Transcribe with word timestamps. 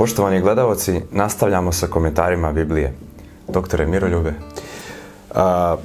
Poštovani 0.00 0.40
gledalci, 0.40 1.00
nastavljamo 1.12 1.72
sa 1.72 1.86
komentarima 1.86 2.52
Biblije. 2.52 2.94
Doktore 3.48 3.86
Miroljube. 3.86 4.32
A, 5.34 5.76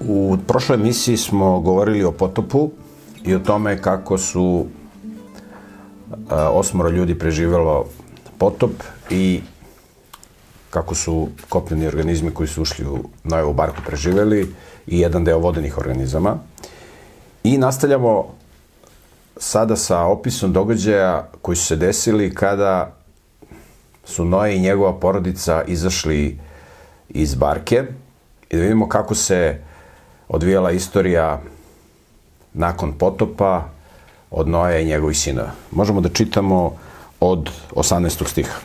u 0.00 0.36
prošloj 0.46 0.76
emisiji 0.78 1.16
smo 1.16 1.60
govorili 1.60 2.04
o 2.04 2.12
potopu 2.12 2.70
i 3.24 3.34
o 3.34 3.38
tome 3.38 3.82
kako 3.82 4.18
su 4.18 4.66
a, 6.30 6.50
osmoro 6.50 6.90
ljudi 6.90 7.18
preživelo 7.18 7.86
potop 8.38 8.70
i 9.10 9.40
kako 10.70 10.94
su 10.94 11.28
kopneni 11.48 11.86
organizmi 11.86 12.30
koji 12.30 12.48
su 12.48 12.62
ušli 12.62 12.86
u 12.86 12.98
Nojevu 13.24 13.52
barku 13.52 13.82
preživeli 13.86 14.54
i 14.86 15.00
jedan 15.00 15.24
deo 15.24 15.38
vodenih 15.38 15.78
organizama. 15.78 16.36
I 17.44 17.58
nastavljamo 17.58 18.41
sada 19.36 19.76
sa 19.76 20.00
opisom 20.00 20.52
događaja 20.52 21.28
koji 21.42 21.56
su 21.56 21.66
se 21.66 21.76
desili 21.76 22.34
kada 22.34 22.94
su 24.04 24.24
Noe 24.24 24.56
i 24.56 24.60
njegova 24.60 25.00
porodica 25.00 25.62
izašli 25.66 26.38
iz 27.08 27.34
barke 27.34 27.84
i 28.50 28.56
da 28.56 28.62
vidimo 28.62 28.88
kako 28.88 29.14
se 29.14 29.60
odvijala 30.28 30.70
istorija 30.70 31.40
nakon 32.52 32.92
potopa 32.92 33.68
od 34.30 34.48
Noja 34.48 34.78
i 34.78 34.84
njegovih 34.84 35.18
sinova. 35.18 35.50
Možemo 35.70 36.00
da 36.00 36.08
čitamo 36.08 36.76
od 37.20 37.50
18. 37.70 38.28
stiha. 38.28 38.58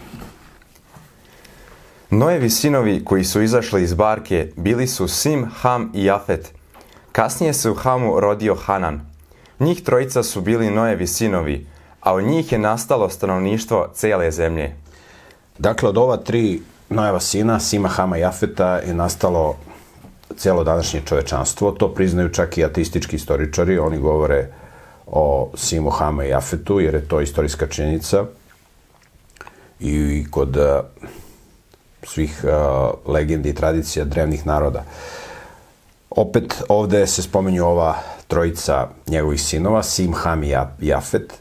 Nojevi 2.10 2.50
sinovi 2.50 3.06
koji 3.06 3.24
su 3.24 3.42
izašli 3.42 3.84
iz 3.84 3.94
barke 3.94 4.52
bili 4.56 4.88
su 4.88 5.08
Sim, 5.08 5.46
Ham 5.56 5.92
i 5.94 6.06
Jafet. 6.06 6.54
Kasnije 7.12 7.54
se 7.54 7.70
u 7.70 7.76
Hamu 7.76 8.20
rodio 8.20 8.56
Hanan. 8.56 9.17
Njih 9.60 9.84
trojica 9.84 10.24
su 10.24 10.42
bili 10.42 10.72
Nojevi 10.72 11.08
sinovi, 11.08 11.68
a 12.02 12.14
od 12.14 12.24
njih 12.24 12.52
je 12.52 12.60
nastalo 12.60 13.10
stanovništvo 13.10 13.90
cele 13.94 14.32
zemlje. 14.32 14.76
Dakle, 15.58 15.90
od 15.90 15.98
ova 15.98 16.18
tri 16.18 16.62
Nojeva 16.90 17.20
sina, 17.20 17.60
Sima, 17.60 17.88
Hama 17.88 18.18
i 18.18 18.22
Jafeta, 18.22 18.76
je 18.78 18.94
nastalo 18.94 19.56
celo 20.38 20.64
današnje 20.64 21.02
čovečanstvo. 21.06 21.72
To 21.72 21.94
priznaju 21.94 22.30
čak 22.30 22.58
i 22.58 22.64
ateistički 22.64 23.16
istoričari. 23.16 23.80
Oni 23.80 23.98
govore 23.98 24.48
o 25.08 25.52
Simu, 25.56 25.90
Hama 25.90 26.26
i 26.26 26.30
Jafetu, 26.30 26.80
jer 26.80 26.94
je 26.96 27.08
to 27.08 27.22
istorijska 27.22 27.68
činjenica. 27.68 28.26
I 29.80 30.26
kod 30.32 30.58
uh, 30.58 30.64
svih 32.04 32.44
uh, 32.44 33.14
legendi 33.14 33.50
i 33.50 33.56
tradicija 33.56 34.06
drevnih 34.06 34.46
naroda. 34.46 34.84
Opet 36.10 36.64
ovde 36.70 37.08
se 37.08 37.22
spomenju 37.22 37.66
ova 37.66 37.96
trojica 38.28 38.88
njegovih 39.08 39.42
sinova, 39.42 39.84
Sim, 39.84 40.14
Ham 40.14 40.44
i 40.44 40.54
Jafet. 40.80 41.34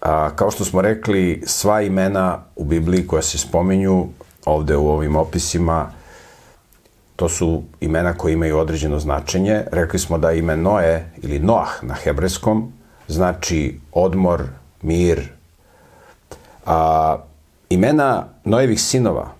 A, 0.00 0.30
kao 0.36 0.50
što 0.50 0.64
smo 0.64 0.82
rekli, 0.82 1.42
sva 1.46 1.82
imena 1.82 2.38
u 2.56 2.64
Bibliji 2.64 3.06
koja 3.06 3.22
se 3.22 3.38
spominju 3.38 4.06
ovde 4.44 4.76
u 4.76 4.88
ovim 4.88 5.16
opisima, 5.16 5.90
to 7.16 7.28
su 7.28 7.62
imena 7.80 8.14
koje 8.14 8.32
imaju 8.32 8.58
određeno 8.58 8.98
značenje. 8.98 9.62
Rekli 9.72 9.98
smo 9.98 10.18
da 10.18 10.32
ime 10.32 10.56
Noe 10.56 11.10
ili 11.22 11.38
Noah 11.38 11.82
na 11.82 11.94
hebrejskom 11.94 12.72
znači 13.08 13.80
odmor, 13.92 14.42
mir. 14.82 15.28
A, 16.66 17.16
imena 17.70 18.26
Noevih 18.44 18.80
sinova, 18.80 19.32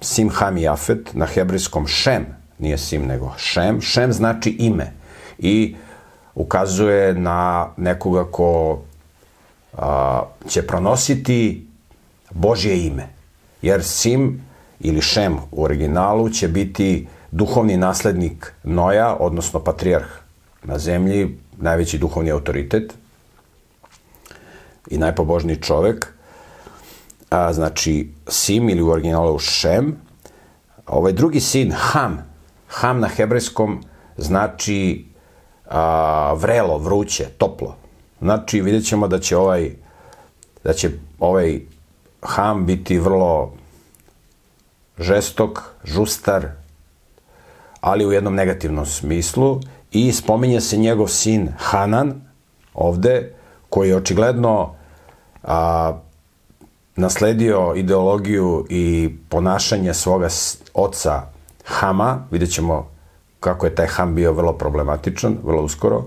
Sim, 0.00 0.30
Ham 0.30 0.56
i 0.56 0.62
Jafet, 0.62 1.14
na 1.14 1.26
hebrejskom 1.26 1.86
Šem, 1.86 2.26
nije 2.58 2.78
Sim 2.78 3.06
nego 3.06 3.32
Šem, 3.36 3.80
Šem 3.80 4.12
znači 4.12 4.50
ime 4.58 4.92
i 5.38 5.76
ukazuje 6.36 7.14
na 7.14 7.68
nekoga 7.76 8.24
ko 8.30 8.80
a, 9.72 10.22
će 10.48 10.66
pronositi 10.66 11.66
Božje 12.30 12.86
ime. 12.86 13.08
Jer 13.62 13.84
Sim 13.84 14.44
ili 14.80 15.00
Šem 15.00 15.38
u 15.50 15.64
originalu 15.64 16.28
će 16.30 16.48
biti 16.48 17.06
duhovni 17.30 17.76
naslednik 17.76 18.52
Noja, 18.62 19.16
odnosno 19.20 19.60
patrijarh 19.60 20.06
na 20.62 20.78
zemlji, 20.78 21.38
najveći 21.56 21.98
duhovni 21.98 22.30
autoritet 22.30 22.94
i 24.90 24.98
najpobožniji 24.98 25.56
čovek. 25.56 26.12
A, 27.30 27.52
znači, 27.52 28.12
Sim 28.28 28.68
ili 28.68 28.82
u 28.82 28.90
originalu 28.90 29.38
Šem. 29.38 29.96
Ovaj 30.86 31.12
drugi 31.12 31.40
sin, 31.40 31.72
Ham, 31.76 32.26
Ham 32.68 33.00
na 33.00 33.08
hebrejskom 33.08 33.82
znači 34.16 35.04
a, 35.68 36.32
vrelo, 36.34 36.78
vruće, 36.78 37.24
toplo. 37.38 37.76
Znači, 38.20 38.60
vidjet 38.60 38.86
ćemo 38.86 39.08
da 39.08 39.18
će 39.18 39.36
ovaj, 39.36 39.70
da 40.64 40.72
će 40.72 40.90
ovaj 41.18 41.60
Ham 42.22 42.66
biti 42.66 42.98
vrlo 42.98 43.52
žestok, 44.98 45.62
žustar, 45.84 46.48
ali 47.80 48.06
u 48.06 48.12
jednom 48.12 48.34
negativnom 48.34 48.86
smislu 48.86 49.60
i 49.92 50.12
spominje 50.12 50.60
se 50.60 50.76
njegov 50.76 51.08
sin 51.08 51.48
Hanan 51.58 52.20
ovde, 52.74 53.34
koji 53.68 53.88
je 53.88 53.96
očigledno 53.96 54.74
a, 55.42 55.98
nasledio 56.96 57.72
ideologiju 57.76 58.66
i 58.68 59.10
ponašanje 59.28 59.94
svoga 59.94 60.28
oca 60.74 61.22
Hama, 61.64 62.26
vidjet 62.30 62.52
ćemo 62.52 62.95
kako 63.40 63.66
je 63.66 63.74
taj 63.74 63.86
Ham 63.86 64.14
bio 64.14 64.32
vrlo 64.32 64.52
problematičan, 64.52 65.36
vrlo 65.44 65.62
uskoro, 65.62 66.04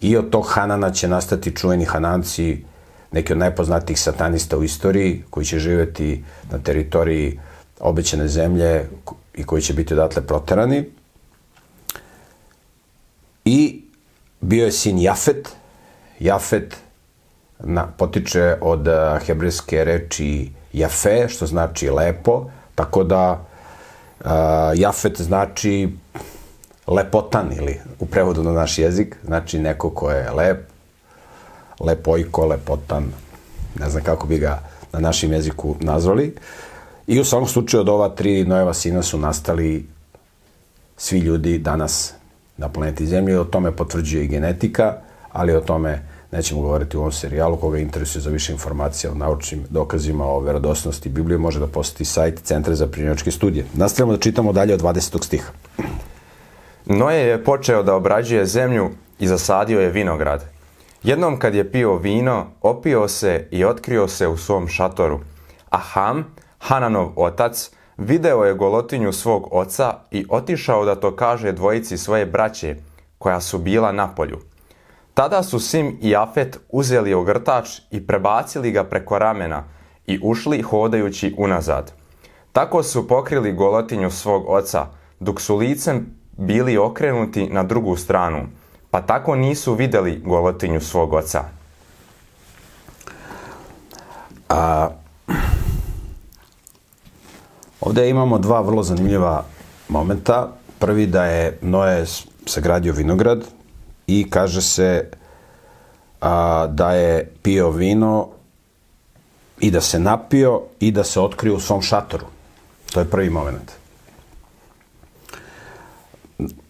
i 0.00 0.16
od 0.16 0.30
tog 0.30 0.46
Hanana 0.48 0.90
će 0.90 1.08
nastati 1.08 1.56
čuveni 1.56 1.84
Hananci, 1.84 2.64
neki 3.12 3.32
od 3.32 3.38
najpoznatijih 3.38 4.00
satanista 4.00 4.58
u 4.58 4.64
istoriji, 4.64 5.24
koji 5.30 5.46
će 5.46 5.58
živeti 5.58 6.24
na 6.50 6.58
teritoriji 6.58 7.40
obećane 7.80 8.28
zemlje 8.28 8.88
i 9.34 9.44
koji 9.44 9.62
će 9.62 9.74
biti 9.74 9.94
odatle 9.94 10.22
proterani. 10.22 10.84
I 13.44 13.82
bio 14.40 14.64
je 14.64 14.72
sin 14.72 14.98
Jafet. 14.98 15.48
Jafet 16.20 16.76
na, 17.58 17.86
potiče 17.86 18.56
od 18.60 18.88
uh, 18.88 19.26
hebrejske 19.26 19.84
reči 19.84 20.50
Jafe, 20.72 21.28
što 21.28 21.46
znači 21.46 21.90
lepo, 21.90 22.50
tako 22.74 23.04
da 23.04 23.46
uh, 24.20 24.30
Jafet 24.74 25.20
znači 25.20 25.88
lepotan 26.88 27.52
ili 27.58 27.80
u 28.00 28.06
prevodu 28.06 28.42
na 28.42 28.52
naš 28.52 28.78
jezik, 28.78 29.16
znači 29.24 29.58
neko 29.58 29.90
ko 29.90 30.10
je 30.10 30.30
lep, 30.30 30.58
lepojko, 31.80 32.46
lepotan, 32.46 33.04
ne 33.80 33.90
znam 33.90 34.02
kako 34.02 34.26
bi 34.26 34.38
ga 34.38 34.62
na 34.92 35.00
našem 35.00 35.32
jeziku 35.32 35.76
nazvali. 35.80 36.34
I 37.06 37.20
u 37.20 37.24
svakom 37.24 37.48
slučaju 37.48 37.80
od 37.80 37.88
ova 37.88 38.08
tri 38.08 38.44
Nojeva 38.44 38.74
sina 38.74 39.02
su 39.02 39.18
nastali 39.18 39.86
svi 40.96 41.18
ljudi 41.18 41.58
danas 41.58 42.12
na 42.56 42.68
planeti 42.68 43.06
Zemlji. 43.06 43.36
O 43.36 43.44
tome 43.44 43.76
potvrđuje 43.76 44.24
i 44.24 44.28
genetika, 44.28 44.94
ali 45.32 45.56
o 45.56 45.60
tome 45.60 46.02
nećemo 46.32 46.60
govoriti 46.60 46.96
u 46.96 47.00
ovom 47.00 47.12
serijalu. 47.12 47.56
Koga 47.56 47.78
interesuje 47.78 48.22
za 48.22 48.30
više 48.30 48.52
informacija 48.52 49.12
o 49.12 49.14
naučnim 49.14 49.64
dokazima 49.70 50.24
o 50.24 50.40
verodosnosti 50.40 51.08
Biblije, 51.08 51.38
može 51.38 51.60
da 51.60 51.66
poseti 51.66 52.04
sajt 52.04 52.40
Centra 52.42 52.74
za 52.74 52.86
primjeračke 52.86 53.30
studije. 53.30 53.64
Nastavljamo 53.74 54.12
da 54.12 54.22
čitamo 54.22 54.52
dalje 54.52 54.74
od 54.74 54.82
20. 54.82 55.24
stiha. 55.24 55.52
Noje 56.86 57.26
je 57.26 57.44
počeo 57.44 57.82
da 57.82 57.94
obrađuje 57.94 58.46
zemlju 58.46 58.90
i 59.18 59.26
zasadio 59.26 59.80
je 59.80 59.90
vinograd. 59.90 60.44
Jednom 61.02 61.38
kad 61.38 61.54
je 61.54 61.72
pio 61.72 61.96
vino, 61.96 62.46
opio 62.62 63.08
se 63.08 63.48
i 63.50 63.64
otkrio 63.64 64.08
se 64.08 64.28
u 64.28 64.36
svom 64.36 64.68
šatoru. 64.68 65.20
A 65.70 65.78
Ham, 65.78 66.34
Hananov 66.58 67.12
otac, 67.16 67.70
video 67.96 68.44
je 68.44 68.54
golotinju 68.54 69.12
svog 69.12 69.48
oca 69.50 69.94
i 70.10 70.26
otišao 70.28 70.84
da 70.84 70.94
to 70.94 71.16
kaže 71.16 71.52
dvojici 71.52 71.98
svoje 71.98 72.26
braće, 72.26 72.76
koja 73.18 73.40
su 73.40 73.58
bila 73.58 73.92
na 73.92 74.14
polju. 74.14 74.38
Tada 75.14 75.42
su 75.42 75.58
Sim 75.58 75.98
i 76.02 76.16
Afet 76.16 76.58
uzeli 76.68 77.14
ogrtač 77.14 77.68
i 77.90 78.06
prebacili 78.06 78.70
ga 78.70 78.84
preko 78.84 79.18
ramena 79.18 79.64
i 80.06 80.20
ušli 80.22 80.62
hodajući 80.62 81.34
unazad. 81.38 81.92
Tako 82.52 82.82
su 82.82 83.08
pokrili 83.08 83.52
golotinju 83.52 84.10
svog 84.10 84.44
oca, 84.48 84.86
dok 85.20 85.40
su 85.40 85.56
licem 85.56 86.17
bili 86.38 86.78
okrenuti 86.78 87.48
na 87.50 87.62
drugu 87.62 87.96
stranu, 87.96 88.46
pa 88.90 89.00
tako 89.02 89.36
nisu 89.36 89.74
videli 89.74 90.22
golotinju 90.24 90.80
svog 90.80 91.12
oca. 91.12 91.44
A, 94.48 94.88
ovde 97.80 98.08
imamo 98.10 98.38
dva 98.38 98.60
vrlo 98.60 98.82
zanimljiva 98.82 99.44
momenta. 99.88 100.48
Prvi 100.78 101.06
da 101.06 101.24
je 101.24 101.58
Noe 101.62 102.04
sagradio 102.46 102.92
vinograd 102.92 103.44
i 104.06 104.30
kaže 104.30 104.62
se 104.62 105.10
a, 106.20 106.66
da 106.70 106.92
je 106.92 107.32
pio 107.42 107.70
vino 107.70 108.28
i 109.60 109.70
da 109.70 109.80
se 109.80 109.98
napio 109.98 110.62
i 110.80 110.90
da 110.90 111.04
se 111.04 111.20
otkrio 111.20 111.54
u 111.54 111.60
svom 111.60 111.82
šatoru. 111.82 112.26
To 112.92 113.00
je 113.00 113.10
prvi 113.10 113.30
moment 113.30 113.87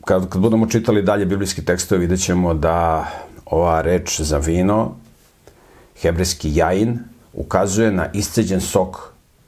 kad, 0.04 0.28
kad 0.28 0.40
budemo 0.42 0.66
čitali 0.66 1.02
dalje 1.02 1.26
biblijski 1.26 1.64
tekstove, 1.64 1.98
vidjet 1.98 2.20
ćemo 2.20 2.54
da 2.54 3.06
ova 3.46 3.80
reč 3.80 4.20
za 4.20 4.38
vino, 4.38 4.96
hebrejski 6.00 6.56
jain, 6.56 6.98
ukazuje 7.32 7.92
na 7.92 8.08
isceđen 8.12 8.60
sok 8.60 8.96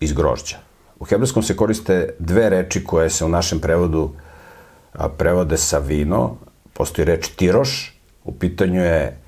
iz 0.01 0.13
grožđa. 0.13 0.57
U 1.01 1.05
hebrejskom 1.05 1.43
se 1.43 1.57
koriste 1.57 2.15
dve 2.19 2.51
reči 2.51 2.85
koje 2.85 3.11
se 3.11 3.25
u 3.25 3.29
našem 3.29 3.61
prevodu 3.61 4.11
a, 4.93 5.09
prevode 5.09 5.57
sa 5.57 5.79
vino. 5.79 6.37
Postoji 6.73 7.07
reč 7.07 7.29
tiroš, 7.29 7.99
u 8.25 8.33
pitanju 8.33 8.85
je 8.85 9.19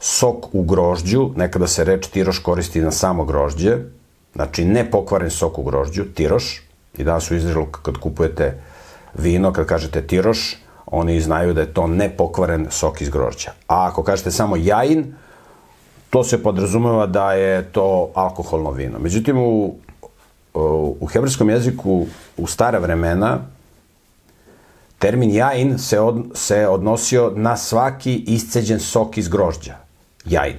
sok 0.00 0.54
u 0.54 0.62
grožđu, 0.62 1.30
nekada 1.36 1.66
se 1.66 1.84
reč 1.84 2.06
tiroš 2.06 2.38
koristi 2.38 2.80
na 2.80 2.90
samo 2.90 3.24
grožđe, 3.24 3.78
znači 4.34 4.64
ne 4.64 4.90
pokvaren 4.90 5.30
sok 5.30 5.58
u 5.58 5.62
grožđu, 5.62 6.04
tiroš, 6.14 6.62
i 6.98 7.04
danas 7.04 7.30
u 7.30 7.34
Izraelu 7.34 7.66
kad 7.66 7.96
kupujete 7.96 8.60
vino, 9.14 9.52
kad 9.52 9.66
kažete 9.66 10.06
tiroš, 10.06 10.56
oni 10.86 11.20
znaju 11.20 11.54
da 11.54 11.60
je 11.60 11.74
to 11.74 11.86
nepokvaren 11.86 12.66
sok 12.70 13.00
iz 13.00 13.08
grožđa. 13.08 13.50
A 13.66 13.86
ako 13.86 14.02
kažete 14.02 14.30
samo 14.30 14.56
jajin, 14.56 15.14
to 16.10 16.24
se 16.24 16.42
podrazumeva 16.42 17.06
da 17.06 17.32
je 17.32 17.62
to 17.72 18.10
alkoholno 18.14 18.70
vino. 18.70 18.98
Međutim, 18.98 19.38
u, 19.38 19.74
u 21.00 21.06
hebrejskom 21.06 21.50
jeziku 21.50 22.06
u 22.36 22.46
stara 22.46 22.78
vremena 22.78 23.38
termin 24.98 25.30
jajin 25.30 25.78
se, 25.78 26.00
od, 26.00 26.24
se 26.34 26.68
odnosio 26.68 27.32
na 27.36 27.56
svaki 27.56 28.16
isceđen 28.26 28.80
sok 28.80 29.18
iz 29.18 29.28
grožđa. 29.28 29.76
Jajin. 30.24 30.58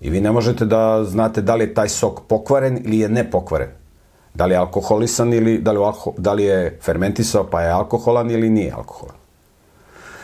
I 0.00 0.10
vi 0.10 0.20
ne 0.20 0.32
možete 0.32 0.64
da 0.64 1.04
znate 1.04 1.42
da 1.42 1.54
li 1.54 1.64
je 1.64 1.74
taj 1.74 1.88
sok 1.88 2.20
pokvaren 2.28 2.80
ili 2.84 2.98
je 2.98 3.08
nepokvaren. 3.08 3.68
Da 4.36 4.46
li 4.46 4.54
je 4.54 4.58
alkoholisan 4.58 5.32
ili 5.32 5.58
da 5.58 5.72
li, 5.72 5.78
alko, 5.78 6.12
da 6.18 6.32
li 6.32 6.44
je 6.44 6.78
fermentisao 6.82 7.44
pa 7.50 7.62
je 7.62 7.70
alkoholan 7.70 8.30
ili 8.30 8.50
nije 8.50 8.72
alkoholan. 8.72 9.16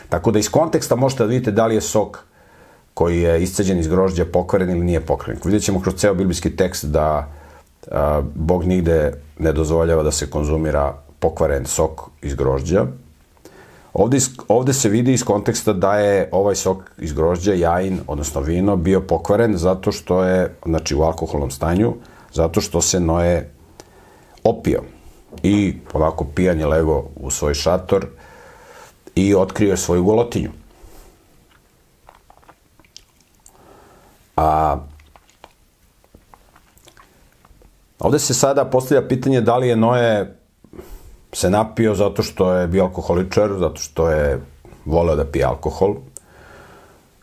Tako 0.09 0.31
da 0.31 0.39
iz 0.39 0.49
konteksta 0.49 0.95
možete 0.95 1.23
da 1.23 1.29
vidite 1.29 1.51
da 1.51 1.65
li 1.65 1.75
je 1.75 1.81
sok 1.81 2.19
koji 2.93 3.21
je 3.21 3.43
isceđen 3.43 3.79
iz 3.79 3.87
grožđa 3.87 4.25
pokvaren 4.25 4.69
ili 4.69 4.85
nije 4.85 5.01
pokvaren. 5.01 5.39
Vidjet 5.45 5.63
ćemo 5.63 5.81
kroz 5.81 5.95
ceo 5.95 6.13
biblijski 6.13 6.55
tekst 6.55 6.85
da 6.85 7.27
a, 7.91 8.21
Bog 8.35 8.65
nigde 8.65 9.13
ne 9.39 9.51
dozvoljava 9.51 10.03
da 10.03 10.11
se 10.11 10.29
konzumira 10.29 10.93
pokvaren 11.19 11.65
sok 11.65 12.01
iz 12.21 12.35
grožđa. 12.35 12.85
Ovde, 13.93 14.17
ovde 14.47 14.73
se 14.73 14.89
vidi 14.89 15.13
iz 15.13 15.23
konteksta 15.23 15.73
da 15.73 15.95
je 15.97 16.29
ovaj 16.31 16.55
sok 16.55 16.91
iz 16.97 17.13
grožđa, 17.13 17.53
jajin, 17.53 17.99
odnosno 18.07 18.41
vino, 18.41 18.75
bio 18.75 19.01
pokvaren 19.01 19.57
zato 19.57 19.91
što 19.91 20.23
je, 20.23 20.55
znači 20.65 20.95
u 20.95 21.01
alkoholnom 21.01 21.51
stanju, 21.51 21.93
zato 22.33 22.61
što 22.61 22.81
se 22.81 22.99
Noe 22.99 23.49
opio. 24.43 24.81
I 25.43 25.73
ovako 25.93 26.25
pijan 26.35 26.59
je 26.59 26.67
lego 26.67 27.03
u 27.15 27.31
svoj 27.31 27.53
šator 27.53 28.05
i 29.15 29.35
otkrio 29.35 29.71
je 29.71 29.77
svoju 29.77 30.03
golotinju. 30.03 30.51
A 34.37 34.77
ovde 37.99 38.19
se 38.19 38.33
sada 38.33 38.65
postavlja 38.65 39.07
pitanje 39.07 39.41
da 39.41 39.57
li 39.57 39.67
je 39.67 39.75
Noe 39.75 40.35
se 41.33 41.49
napio 41.49 41.95
zato 41.95 42.23
što 42.23 42.53
je 42.53 42.67
bio 42.67 42.83
alkoholičar, 42.83 43.49
zato 43.59 43.81
što 43.81 44.09
je 44.09 44.41
voleo 44.85 45.15
da 45.15 45.25
pije 45.25 45.45
alkohol, 45.45 45.95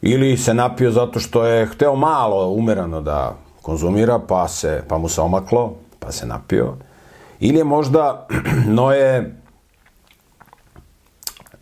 ili 0.02 0.36
se 0.36 0.54
napio 0.54 0.90
zato 0.90 1.20
što 1.20 1.44
je 1.44 1.66
hteo 1.66 1.94
malo 1.94 2.48
umerano 2.48 3.00
da 3.00 3.36
konzumira, 3.62 4.18
pa, 4.18 4.48
se, 4.48 4.82
pa 4.88 4.98
mu 4.98 5.08
se 5.08 5.20
omaklo, 5.20 5.74
pa 5.98 6.12
se 6.12 6.26
napio, 6.26 6.76
ili 7.40 7.58
je 7.58 7.64
možda 7.64 8.26
Noe 8.78 9.30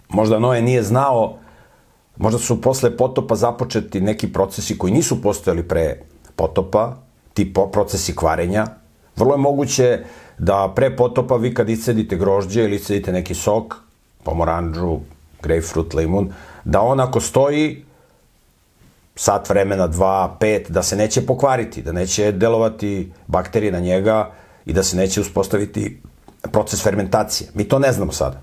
možda 0.08 0.38
Noe 0.38 0.62
nije 0.62 0.82
znao 0.82 1.38
možda 2.18 2.38
su 2.38 2.60
posle 2.62 2.96
potopa 2.96 3.34
započeti 3.34 4.00
neki 4.00 4.32
procesi 4.32 4.78
koji 4.78 4.92
nisu 4.92 5.22
postojali 5.22 5.68
pre 5.68 6.00
potopa, 6.36 6.96
ti 7.34 7.54
procesi 7.72 8.16
kvarenja. 8.16 8.66
Vrlo 9.16 9.34
je 9.34 9.38
moguće 9.38 9.98
da 10.38 10.72
pre 10.76 10.96
potopa 10.96 11.36
vi 11.36 11.54
kad 11.54 11.68
iscedite 11.68 12.16
grožđe 12.16 12.64
ili 12.64 12.76
iscedite 12.76 13.12
neki 13.12 13.34
sok, 13.34 13.76
pomoranđu, 14.22 14.98
grejpfrut, 15.42 15.94
limun, 15.94 16.32
da 16.64 16.82
on 16.82 17.00
ako 17.00 17.20
stoji 17.20 17.84
sat 19.16 19.48
vremena, 19.48 19.86
dva, 19.86 20.36
pet, 20.40 20.70
da 20.70 20.82
se 20.82 20.96
neće 20.96 21.26
pokvariti, 21.26 21.82
da 21.82 21.92
neće 21.92 22.32
delovati 22.32 23.12
bakterije 23.26 23.72
na 23.72 23.80
njega 23.80 24.30
i 24.68 24.72
da 24.72 24.82
se 24.82 24.96
neće 24.96 25.20
uspostaviti 25.20 26.02
proces 26.52 26.82
fermentacije. 26.82 27.50
Mi 27.54 27.64
to 27.64 27.78
ne 27.78 27.92
znamo 27.92 28.12
sada. 28.12 28.42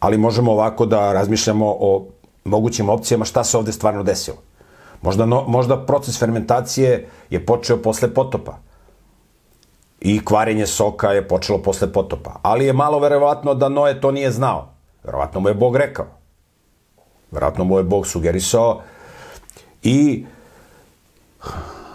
Ali 0.00 0.18
možemo 0.18 0.52
ovako 0.52 0.86
da 0.86 1.12
razmišljamo 1.12 1.66
o 1.80 2.06
mogućim 2.44 2.88
opcijama 2.88 3.24
šta 3.24 3.44
se 3.44 3.56
ovde 3.56 3.72
stvarno 3.72 4.02
desilo. 4.02 4.36
Možda, 5.02 5.26
no, 5.26 5.44
možda 5.48 5.86
proces 5.86 6.18
fermentacije 6.18 7.08
je 7.30 7.46
počeo 7.46 7.76
posle 7.82 8.14
potopa 8.14 8.58
i 10.00 10.24
kvarenje 10.24 10.66
soka 10.66 11.12
je 11.12 11.28
počelo 11.28 11.62
posle 11.62 11.92
potopa. 11.92 12.40
Ali 12.42 12.66
je 12.66 12.72
malo 12.72 12.98
verovatno 12.98 13.54
da 13.54 13.68
Noe 13.68 14.00
to 14.00 14.10
nije 14.10 14.30
znao. 14.30 14.68
Verovatno 15.04 15.40
mu 15.40 15.48
je 15.48 15.54
Bog 15.54 15.76
rekao. 15.76 16.06
Verovatno 17.30 17.64
mu 17.64 17.78
je 17.78 17.84
Bog 17.84 18.06
sugerisao 18.06 18.82
i 19.82 20.26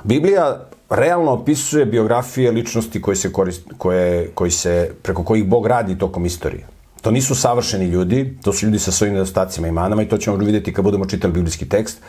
Biblija 0.04 0.71
realno 0.92 1.32
opisuje 1.32 1.86
biografije 1.86 2.52
ličnosti 2.52 3.02
koje 3.02 3.16
se 3.16 3.34
korist, 3.34 3.64
koje, 3.78 4.32
koji 4.34 4.52
se, 4.52 4.92
preko 5.04 5.24
kojih 5.24 5.46
Bog 5.46 5.68
radi 5.68 5.98
tokom 5.98 6.26
istorije. 6.26 6.68
To 7.02 7.12
nisu 7.12 7.36
savršeni 7.36 7.86
ljudi, 7.86 8.38
to 8.44 8.54
su 8.54 8.66
ljudi 8.66 8.80
sa 8.80 8.92
svojim 8.92 9.14
nedostacima 9.14 9.68
i 9.68 9.72
manama 9.72 10.02
i 10.02 10.10
to 10.10 10.18
ćemo 10.18 10.38
vidjeti 10.38 10.74
kad 10.74 10.84
budemo 10.84 11.06
čitali 11.06 11.34
biblijski 11.34 11.70
tekst. 11.70 12.02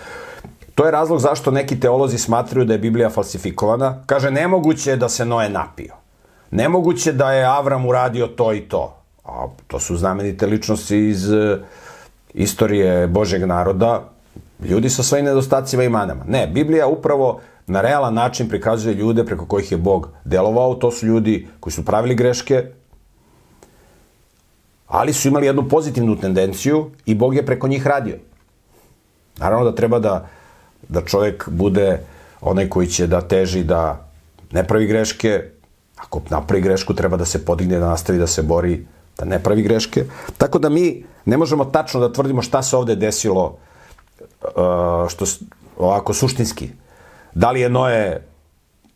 To 0.74 0.84
je 0.84 0.90
razlog 0.90 1.20
zašto 1.20 1.50
neki 1.50 1.80
teolozi 1.80 2.18
smatraju 2.18 2.64
da 2.64 2.72
je 2.72 2.78
Biblija 2.78 3.10
falsifikovana. 3.10 4.02
Kaže, 4.06 4.30
nemoguće 4.30 4.90
je 4.90 4.96
da 4.96 5.08
se 5.08 5.24
Noe 5.24 5.48
napio. 5.48 5.94
Nemoguće 6.50 7.12
da 7.12 7.32
je 7.32 7.44
Avram 7.44 7.86
uradio 7.86 8.26
to 8.26 8.52
i 8.52 8.60
to. 8.60 8.96
A 9.24 9.46
to 9.66 9.80
su 9.80 9.96
znamenite 9.96 10.46
ličnosti 10.46 10.98
iz 10.98 11.28
istorije 12.34 13.06
Božeg 13.06 13.44
naroda, 13.44 14.02
ljudi 14.64 14.90
sa 14.90 15.02
svojim 15.02 15.24
nedostacima 15.24 15.82
i 15.82 15.88
manama. 15.88 16.24
Ne, 16.28 16.46
Biblija 16.46 16.86
upravo 16.86 17.40
na 17.66 17.80
realan 17.80 18.14
način 18.14 18.48
prikazuje 18.48 18.94
ljude 18.94 19.24
preko 19.24 19.46
kojih 19.46 19.72
je 19.72 19.78
Bog 19.78 20.08
delovao. 20.24 20.74
To 20.74 20.90
su 20.90 21.06
ljudi 21.06 21.48
koji 21.60 21.72
su 21.72 21.84
pravili 21.84 22.14
greške, 22.14 22.64
ali 24.86 25.12
su 25.12 25.28
imali 25.28 25.46
jednu 25.46 25.68
pozitivnu 25.68 26.16
tendenciju 26.20 26.90
i 27.06 27.14
Bog 27.14 27.34
je 27.34 27.46
preko 27.46 27.68
njih 27.68 27.86
radio. 27.86 28.16
Naravno 29.38 29.64
da 29.64 29.74
treba 29.74 29.98
da, 29.98 30.28
da 30.88 31.00
čovjek 31.00 31.48
bude 31.48 32.00
onaj 32.40 32.68
koji 32.68 32.86
će 32.86 33.06
da 33.06 33.20
teži 33.20 33.64
da 33.64 34.08
ne 34.52 34.64
pravi 34.64 34.86
greške, 34.86 35.42
ako 35.96 36.20
napravi 36.30 36.62
grešku 36.62 36.94
treba 36.94 37.16
da 37.16 37.24
se 37.24 37.44
podigne, 37.44 37.78
da 37.78 37.88
nastavi 37.88 38.18
da 38.18 38.26
se 38.26 38.42
bori, 38.42 38.86
da 39.18 39.24
ne 39.24 39.38
pravi 39.42 39.62
greške. 39.62 40.04
Tako 40.38 40.58
da 40.58 40.68
mi 40.68 41.04
ne 41.24 41.36
možemo 41.36 41.64
tačno 41.64 42.00
da 42.00 42.12
tvrdimo 42.12 42.42
šta 42.42 42.62
se 42.62 42.76
ovde 42.76 42.96
desilo 42.96 43.56
uh, 44.40 45.08
što 45.08 45.24
ovako 45.78 46.14
suštinski. 46.14 46.70
Da 47.34 47.50
li 47.50 47.60
je 47.60 47.68
Noe 47.68 48.20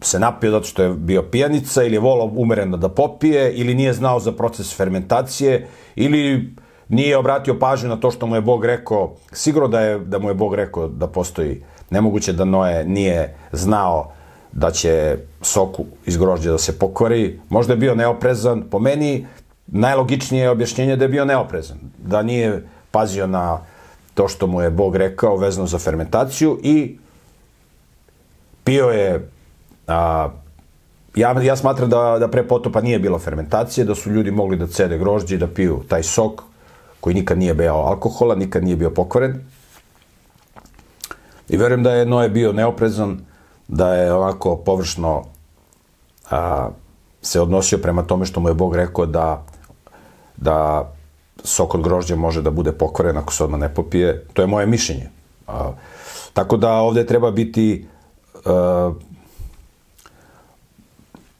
se 0.00 0.18
napio 0.18 0.50
zato 0.50 0.64
što 0.64 0.82
je 0.82 0.94
bio 0.94 1.22
pijanica 1.22 1.82
ili 1.82 1.96
je 1.96 2.00
volao 2.00 2.30
umereno 2.36 2.76
da 2.76 2.88
popije 2.88 3.52
ili 3.52 3.74
nije 3.74 3.92
znao 3.92 4.20
za 4.20 4.32
proces 4.32 4.76
fermentacije 4.76 5.68
ili 5.96 6.50
nije 6.88 7.16
obratio 7.16 7.58
pažnju 7.58 7.88
na 7.88 7.96
to 7.96 8.10
što 8.10 8.26
mu 8.26 8.34
je 8.34 8.40
Bog 8.40 8.64
rekao, 8.64 9.14
sigurno 9.32 9.68
da, 9.68 9.80
je, 9.80 9.98
da 9.98 10.18
mu 10.18 10.28
je 10.28 10.34
Bog 10.34 10.54
rekao 10.54 10.88
da 10.88 11.06
postoji, 11.06 11.62
nemoguće 11.90 12.32
da 12.32 12.44
Noe 12.44 12.84
nije 12.84 13.36
znao 13.52 14.12
da 14.52 14.70
će 14.70 15.18
soku 15.42 15.84
iz 16.06 16.16
grožđa 16.16 16.50
da 16.50 16.58
se 16.58 16.78
pokvari, 16.78 17.40
možda 17.48 17.72
je 17.72 17.76
bio 17.76 17.94
neoprezan, 17.94 18.62
po 18.70 18.78
meni 18.78 19.26
najlogičnije 19.66 20.42
je 20.42 20.50
objašnjenje 20.50 20.96
da 20.96 21.04
je 21.04 21.08
bio 21.08 21.24
neoprezan, 21.24 21.78
da 21.98 22.22
nije 22.22 22.68
pazio 22.90 23.26
na 23.26 23.58
to 24.14 24.28
što 24.28 24.46
mu 24.46 24.62
je 24.62 24.70
Bog 24.70 24.96
rekao 24.96 25.36
vezano 25.36 25.66
za 25.66 25.78
fermentaciju 25.78 26.60
i 26.62 26.98
pio 28.66 28.90
je 28.90 29.30
a, 29.86 30.28
ja, 31.14 31.42
ja 31.42 31.56
smatram 31.56 31.90
da, 31.90 32.16
da 32.20 32.28
pre 32.28 32.42
potopa 32.48 32.80
nije 32.80 32.98
bilo 32.98 33.18
fermentacije, 33.18 33.84
da 33.84 33.94
su 33.94 34.10
ljudi 34.10 34.30
mogli 34.30 34.56
da 34.56 34.66
cede 34.66 34.98
grožđe 34.98 35.34
i 35.34 35.38
da 35.38 35.46
piju 35.46 35.82
taj 35.88 36.02
sok 36.02 36.42
koji 37.00 37.14
nikad 37.14 37.38
nije 37.38 37.54
bio 37.54 37.74
alkohola, 37.74 38.34
nikad 38.34 38.64
nije 38.64 38.76
bio 38.76 38.90
pokvaren. 38.90 39.40
I 41.48 41.56
verujem 41.56 41.82
da 41.82 41.92
je 41.92 42.06
Noe 42.06 42.28
bio 42.28 42.52
neoprezan, 42.52 43.20
da 43.68 43.94
je 43.94 44.12
ovako 44.12 44.56
površno 44.56 45.24
a, 46.30 46.68
se 47.22 47.40
odnosio 47.40 47.78
prema 47.78 48.02
tome 48.02 48.26
što 48.26 48.40
mu 48.40 48.48
je 48.48 48.54
Bog 48.54 48.76
rekao 48.76 49.06
da, 49.06 49.46
da 50.36 50.90
sok 51.44 51.74
od 51.74 51.82
grožđa 51.82 52.16
može 52.16 52.42
da 52.42 52.50
bude 52.50 52.72
pokvaren 52.72 53.16
ako 53.16 53.32
se 53.32 53.44
odmah 53.44 53.60
ne 53.60 53.74
popije. 53.74 54.26
To 54.32 54.42
je 54.42 54.46
moje 54.48 54.66
mišljenje. 54.66 55.10
A, 55.46 55.72
tako 56.32 56.56
da 56.56 56.72
ovde 56.72 57.06
treba 57.06 57.30
biti 57.30 57.86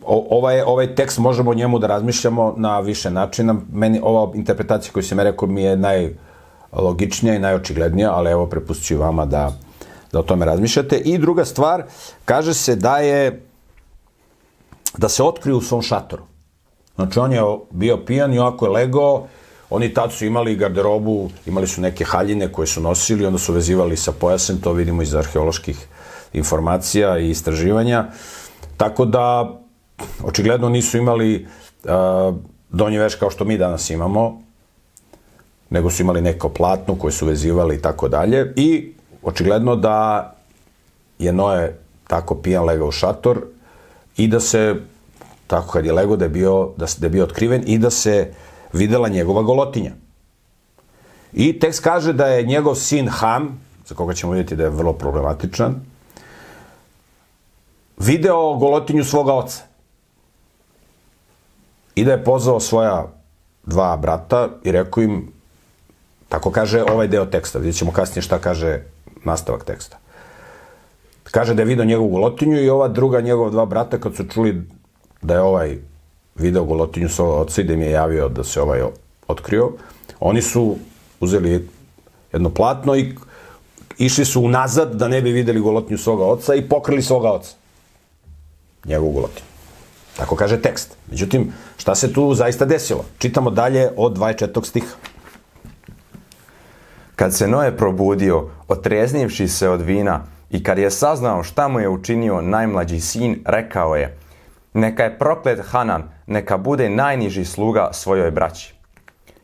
ovaj, 0.07 0.61
ovaj 0.61 0.95
tekst 0.95 1.19
možemo 1.19 1.51
o 1.51 1.55
njemu 1.55 1.79
da 1.79 1.87
razmišljamo 1.87 2.55
na 2.57 2.81
više 2.81 3.11
načina. 3.11 3.57
Meni 3.73 4.01
ova 4.03 4.33
interpretacija 4.35 4.93
koju 4.93 5.03
sam 5.03 5.21
rekao 5.21 5.49
mi 5.49 5.63
je 5.63 5.77
najlogičnija 5.77 7.35
i 7.35 7.39
najočiglednija, 7.39 8.13
ali 8.13 8.31
evo 8.31 8.47
prepustit 8.47 8.99
vama 8.99 9.27
da, 9.27 9.53
da 10.13 10.19
o 10.19 10.23
tome 10.23 10.45
razmišljate. 10.45 10.97
I 10.97 11.19
druga 11.19 11.45
stvar, 11.45 11.85
kaže 12.25 12.55
se 12.55 12.77
da 12.77 12.99
je 12.99 13.43
da 14.99 15.09
se 15.09 15.23
otkriju 15.23 15.57
u 15.57 15.61
svom 15.61 15.83
šatoru. 15.83 16.23
Znači, 16.95 17.19
on 17.19 17.33
je 17.33 17.43
bio 17.71 17.97
pijan 17.97 18.35
i 18.35 18.39
ovako 18.39 18.67
je 18.67 18.71
legao, 18.71 19.27
oni 19.71 19.95
tad 19.95 20.13
su 20.13 20.27
imali 20.27 20.57
garderobu, 20.57 21.31
imali 21.47 21.67
su 21.67 21.81
neke 21.81 22.05
haljine 22.05 22.53
koje 22.53 22.67
su 22.67 22.81
nosili, 22.81 23.27
onda 23.27 23.39
su 23.39 23.53
vezivali 23.53 23.97
sa 23.97 24.13
pojasem, 24.13 24.61
to 24.61 24.73
vidimo 24.73 25.03
iz 25.03 25.15
arheoloških 25.15 25.87
informacija 26.33 27.19
i 27.19 27.31
istraživanja. 27.31 28.05
Tako 28.77 29.05
da, 29.05 29.55
očigledno 30.25 30.69
nisu 30.69 30.99
imali 30.99 31.47
uh, 31.85 32.37
donji 32.71 32.99
veš 32.99 33.15
kao 33.15 33.31
što 33.31 33.45
mi 33.45 33.59
danas 33.59 33.91
imamo, 33.91 34.43
nego 35.71 35.91
su 35.91 36.03
imali 36.03 36.21
neko 36.21 36.49
platno 36.49 36.95
koje 36.95 37.13
su 37.13 37.27
vezivali 37.27 37.77
i 37.77 37.83
tako 37.83 38.09
dalje. 38.09 38.53
I 38.57 38.93
očigledno 39.23 39.77
da 39.77 40.33
je 41.19 41.33
Noe 41.33 41.75
tako 42.09 42.35
pijan 42.35 42.65
legao 42.65 42.89
u 42.89 42.93
šator 42.93 43.41
i 44.17 44.29
da 44.29 44.41
se, 44.41 44.75
tako 45.47 45.73
kad 45.73 45.85
je 45.85 45.93
lego, 45.93 46.17
da 46.17 46.25
je 46.25 46.29
bio, 46.29 46.71
da, 46.77 46.87
da 46.99 47.07
je 47.07 47.11
bio 47.11 47.25
otkriven 47.25 47.63
i 47.67 47.79
da 47.79 47.91
se 47.91 48.33
videla 48.73 49.09
njegova 49.09 49.43
golotinja. 49.43 49.93
I 51.33 51.59
tekst 51.59 51.81
kaže 51.85 52.13
da 52.13 52.27
je 52.27 52.43
njegov 52.43 52.75
sin 52.75 53.09
Ham, 53.09 53.61
za 53.87 53.95
koga 53.95 54.15
ćemo 54.15 54.33
vidjeti 54.33 54.57
da 54.57 54.65
je 54.65 54.71
vrlo 54.71 54.93
problematičan, 54.93 55.75
video 57.99 58.55
golotinju 58.55 59.05
svoga 59.05 59.35
oca. 59.35 59.63
I 61.95 62.05
da 62.05 62.13
je 62.13 62.25
pozvao 62.25 62.61
svoja 62.61 63.07
dva 63.67 63.97
brata 63.97 64.49
i 64.65 64.73
rekao 64.73 65.03
im, 65.03 65.33
tako 66.29 66.51
kaže 66.51 66.83
ovaj 66.83 67.09
deo 67.09 67.27
teksta, 67.27 67.59
vidjet 67.59 67.77
ćemo 67.77 67.93
kasnije 67.93 68.23
šta 68.23 68.39
kaže 68.39 68.83
nastavak 69.25 69.65
teksta. 69.65 69.99
Kaže 71.31 71.55
da 71.55 71.63
je 71.63 71.67
video 71.67 71.85
njegovu 71.85 72.09
golotinju 72.09 72.63
i 72.63 72.71
ova 72.71 72.89
druga 72.89 73.21
njegova 73.21 73.51
dva 73.51 73.67
brata 73.67 73.99
kad 73.99 74.15
su 74.15 74.25
čuli 74.25 74.63
da 75.23 75.35
je 75.35 75.41
ovaj 75.41 75.79
video 76.35 76.65
golotinju 76.65 77.09
svoga 77.09 77.33
oca 77.33 77.61
i 77.61 77.65
da 77.65 77.73
im 77.73 77.83
je 77.83 77.91
javio 77.91 78.29
da 78.29 78.45
se 78.45 78.61
ovaj 78.63 78.83
otkrio, 79.29 79.73
oni 80.21 80.43
su 80.43 80.77
uzeli 81.21 81.69
jedno 82.33 82.51
platno 82.51 82.97
i 82.97 83.15
išli 83.99 84.25
su 84.25 84.43
unazad 84.43 84.95
da 84.95 85.09
ne 85.09 85.23
bi 85.23 85.33
videli 85.33 85.61
golotinju 85.61 85.99
svoga 85.99 86.25
oca 86.25 86.55
i 86.55 86.69
pokrili 86.69 87.03
svoga 87.03 87.33
oca. 87.33 87.57
Njegovu 88.87 89.13
golotinju. 89.13 89.47
Tako 90.17 90.37
kaže 90.37 90.63
tekst. 90.63 90.97
Međutim, 91.11 91.53
šta 91.77 91.95
se 91.95 92.13
tu 92.13 92.35
zaista 92.35 92.65
desilo? 92.65 93.05
Čitamo 93.19 93.51
dalje 93.51 93.91
od 93.97 94.19
24. 94.19 94.65
stiha. 94.65 94.95
Kad 97.17 97.35
se 97.35 97.49
Noe 97.49 97.77
probudio, 97.77 98.49
otreznivši 98.69 99.49
se 99.49 99.69
od 99.69 99.81
vina, 99.81 100.25
i 100.51 100.63
kad 100.63 100.79
je 100.79 100.91
saznao 100.91 101.43
šta 101.43 101.69
mu 101.69 101.81
je 101.81 101.89
učinio 101.89 102.41
najmlađi 102.41 103.01
sin, 103.01 103.43
rekao 103.47 103.97
je, 103.97 104.19
neka 104.75 105.03
je 105.03 105.19
proklet 105.19 105.61
Hanan, 105.65 106.03
neka 106.27 106.57
bude 106.57 106.89
najniži 106.89 107.45
sluga 107.45 107.89
svojoj 107.93 108.31
braći. 108.31 108.75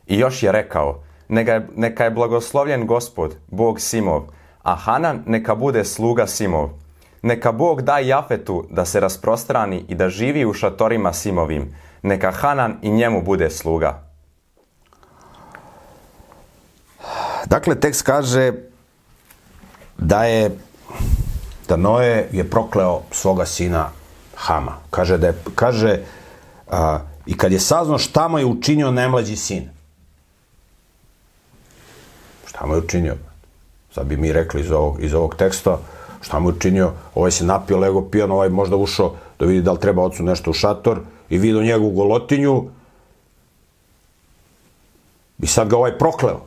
I 0.07 0.17
još 0.17 0.43
je 0.43 0.51
rekao, 0.51 1.03
neka 1.29 1.53
je, 1.53 1.67
neka 1.75 2.03
je 2.03 2.11
blagoslovljen 2.11 2.87
gospod, 2.87 3.35
Bog 3.47 3.79
Simov, 3.79 4.23
a 4.63 4.75
Hanan 4.75 5.23
neka 5.25 5.55
bude 5.55 5.85
sluga 5.85 6.27
Simov. 6.27 6.69
Neka 7.23 7.51
Bog 7.51 7.81
da 7.81 7.97
Jafetu 7.99 8.65
da 8.69 8.85
se 8.85 8.99
rasprostrani 8.99 9.85
i 9.87 9.95
da 9.95 10.09
živi 10.09 10.45
u 10.45 10.53
šatorima 10.53 11.13
Simovim. 11.13 11.75
Neka 12.01 12.31
Hanan 12.31 12.77
i 12.81 12.91
njemu 12.91 13.23
bude 13.23 13.49
sluga. 13.49 14.03
Dakle, 17.45 17.79
tekst 17.79 18.01
kaže 18.01 18.53
da 19.97 20.23
je 20.23 20.57
da 21.67 21.77
Noe 21.77 22.27
je 22.31 22.49
prokleo 22.49 23.01
svoga 23.11 23.45
sina 23.45 23.89
Hama. 24.35 24.77
Kaže 24.89 25.17
da 25.17 25.27
je, 25.27 25.33
kaže, 25.55 25.99
a, 26.71 26.99
i 27.25 27.37
kad 27.37 27.51
je 27.51 27.59
saznao 27.59 27.97
šta 27.97 28.27
mu 28.27 28.39
je 28.39 28.45
učinio 28.45 28.91
najmlađi 28.91 29.35
sin. 29.35 29.69
Šta 32.45 32.65
mu 32.65 32.73
je 32.73 32.79
učinio? 32.79 33.15
Sad 33.91 34.07
bi 34.07 34.17
mi 34.17 34.33
rekli 34.33 34.61
iz 34.61 34.71
ovog, 34.71 35.03
iz 35.03 35.13
ovog 35.13 35.35
teksta, 35.35 35.77
šta 36.23 36.39
mu 36.39 36.49
je 36.49 36.55
učinio? 36.55 36.91
Ovaj 37.15 37.31
se 37.31 37.45
napio, 37.45 37.79
lego 37.79 38.01
pijan, 38.01 38.31
ovaj 38.31 38.49
možda 38.49 38.75
ušao 38.75 39.15
da 39.39 39.45
vidi 39.45 39.61
da 39.61 39.71
li 39.71 39.79
treba 39.79 40.03
ocu 40.03 40.23
nešto 40.23 40.51
u 40.51 40.53
šator 40.53 40.99
i 41.29 41.37
vidio 41.37 41.61
njegovu 41.61 41.91
golotinju 41.91 42.63
i 45.39 45.47
sad 45.47 45.69
ga 45.69 45.77
ovaj 45.77 45.97
prokleo. 45.97 46.39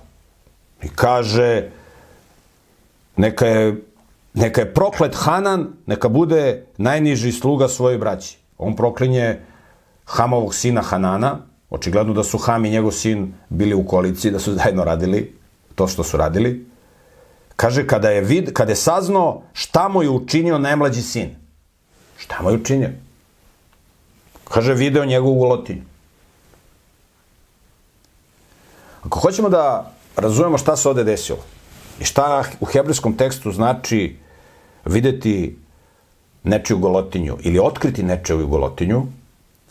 I 0.83 0.88
kaže, 0.88 1.71
neka 3.16 3.47
je 3.47 3.76
neka 4.37 4.61
je 4.61 4.75
proklet 4.75 5.14
Hanan, 5.14 5.68
neka 5.87 6.09
bude 6.09 6.66
najniži 6.76 7.33
sluga 7.33 7.68
svoje 7.68 7.99
braći. 7.99 8.38
On 8.59 8.76
proklinje 8.76 9.40
Hamovog 10.04 10.54
sina 10.54 10.83
Hanana, 10.83 11.38
očigledno 11.71 12.12
da 12.14 12.25
su 12.25 12.38
Ham 12.38 12.64
i 12.64 12.71
njegov 12.71 12.92
sin 12.92 13.33
bili 13.49 13.75
u 13.75 13.87
koaliciji, 13.87 14.33
da 14.33 14.38
su 14.38 14.52
zajedno 14.52 14.85
radili 14.85 15.35
to 15.75 15.88
što 15.88 16.04
su 16.04 16.16
radili. 16.16 16.66
Kaže, 17.56 17.86
kada 17.86 18.10
je, 18.10 18.20
vid, 18.20 18.52
kada 18.52 18.72
je 18.72 18.76
saznao 18.76 19.42
šta 19.52 19.88
mu 19.88 20.02
je 20.02 20.10
učinio 20.10 20.58
najmlađi 20.58 21.02
sin. 21.02 21.36
Šta 22.18 22.42
mu 22.42 22.50
je 22.50 22.56
učinio? 22.56 22.90
Kaže, 24.44 24.75
video 24.75 25.04
njegovu 25.04 25.40
ulotinju. 25.40 25.82
Ako 29.02 29.20
hoćemo 29.20 29.48
da 29.48 29.92
razumemo 30.16 30.58
šta 30.58 30.76
se 30.76 30.88
ovde 30.88 31.04
desilo 31.04 31.38
i 32.00 32.04
šta 32.04 32.44
u 32.60 32.64
hebrejskom 32.64 33.16
tekstu 33.16 33.52
znači 33.52 34.16
videti 34.84 35.58
nečiju 36.42 36.78
golotinju 36.78 37.36
ili 37.40 37.58
otkriti 37.58 38.02
nečiju 38.02 38.48
golotinju, 38.48 39.06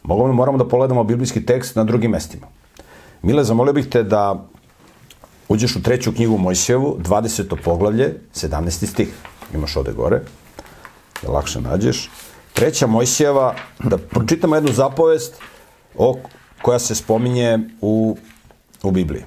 moramo 0.03 0.57
da 0.57 0.67
pogledamo 0.67 1.03
biblijski 1.03 1.45
tekst 1.45 1.75
na 1.75 1.83
drugim 1.83 2.11
mestima. 2.11 2.47
Mile, 3.21 3.43
zamolio 3.43 3.73
bih 3.73 3.89
te 3.89 4.03
da 4.03 4.45
uđeš 5.49 5.75
u 5.75 5.81
treću 5.81 6.11
knjigu 6.11 6.37
Mojsijevu, 6.37 6.97
20. 6.99 7.55
poglavlje, 7.63 8.13
17. 8.35 8.85
stih. 8.85 9.13
Imaš 9.53 9.75
ovde 9.75 9.91
gore, 9.91 10.21
da 11.21 11.31
lakše 11.31 11.61
nađeš. 11.61 12.09
Treća 12.53 12.87
Mojsijeva, 12.87 13.55
da 13.83 13.97
pročitamo 13.97 14.55
jednu 14.55 14.71
zapovest 14.71 15.33
o, 15.97 16.17
koja 16.61 16.79
se 16.79 16.95
spominje 16.95 17.59
u, 17.81 18.17
u 18.83 18.91
Bibliji. 18.91 19.23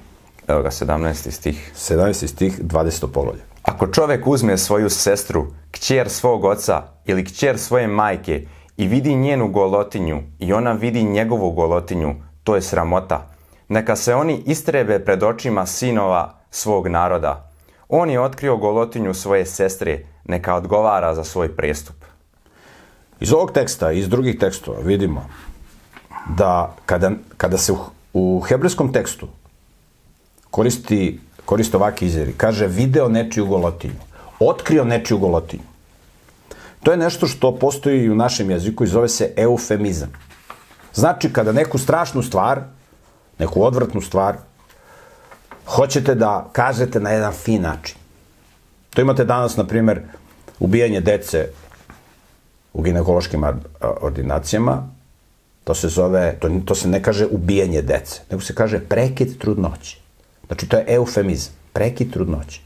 Evo 0.47 0.61
ga, 0.61 0.69
17. 0.69 1.31
stih. 1.31 1.71
17. 1.75 2.27
stih, 2.27 2.59
20. 2.59 3.07
poglavlje. 3.07 3.41
Ako 3.61 3.87
čovek 3.87 4.27
uzme 4.27 4.57
svoju 4.57 4.89
sestru, 4.89 5.47
kćer 5.71 6.09
svog 6.09 6.43
oca 6.43 6.83
ili 7.05 7.25
kćer 7.25 7.57
svoje 7.57 7.87
majke 7.87 8.47
i 8.77 8.87
vidi 8.87 9.15
njenu 9.15 9.47
golotinju 9.51 10.23
i 10.39 10.53
ona 10.53 10.71
vidi 10.71 11.03
njegovu 11.03 11.51
golotinju, 11.51 12.15
to 12.43 12.55
je 12.55 12.61
sramota. 12.61 13.27
Neka 13.69 13.95
se 13.95 14.15
oni 14.15 14.43
istrebe 14.45 14.99
pred 14.99 15.23
očima 15.23 15.65
sinova 15.65 16.33
svog 16.51 16.87
naroda. 16.87 17.51
On 17.89 18.09
je 18.09 18.21
otkrio 18.21 18.57
golotinju 18.57 19.13
svoje 19.13 19.45
sestre, 19.45 19.99
neka 20.25 20.55
odgovara 20.55 21.15
za 21.15 21.23
svoj 21.23 21.55
prestup. 21.55 21.95
Iz 23.19 23.33
ovog 23.33 23.51
teksta 23.51 23.91
i 23.91 23.99
iz 23.99 24.09
drugih 24.09 24.39
tekstova 24.39 24.79
vidimo 24.79 25.25
da 26.37 26.75
kada, 26.85 27.11
kada 27.37 27.57
se 27.57 27.71
u, 27.71 27.77
u 28.13 28.39
hebrejskom 28.39 28.93
tekstu 28.93 29.27
koristi, 30.51 31.19
koristi 31.45 31.75
ovaki 31.75 32.05
izjeri, 32.05 32.33
kaže 32.37 32.67
video 32.67 33.09
nečiju 33.09 33.45
golotinju, 33.45 34.01
otkrio 34.39 34.83
nečiju 34.83 35.17
golotinju. 35.17 35.63
To 36.83 36.91
je 36.91 36.97
nešto 36.97 37.27
što 37.27 37.55
postoji 37.55 38.03
i 38.03 38.09
u 38.09 38.15
našem 38.15 38.51
jeziku 38.51 38.83
i 38.83 38.87
zove 38.87 39.09
se 39.09 39.33
eufemizam. 39.37 40.09
Znači, 40.93 41.33
kada 41.33 41.51
neku 41.51 41.77
strašnu 41.77 42.23
stvar, 42.23 42.61
neku 43.39 43.63
odvratnu 43.63 44.01
stvar, 44.01 44.37
hoćete 45.65 46.15
da 46.15 46.49
kažete 46.51 46.99
na 46.99 47.09
jedan 47.09 47.33
fin 47.33 47.61
način. 47.61 47.97
To 48.89 49.01
imate 49.01 49.25
danas, 49.25 49.57
na 49.57 49.67
primer, 49.67 50.01
ubijanje 50.59 51.01
dece 51.01 51.47
u 52.73 52.81
ginekološkim 52.81 53.43
ordinacijama, 54.01 54.87
to 55.63 55.75
se 55.75 55.87
zove, 55.87 56.35
to, 56.39 56.49
to 56.65 56.75
se 56.75 56.87
ne 56.87 57.03
kaže 57.03 57.25
ubijanje 57.25 57.81
dece, 57.81 58.21
nego 58.31 58.41
se 58.41 58.55
kaže 58.55 58.79
prekid 58.79 59.37
trudnoće. 59.37 59.97
Znači, 60.47 60.67
to 60.67 60.77
je 60.77 60.85
eufemizam, 60.87 61.53
prekid 61.73 62.13
trudnoće. 62.13 62.61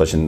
Sad 0.00 0.08
će 0.08 0.18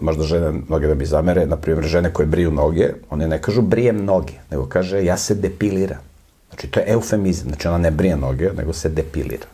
možda 0.00 0.22
žene 0.22 0.50
mnoge 0.68 0.86
da 0.86 0.94
mi 0.94 1.06
zamere, 1.06 1.46
na 1.46 1.56
primjer 1.56 1.84
žene 1.84 2.12
koje 2.12 2.26
briju 2.26 2.50
noge, 2.50 2.92
one 3.10 3.26
ne 3.28 3.40
kažu 3.42 3.62
brijem 3.62 4.04
noge, 4.04 4.32
nego 4.50 4.66
kaže 4.66 5.04
ja 5.04 5.16
se 5.16 5.34
depiliram. 5.34 5.98
Znači 6.48 6.68
to 6.70 6.80
je 6.80 6.92
eufemizam, 6.92 7.48
znači 7.48 7.68
ona 7.68 7.78
ne 7.78 7.90
brije 7.90 8.16
noge, 8.16 8.52
nego 8.56 8.72
se 8.72 8.88
depilira. 8.88 9.46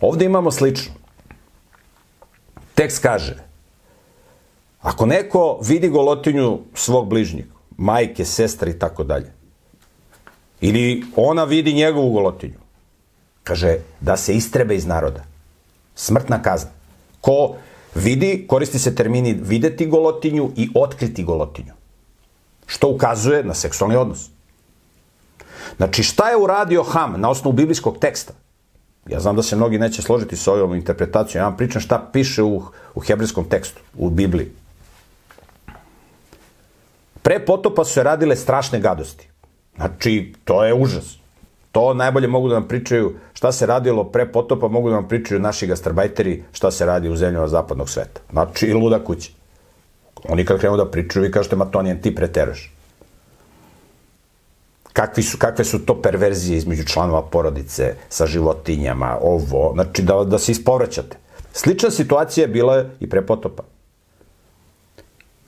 Ovde 0.00 0.24
imamo 0.24 0.50
slično. 0.50 0.92
Tekst 2.74 3.02
kaže, 3.02 3.36
ako 4.80 5.06
neko 5.06 5.58
vidi 5.62 5.88
golotinju 5.88 6.60
svog 6.74 7.08
bližnjeg, 7.08 7.46
majke, 7.76 8.24
sestre 8.24 8.70
i 8.70 8.78
tako 8.78 9.04
dalje, 9.04 9.32
ili 10.60 11.04
ona 11.16 11.44
vidi 11.44 11.72
njegovu 11.72 12.12
golotinju, 12.12 12.60
kaže 13.44 13.78
da 14.00 14.16
se 14.16 14.34
istrebe 14.34 14.76
iz 14.76 14.86
naroda. 14.86 15.24
Smrtna 15.94 16.42
kazna. 16.42 16.70
Ko 17.20 17.56
vidi, 17.98 18.44
koristi 18.48 18.78
se 18.78 18.94
termini 18.94 19.32
videti 19.42 19.86
golotinju 19.86 20.50
i 20.56 20.68
otkriti 20.74 21.24
golotinju. 21.24 21.72
Što 22.66 22.88
ukazuje 22.88 23.44
na 23.44 23.54
seksualni 23.54 23.96
odnos. 23.96 24.28
Znači, 25.76 26.02
šta 26.02 26.30
je 26.30 26.36
uradio 26.36 26.82
Ham 26.82 27.20
na 27.20 27.30
osnovu 27.30 27.56
biblijskog 27.56 27.98
teksta? 27.98 28.32
Ja 29.08 29.20
znam 29.20 29.36
da 29.36 29.42
se 29.42 29.56
mnogi 29.56 29.78
neće 29.78 30.02
složiti 30.02 30.36
sa 30.36 30.52
ovom 30.52 30.74
interpretacijom. 30.74 31.42
Ja 31.42 31.48
vam 31.48 31.56
pričam 31.56 31.80
šta 31.80 32.10
piše 32.12 32.42
u, 32.42 32.62
u 32.94 33.00
hebrejskom 33.00 33.48
tekstu, 33.48 33.80
u 33.96 34.10
Bibliji. 34.10 34.50
Pre 37.22 37.44
potopa 37.44 37.84
su 37.84 37.92
se 37.92 38.02
radile 38.02 38.36
strašne 38.36 38.80
gadosti. 38.80 39.28
Znači, 39.76 40.34
to 40.44 40.64
je 40.64 40.74
užas. 40.74 41.17
To 41.78 41.94
najbolje 41.94 42.28
mogu 42.28 42.48
da 42.48 42.54
vam 42.54 42.68
pričaju 42.68 43.12
šta 43.32 43.52
se 43.52 43.66
radilo 43.66 44.04
pre 44.04 44.24
potopa, 44.32 44.68
mogu 44.68 44.88
da 44.90 44.96
vam 44.96 45.08
pričaju 45.08 45.40
naši 45.40 45.66
gastarbajteri 45.66 46.42
šta 46.52 46.70
se 46.70 46.86
radi 46.86 47.08
u 47.08 47.16
zemljama 47.16 47.48
zapadnog 47.48 47.90
sveta. 47.90 48.20
Znači, 48.30 48.66
i 48.66 48.72
luda 48.74 48.98
kuća. 49.04 49.30
Oni 50.28 50.44
kad 50.44 50.58
krenu 50.58 50.76
da 50.76 50.90
pričaju, 50.90 51.22
vi 51.22 51.30
kažete, 51.30 51.56
ma 51.56 51.64
to 51.64 51.82
nijem, 51.82 52.02
ti 52.02 52.14
preteraš. 52.14 52.72
Kakvi 54.92 55.22
su, 55.22 55.38
kakve 55.38 55.64
su 55.64 55.78
to 55.86 56.02
perverzije 56.02 56.58
između 56.58 56.84
članova 56.84 57.22
porodice 57.22 57.94
sa 58.08 58.26
životinjama, 58.26 59.18
ovo, 59.22 59.70
znači 59.74 60.02
da, 60.02 60.24
da 60.24 60.38
se 60.38 60.52
ispovraćate. 60.52 61.16
Slična 61.52 61.90
situacija 61.90 62.44
je 62.44 62.48
bila 62.48 62.84
i 63.00 63.08
pre 63.08 63.22
potopa. 63.26 63.62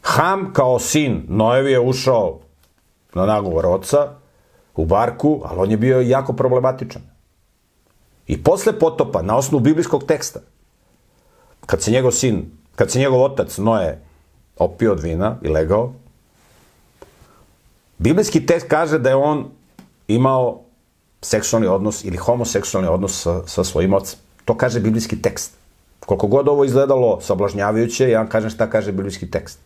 Ham 0.03 0.53
kao 0.53 0.79
sin 0.79 1.25
Noevi 1.29 1.73
je 1.73 1.81
ušao 1.81 2.39
na 3.15 3.27
nagovor 3.27 3.67
oca 3.67 4.20
u 4.77 4.85
barku, 4.85 5.41
ali 5.45 5.59
on 5.61 5.71
je 5.71 5.77
bio 5.77 6.01
jako 6.01 6.33
problematičan. 6.33 7.03
I 8.27 8.43
posle 8.43 8.79
potopa, 8.79 9.23
na 9.23 9.37
osnovu 9.37 9.65
biblijskog 9.65 10.05
teksta, 10.05 10.41
kad 11.67 11.83
se 11.83 11.91
njegov 11.91 12.11
sin, 12.11 12.51
kad 12.77 12.91
se 12.91 12.99
njegov 12.99 13.23
otac 13.23 13.59
Noe 13.59 13.99
opio 14.59 14.93
od 14.93 15.01
vina 15.01 15.37
i 15.43 15.49
legao, 15.49 15.93
biblijski 17.99 18.47
tekst 18.47 18.69
kaže 18.69 18.99
da 18.99 19.09
je 19.09 19.17
on 19.17 19.51
imao 20.09 20.61
seksualni 21.23 21.67
odnos 21.67 22.05
ili 22.05 22.17
homoseksualni 22.17 22.89
odnos 22.89 23.23
sa, 23.23 23.47
sa 23.47 23.65
svojim 23.65 23.95
ocem. 23.95 24.19
To 24.45 24.57
kaže 24.57 24.81
biblijski 24.81 25.23
tekst. 25.23 25.53
Koliko 26.07 26.27
god 26.27 26.49
ovo 26.49 26.65
izgledalo 26.65 27.21
sablažnjavajuće, 27.21 28.11
ja 28.11 28.19
vam 28.19 28.29
kažem 28.29 28.51
šta 28.51 28.71
kaže 28.71 28.93
biblijski 28.93 29.31
tekst. 29.31 29.59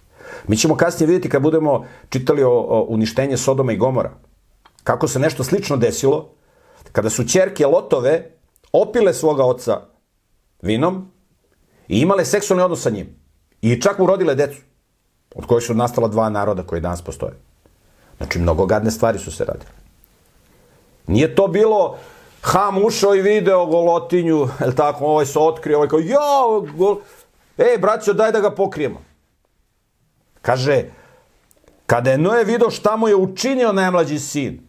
Mi 0.48 0.56
ćemo 0.56 0.76
kasnije 0.76 1.06
vidjeti 1.06 1.28
kad 1.28 1.42
budemo 1.42 1.86
čitali 2.08 2.42
o, 2.42 2.50
o 2.50 2.86
uništenje 2.88 3.36
Sodoma 3.36 3.72
i 3.72 3.76
Gomora, 3.76 4.10
kako 4.84 5.08
se 5.08 5.18
nešto 5.18 5.44
slično 5.44 5.76
desilo, 5.76 6.30
kada 6.92 7.10
su 7.10 7.28
čerke 7.28 7.66
Lotove 7.66 8.30
opile 8.72 9.14
svoga 9.14 9.44
oca 9.44 9.80
vinom 10.62 11.10
i 11.88 12.00
imale 12.00 12.24
seksualni 12.24 12.62
odnos 12.64 12.82
sa 12.82 12.90
njim. 12.90 13.16
I 13.62 13.80
čak 13.80 13.98
mu 13.98 14.06
rodile 14.06 14.34
decu, 14.34 14.60
od 15.34 15.46
kojih 15.46 15.64
su 15.64 15.74
nastala 15.74 16.08
dva 16.08 16.28
naroda 16.28 16.62
koji 16.62 16.80
danas 16.80 17.02
postoje. 17.02 17.32
Znači, 18.16 18.38
mnogo 18.38 18.66
gadne 18.66 18.90
stvari 18.90 19.18
su 19.18 19.32
se 19.32 19.44
radile. 19.44 19.72
Nije 21.06 21.34
to 21.34 21.48
bilo 21.48 21.98
Ham 22.44 22.84
ušao 22.84 23.14
i 23.14 23.22
video 23.22 23.66
golotinju, 23.66 24.48
je 24.66 24.74
tako, 24.76 25.06
ovaj 25.06 25.26
se 25.26 25.38
otkrio, 25.38 25.76
ovaj 25.76 25.88
kao, 25.88 25.98
ja, 25.98 26.18
gol... 26.76 26.96
ej, 27.58 27.78
braćo, 27.78 28.12
daj 28.12 28.32
da 28.32 28.40
ga 28.40 28.50
pokrijemo. 28.50 29.00
Kaže, 30.42 30.84
kada 31.86 32.10
je 32.10 32.18
Noe 32.18 32.44
video 32.44 32.70
šta 32.70 32.96
mu 32.96 33.08
je 33.08 33.16
učinio 33.16 33.72
najmlađi 33.72 34.18
sin, 34.18 34.68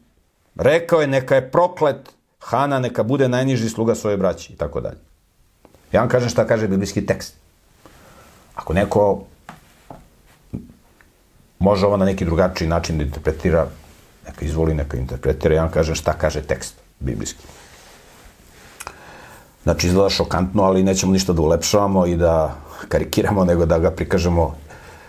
rekao 0.56 1.02
je, 1.02 1.08
neka 1.08 1.36
je 1.36 1.52
proklet 1.52 2.16
Hana, 2.40 2.80
neka 2.80 3.04
bude 3.04 3.30
najniži 3.30 3.70
sluga 3.70 3.96
svoje 3.96 4.18
braći 4.18 4.54
i 4.54 4.56
tako 4.56 4.82
dalje. 4.82 4.98
Ja 5.92 6.00
vam 6.00 6.10
kažem 6.10 6.30
šta 6.30 6.48
kaže 6.48 6.68
biblijski 6.68 7.06
tekst. 7.06 7.34
Ako 8.56 8.74
neko 8.74 9.24
može 11.60 11.86
ovo 11.86 11.98
na 11.98 12.06
neki 12.06 12.26
drugačiji 12.26 12.68
način 12.68 12.98
da 12.98 13.04
interpretira, 13.04 13.68
neka 14.28 14.46
izvoli, 14.46 14.74
neka 14.74 14.98
interpretira, 14.98 15.56
ja 15.56 15.62
vam 15.62 15.72
kažem 15.72 15.96
šta 15.96 16.14
kaže 16.14 16.42
tekst 16.42 16.76
biblijski. 17.00 17.44
Znači, 19.64 19.88
izgleda 19.88 20.10
šokantno, 20.10 20.64
ali 20.64 20.84
nećemo 20.84 21.14
ništa 21.14 21.34
da 21.34 21.42
ulepšavamo 21.42 22.06
i 22.06 22.16
da 22.16 22.56
karikiramo, 22.88 23.46
nego 23.46 23.66
da 23.66 23.80
ga 23.80 23.92
prikažemo 23.92 24.56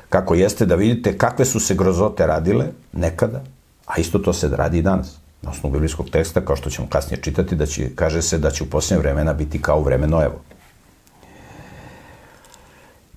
kako 0.09 0.35
jeste, 0.35 0.67
da 0.67 0.75
vidite 0.75 1.19
kakve 1.19 1.45
su 1.45 1.61
se 1.61 1.75
grozote 1.75 2.27
radile 2.27 2.67
nekada, 2.93 3.43
a 3.87 4.01
isto 4.01 4.19
to 4.19 4.33
se 4.33 4.49
radi 4.49 4.79
i 4.79 4.83
danas. 4.83 5.26
Na 5.47 5.53
osnovu 5.53 5.73
biblijskog 5.73 6.11
teksta, 6.11 6.41
kao 6.41 6.57
što 6.57 6.71
ćemo 6.71 6.89
kasnije 6.89 7.23
čitati, 7.23 7.55
da 7.55 7.67
će, 7.67 7.95
kaže 7.95 8.23
se 8.23 8.39
da 8.39 8.51
će 8.51 8.65
u 8.65 8.67
posljednje 8.67 9.01
vremena 9.01 9.33
biti 9.33 9.63
kao 9.63 9.79
u 9.79 9.83
vreme 9.83 10.07
Noevo. 10.07 10.41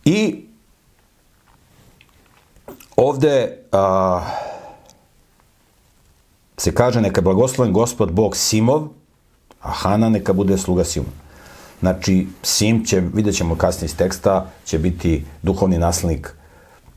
I 0.06 0.46
ovde 2.96 3.58
a, 3.72 4.22
se 6.58 6.76
kaže 6.76 7.02
neka 7.02 7.22
blagosloven 7.22 7.74
gospod 7.74 8.12
Bog 8.12 8.38
Simov, 8.38 8.88
a 9.62 9.72
Hana 9.72 10.10
neka 10.10 10.34
bude 10.34 10.58
sluga 10.58 10.84
Simov. 10.84 11.12
Znači, 11.80 12.28
Sim 12.44 12.86
će, 12.86 13.00
vidjet 13.00 13.36
ćemo 13.36 13.56
kasnije 13.56 13.86
iz 13.86 13.98
teksta, 13.98 14.46
će 14.65 14.78
biti 14.80 15.26
duhovni 15.42 15.78
naslednik 15.78 16.34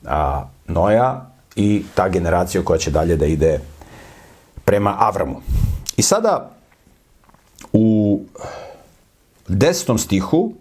a, 0.04 0.44
Noja 0.66 1.30
i 1.56 1.84
ta 1.94 2.08
generacija 2.08 2.64
koja 2.64 2.78
će 2.78 2.90
dalje 2.90 3.16
da 3.16 3.26
ide 3.26 3.60
prema 4.64 4.96
Avramu. 4.98 5.40
I 5.96 6.02
sada 6.02 6.50
u 7.72 8.20
desetom 9.48 9.98
stihu 9.98 10.52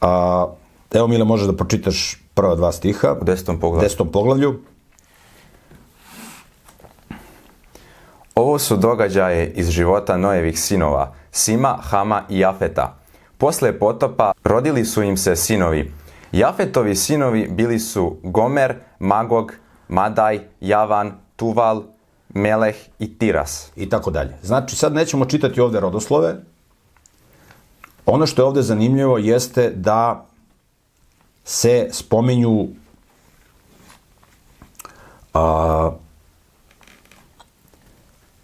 a, 0.00 0.46
evo 0.90 1.06
Mile 1.06 1.24
možeš 1.24 1.46
da 1.46 1.56
pročitaš 1.56 2.22
prva 2.34 2.54
dva 2.54 2.72
stiha 2.72 3.16
U 3.20 3.24
desetom 3.24 3.60
poglavlju. 3.60 3.84
desetom 3.84 4.12
poglavlju 4.12 4.60
Ovo 8.34 8.58
su 8.58 8.76
događaje 8.76 9.50
iz 9.50 9.70
života 9.70 10.16
Noevih 10.16 10.60
sinova, 10.60 11.14
Sima, 11.32 11.78
Hama 11.82 12.22
i 12.28 12.38
Jafeta. 12.38 12.96
Posle 13.38 13.78
potopa 13.78 14.32
rodili 14.44 14.84
su 14.84 15.02
im 15.02 15.16
se 15.16 15.36
sinovi. 15.36 15.92
Jafetovi 16.32 16.96
sinovi 16.96 17.48
bili 17.50 17.78
su 17.78 18.16
Gomer, 18.22 18.74
Magog, 18.98 19.52
Madaj, 19.90 20.40
Javan, 20.60 21.12
Tuval, 21.36 21.82
Meleh 22.34 22.76
i 22.98 23.18
Tiras. 23.18 23.72
i 23.76 23.88
tako 23.88 24.10
dalje. 24.10 24.38
Znači, 24.42 24.76
sad 24.76 24.94
nećemo 24.94 25.24
čitati 25.24 25.60
ovde 25.60 25.80
rodoslove. 25.80 26.36
Ono 28.06 28.26
što 28.26 28.42
je 28.42 28.46
ovde 28.46 28.62
zanimljivo 28.62 29.18
jeste 29.18 29.70
da 29.70 30.26
se 31.44 31.88
spominju 31.92 32.68
a, 35.34 35.90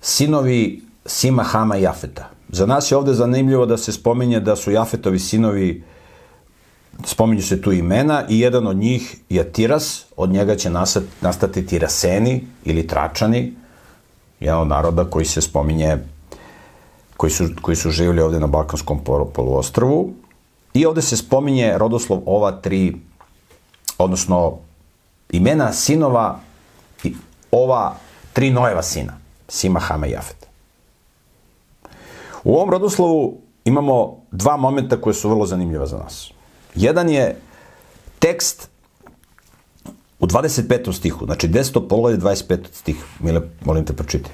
sinovi 0.00 0.82
Sima, 1.06 1.42
Hama 1.42 1.76
i 1.76 1.82
Jafeta. 1.82 2.28
Za 2.48 2.66
nas 2.66 2.90
je 2.90 2.96
ovde 2.96 3.14
zanimljivo 3.14 3.66
da 3.66 3.76
se 3.76 3.92
spominje 3.92 4.40
da 4.40 4.56
su 4.56 4.70
Jafetovi 4.70 5.18
sinovi 5.18 5.84
spominju 7.04 7.42
se 7.42 7.62
tu 7.62 7.72
imena 7.72 8.24
i 8.28 8.40
jedan 8.40 8.66
od 8.66 8.76
njih 8.76 9.16
je 9.28 9.52
Tiras, 9.52 10.04
od 10.16 10.30
njega 10.30 10.56
će 10.56 10.70
nastati 11.20 11.66
Tiraseni 11.66 12.46
ili 12.64 12.86
Tračani, 12.86 13.52
jedan 14.40 14.60
od 14.60 14.68
naroda 14.68 15.04
koji 15.04 15.24
se 15.24 15.40
spominje, 15.40 15.98
koji 17.16 17.30
su, 17.30 17.48
koji 17.62 17.76
su 17.76 17.90
živjeli 17.90 18.22
ovde 18.22 18.40
na 18.40 18.46
Balkanskom 18.46 19.00
polu- 19.04 19.32
poluostrvu. 19.32 20.12
I 20.74 20.86
ovde 20.86 21.02
se 21.02 21.16
spominje 21.16 21.78
rodoslov 21.78 22.22
ova 22.26 22.52
tri, 22.52 22.96
odnosno 23.98 24.58
imena 25.30 25.72
sinova 25.72 26.40
i 27.04 27.14
ova 27.50 27.96
tri 28.32 28.50
Nojeva 28.50 28.82
sina, 28.82 29.18
Sima, 29.48 29.80
Hama 29.80 30.06
i 30.06 30.10
Jafeta. 30.10 30.46
U 32.44 32.54
ovom 32.54 32.70
rodoslovu 32.70 33.40
imamo 33.64 34.16
dva 34.30 34.56
momenta 34.56 35.00
koje 35.00 35.14
su 35.14 35.28
vrlo 35.28 35.46
zanimljiva 35.46 35.86
za 35.86 35.98
nas. 35.98 36.30
Jedan 36.76 37.08
je 37.08 37.36
tekst 38.18 38.68
u 40.20 40.26
25. 40.26 40.92
stihu, 40.92 41.24
znači 41.24 41.48
10. 41.48 41.88
poglavlje 41.88 42.18
25. 42.18 42.58
stih. 42.72 42.96
Mile, 43.20 43.40
molim 43.64 43.84
te 43.84 43.92
pročitaj. 43.92 44.32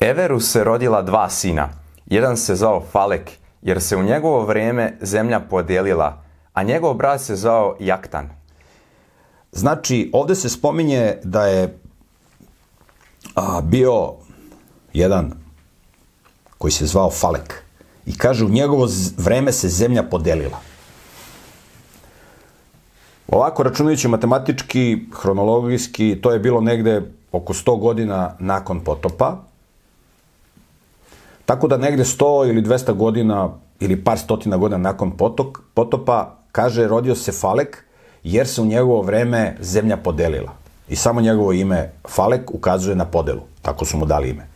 Everu 0.00 0.40
se 0.40 0.64
rodila 0.64 1.02
dva 1.02 1.30
sina. 1.30 1.68
Jedan 2.06 2.36
se 2.36 2.54
zvao 2.54 2.82
Falek, 2.92 3.30
jer 3.62 3.82
se 3.82 3.96
u 3.96 4.02
njegovo 4.02 4.44
vrijeme 4.44 4.96
zemlja 5.00 5.40
podijelila, 5.40 6.22
a 6.52 6.62
njegov 6.62 6.94
brat 6.94 7.20
se 7.20 7.36
zvao 7.36 7.76
Jaktan. 7.80 8.30
Znači, 9.52 10.10
ovde 10.12 10.34
se 10.34 10.48
spominje 10.48 11.16
da 11.24 11.46
je 11.46 11.78
a, 13.34 13.60
bio 13.60 14.14
jedan 14.92 15.32
koji 16.58 16.72
se 16.72 16.86
zvao 16.86 17.10
Falek 17.10 17.69
i 18.06 18.16
kaže 18.18 18.44
u 18.44 18.48
njegovo 18.48 18.88
vreme 19.16 19.52
se 19.52 19.68
zemlja 19.68 20.02
podelila. 20.02 20.58
Ovako, 23.28 23.62
računajući 23.62 24.08
matematički, 24.08 24.98
hronologijski, 25.22 26.18
to 26.22 26.32
je 26.32 26.38
bilo 26.38 26.60
negde 26.60 27.02
oko 27.32 27.52
100 27.52 27.78
godina 27.78 28.34
nakon 28.38 28.80
potopa. 28.80 29.36
Tako 31.44 31.68
da 31.68 31.76
negde 31.76 32.04
100 32.04 32.48
ili 32.48 32.62
200 32.62 32.92
godina 32.94 33.48
ili 33.80 34.04
par 34.04 34.18
stotina 34.18 34.56
godina 34.56 34.78
nakon 34.78 35.10
potok, 35.16 35.60
potopa, 35.74 36.36
kaže, 36.52 36.88
rodio 36.88 37.14
se 37.14 37.32
Falek, 37.32 37.84
jer 38.22 38.46
se 38.48 38.62
u 38.62 38.66
njegovo 38.66 39.02
vreme 39.02 39.56
zemlja 39.60 39.96
podelila. 39.96 40.52
I 40.88 40.96
samo 40.96 41.20
njegovo 41.20 41.52
ime 41.52 41.92
Falek 42.08 42.50
ukazuje 42.54 42.96
na 42.96 43.04
podelu. 43.04 43.40
Tako 43.62 43.84
su 43.84 43.96
mu 43.96 44.06
dali 44.06 44.30
ime. 44.30 44.46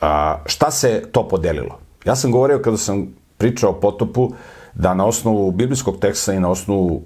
A, 0.00 0.38
šta 0.46 0.70
se 0.70 1.02
to 1.12 1.28
podelilo? 1.28 1.85
Ja 2.06 2.16
sam 2.16 2.32
govorio 2.32 2.58
kada 2.58 2.76
sam 2.76 3.06
pričao 3.38 3.70
o 3.70 3.80
potopu 3.80 4.32
da 4.74 4.94
na 4.94 5.06
osnovu 5.06 5.50
biblijskog 5.50 5.98
teksta 6.00 6.32
i 6.34 6.40
na 6.40 6.50
osnovu 6.50 7.02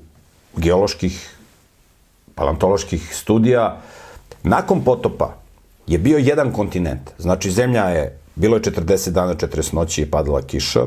geoloških, 0.57 1.37
paleontoloških 2.35 3.17
studija, 3.17 3.81
nakon 4.43 4.85
potopa 4.85 5.35
je 5.87 5.99
bio 5.99 6.19
jedan 6.19 6.53
kontinent. 6.53 7.11
Znači, 7.19 7.51
zemlja 7.51 7.85
je, 7.85 8.19
bilo 8.35 8.57
je 8.57 8.63
40 8.63 9.11
dana, 9.11 9.35
40 9.35 9.75
noći 9.75 10.03
i 10.03 10.11
padala 10.11 10.43
kiša, 10.43 10.87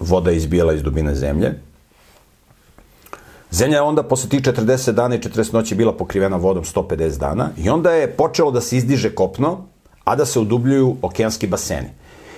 voda 0.00 0.30
je 0.30 0.36
izbijala 0.36 0.74
iz 0.74 0.82
dubine 0.82 1.14
zemlje. 1.14 1.60
Zemlja 3.50 3.76
je 3.76 3.82
onda 3.82 4.02
posle 4.02 4.28
tih 4.28 4.40
40 4.40 4.92
dana 4.92 5.14
i 5.14 5.18
40 5.18 5.54
noći 5.54 5.74
bila 5.74 5.96
pokrivena 5.96 6.36
vodom 6.36 6.64
150 6.64 7.18
dana 7.18 7.50
i 7.56 7.68
onda 7.68 7.90
je 7.90 8.10
počelo 8.10 8.50
da 8.50 8.60
se 8.60 8.76
izdiže 8.76 9.14
kopno, 9.14 9.64
a 10.04 10.16
da 10.16 10.26
se 10.26 10.40
udubljuju 10.40 10.96
okeanski 11.02 11.46
baseni. 11.46 11.88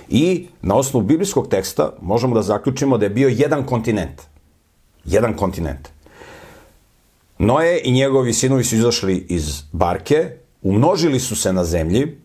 I 0.09 0.47
na 0.61 0.75
osnovu 0.75 1.05
biblijskog 1.05 1.47
teksta 1.47 1.93
možemo 2.01 2.35
da 2.35 2.41
zaključimo 2.41 2.97
da 2.97 3.05
je 3.05 3.09
bio 3.09 3.29
jedan 3.29 3.65
kontinent. 3.65 4.21
Jedan 5.05 5.33
kontinent. 5.33 5.89
Noe 7.37 7.81
i 7.83 7.91
njegovi 7.91 8.33
sinovi 8.33 8.63
su 8.63 8.75
izašli 8.75 9.25
iz 9.29 9.61
barke, 9.71 10.31
umnožili 10.61 11.19
su 11.19 11.35
se 11.35 11.53
na 11.53 11.63
zemlji, 11.63 12.17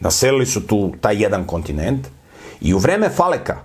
naselili 0.00 0.46
su 0.46 0.66
tu 0.66 0.92
taj 1.00 1.22
jedan 1.22 1.46
kontinent 1.46 2.06
i 2.60 2.74
u 2.74 2.78
vreme 2.78 3.08
Faleka, 3.08 3.58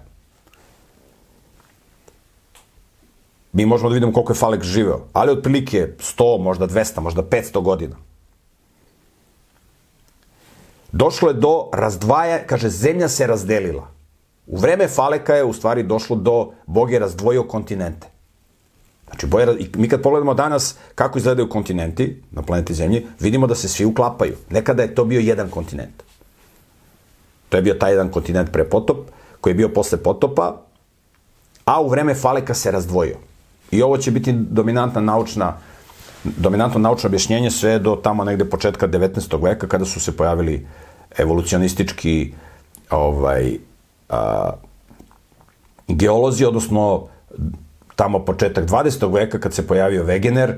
mi 3.53 3.65
možemo 3.65 3.89
da 3.89 3.93
vidimo 3.93 4.13
koliko 4.13 4.33
je 4.33 4.37
Falek 4.37 4.63
živeo, 4.63 5.07
ali 5.13 5.31
otprilike 5.31 5.87
100, 5.99 6.43
možda 6.43 6.67
200, 6.67 6.99
možda 6.99 7.23
500 7.23 7.61
godina. 7.61 7.95
Došlo 10.95 11.29
je 11.29 11.33
do 11.33 11.69
razdvaja, 11.73 12.37
kaže, 12.47 12.69
zemlja 12.69 13.07
se 13.09 13.27
razdelila. 13.27 13.87
U 14.47 14.57
vreme 14.57 14.87
Faleka 14.87 15.35
je 15.35 15.43
u 15.43 15.53
stvari 15.53 15.83
došlo 15.83 16.15
do, 16.15 16.51
Bog 16.65 16.91
je 16.91 16.99
razdvojio 16.99 17.43
kontinente. 17.43 18.07
Znači, 19.05 19.27
boje, 19.27 19.57
i 19.59 19.67
mi 19.75 19.89
kad 19.89 20.01
pogledamo 20.01 20.33
danas 20.33 20.75
kako 20.95 21.17
izgledaju 21.17 21.49
kontinenti 21.49 22.23
na 22.31 22.41
planeti 22.41 22.73
Zemlji, 22.73 23.07
vidimo 23.19 23.47
da 23.47 23.55
se 23.55 23.67
svi 23.67 23.85
uklapaju. 23.85 24.35
Nekada 24.49 24.83
je 24.83 24.95
to 24.95 25.05
bio 25.05 25.19
jedan 25.19 25.49
kontinent. 25.49 26.03
To 27.49 27.57
je 27.57 27.61
bio 27.61 27.73
taj 27.73 27.91
jedan 27.91 28.09
kontinent 28.09 28.51
pre 28.51 28.63
potop, 28.63 28.97
koji 29.41 29.51
je 29.51 29.55
bio 29.55 29.69
posle 29.69 29.97
potopa, 29.97 30.61
a 31.65 31.81
u 31.81 31.89
vreme 31.89 32.15
Faleka 32.15 32.53
se 32.53 32.71
razdvojio. 32.71 33.17
I 33.71 33.81
ovo 33.81 33.97
će 33.97 34.11
biti 34.11 34.33
dominantna 34.33 35.01
naučna 35.01 35.57
dominantno 36.37 36.79
naučno 36.79 37.07
objašnjenje 37.07 37.51
sve 37.51 37.79
do 37.79 37.95
tamo 37.95 38.23
negde 38.23 38.45
početka 38.45 38.87
19. 38.87 39.43
veka 39.43 39.67
kada 39.67 39.85
su 39.85 39.99
se 39.99 40.17
pojavili 40.17 40.67
evolucionistički 41.17 42.33
ovaj, 42.89 43.57
a, 44.09 44.51
geolozi, 45.87 46.45
odnosno 46.45 47.07
tamo 47.95 48.19
početak 48.25 48.65
20. 48.65 49.13
veka 49.13 49.39
kad 49.39 49.53
se 49.53 49.67
pojavio 49.67 50.03
Wegener, 50.03 50.53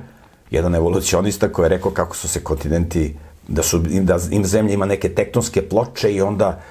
jedan 0.52 0.76
evolucionista 0.76 1.52
koji 1.52 1.66
je 1.66 1.70
rekao 1.70 1.92
kako 1.92 2.16
su 2.16 2.28
se 2.28 2.44
kontinenti, 2.44 3.16
da, 3.48 3.64
su, 3.64 3.80
da 3.80 4.18
im 4.32 4.46
zemlja 4.46 4.74
ima 4.74 4.86
neke 4.86 5.10
tektonske 5.10 5.70
ploče 5.70 6.14
i 6.14 6.22
onda 6.22 6.62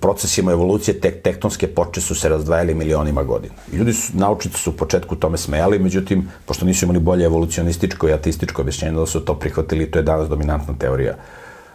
procesima 0.00 0.52
evolucije 0.52 1.00
tek, 1.00 1.22
tektonske 1.22 1.74
ploče 1.74 2.00
su 2.00 2.14
se 2.14 2.28
razdvajali 2.28 2.74
milionima 2.74 3.22
godina. 3.22 3.54
I 3.72 3.76
ljudi 3.76 3.92
su, 3.92 4.12
naučnici 4.14 4.58
su 4.58 4.70
u 4.70 4.76
početku 4.76 5.16
tome 5.16 5.38
smejali, 5.38 5.78
međutim, 5.78 6.28
pošto 6.44 6.66
nisu 6.66 6.84
imali 6.84 7.00
bolje 7.00 7.24
evolucionističko 7.24 8.08
i 8.08 8.12
ateističko 8.12 8.62
objašnjenje, 8.62 8.96
da 8.96 9.06
su 9.06 9.20
to 9.20 9.34
prihvatili, 9.34 9.90
to 9.90 9.98
je 9.98 10.02
danas 10.02 10.28
dominantna 10.28 10.74
teorija 10.78 11.14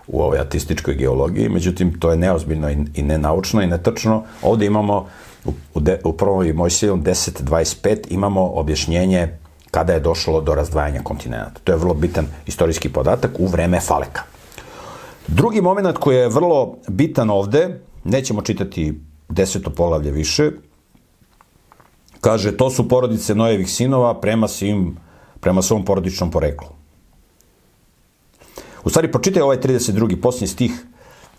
u 0.08 0.22
ovoj 0.22 0.40
ateističkoj 0.40 0.96
geologiji, 0.96 1.50
međutim, 1.50 2.00
to 2.00 2.12
je 2.12 2.18
neozbiljno 2.18 2.72
i, 2.72 2.78
i 2.96 3.04
nenaučno 3.04 3.62
i 3.62 3.68
netačno. 3.68 4.24
Ovde 4.42 4.66
imamo 4.66 5.08
u, 5.46 5.54
u, 5.74 5.80
de, 5.80 6.00
u 6.04 6.14
prvoj 6.14 6.54
Mojsijevom 6.54 7.04
10.25 7.04 7.98
imamo 8.10 8.42
objašnjenje 8.42 9.38
kada 9.72 9.94
je 9.94 10.00
došlo 10.00 10.42
do 10.42 10.56
razdvajanja 10.56 11.02
kontinenta. 11.04 11.60
To 11.64 11.72
je 11.72 11.78
vrlo 11.78 11.94
bitan 11.94 12.28
istorijski 12.48 12.90
podatak 12.90 13.32
u 13.40 13.48
vreme 13.48 13.80
Faleka. 13.80 14.22
Drugi 15.28 15.62
moment 15.62 15.98
koji 15.98 16.18
je 16.18 16.30
vrlo 16.30 16.76
bitan 16.88 17.30
ovde, 17.30 17.80
nećemo 18.04 18.42
čitati 18.42 19.00
deseto 19.30 19.70
poglavlje 19.70 20.12
više, 20.12 20.52
kaže, 22.22 22.58
to 22.58 22.70
su 22.70 22.88
porodice 22.90 23.36
Nojevih 23.36 23.72
sinova 23.72 24.20
prema 24.22 24.48
svim, 24.48 24.98
prema 25.40 25.62
svom 25.62 25.86
porodičnom 25.86 26.32
poreklu. 26.32 26.68
U 28.84 28.90
stvari, 28.90 29.12
pročitaj 29.12 29.42
ovaj 29.42 29.58
32. 29.58 30.22
posljednji 30.22 30.48
stih 30.48 30.86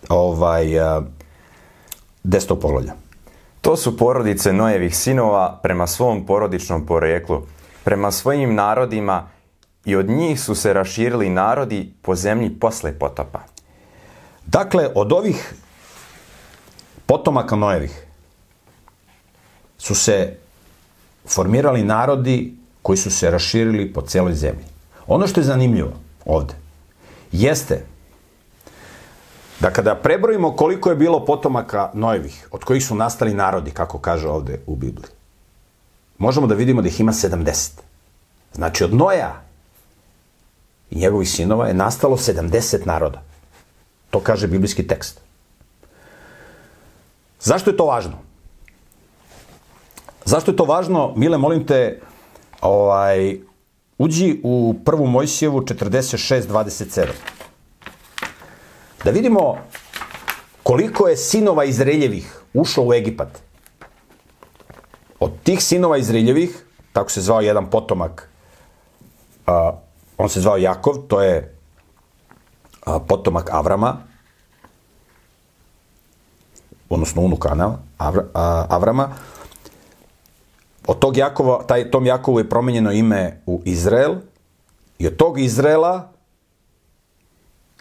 ovaj, 0.08 0.66
desetog 2.22 2.60
poglavlja. 2.60 2.94
To 3.60 3.76
su 3.76 3.96
porodice 3.96 4.52
Nojevih 4.52 4.96
sinova 4.96 5.60
prema 5.62 5.86
svom 5.86 6.26
porodičnom 6.26 6.86
poreklu, 6.86 7.42
prema 7.84 8.10
svojim 8.10 8.54
narodima 8.54 9.28
i 9.84 9.96
od 9.96 10.08
njih 10.08 10.40
su 10.40 10.54
se 10.54 10.72
raširili 10.72 11.28
narodi 11.28 11.92
po 12.02 12.14
zemlji 12.14 12.50
posle 12.60 12.98
potopa. 12.98 13.40
Dakle, 14.46 14.88
od 14.94 15.12
ovih 15.12 15.54
potomaka 17.06 17.56
Nojevih 17.56 18.06
su 19.78 19.94
se 19.94 20.36
formirali 21.26 21.84
narodi 21.84 22.54
koji 22.82 22.96
su 22.96 23.10
se 23.10 23.30
raširili 23.30 23.92
po 23.92 24.02
celoj 24.02 24.34
zemlji. 24.34 24.64
Ono 25.06 25.26
što 25.26 25.40
je 25.40 25.44
zanimljivo 25.44 25.92
ovde 26.24 26.54
jeste 27.32 27.84
da 29.60 29.70
kada 29.70 29.94
prebrojimo 29.94 30.56
koliko 30.56 30.90
je 30.90 30.96
bilo 30.96 31.24
potomaka 31.24 31.90
Nojevih, 31.94 32.48
od 32.50 32.64
kojih 32.64 32.86
su 32.86 32.94
nastali 32.94 33.34
narodi, 33.34 33.70
kako 33.70 33.98
kaže 33.98 34.28
ovde 34.28 34.60
u 34.66 34.76
Bibliji, 34.76 35.10
možemo 36.18 36.46
da 36.46 36.54
vidimo 36.54 36.82
da 36.82 36.88
ih 36.88 37.00
ima 37.00 37.12
70. 37.12 37.70
Znači, 38.54 38.84
od 38.84 38.94
Noja 38.94 39.42
i 40.90 40.98
njegovih 40.98 41.30
sinova 41.30 41.68
je 41.68 41.74
nastalo 41.74 42.16
70 42.16 42.86
naroda. 42.86 43.22
To 44.10 44.20
kaže 44.20 44.46
biblijski 44.46 44.86
tekst. 44.86 45.20
Zašto 47.42 47.70
je 47.70 47.76
to 47.76 47.86
važno? 47.86 48.18
Zašto 50.24 50.50
je 50.50 50.56
to 50.56 50.64
važno? 50.64 51.12
Mile, 51.16 51.38
molim 51.38 51.66
te, 51.66 52.00
ovaj, 52.60 53.40
uđi 53.98 54.40
u 54.42 54.74
prvu 54.84 55.06
Mojsijevu 55.06 55.60
46.27. 55.60 57.06
Da 59.04 59.10
vidimo 59.10 59.58
koliko 60.62 61.08
je 61.08 61.16
sinova 61.16 61.64
Izraeljevih 61.64 62.42
ušlo 62.54 62.84
u 62.84 62.94
Egipat. 62.94 63.42
Od 65.20 65.32
tih 65.42 65.64
sinova 65.64 65.98
Izraeljevih, 65.98 66.64
tako 66.92 67.10
se 67.10 67.20
zvao 67.20 67.40
jedan 67.40 67.70
potomak, 67.70 68.28
a, 69.46 69.72
on 70.18 70.28
se 70.28 70.40
zvao 70.40 70.56
Jakov, 70.56 70.96
to 71.08 71.22
je 71.22 71.54
a, 72.86 72.98
potomak 72.98 73.50
Avrama, 73.50 74.11
odnosno 76.94 77.22
unuk 77.22 77.46
Avra, 77.98 78.24
a, 78.34 78.66
Avrama, 78.68 79.08
od 80.86 80.98
tog 80.98 81.16
Jakova, 81.16 81.62
taj, 81.62 81.90
tom 81.90 82.06
Jakovu 82.06 82.38
je 82.38 82.48
promenjeno 82.48 82.92
ime 82.92 83.40
u 83.46 83.62
Izrael 83.64 84.14
i 84.98 85.06
od 85.06 85.16
tog 85.16 85.40
Izraela 85.40 86.12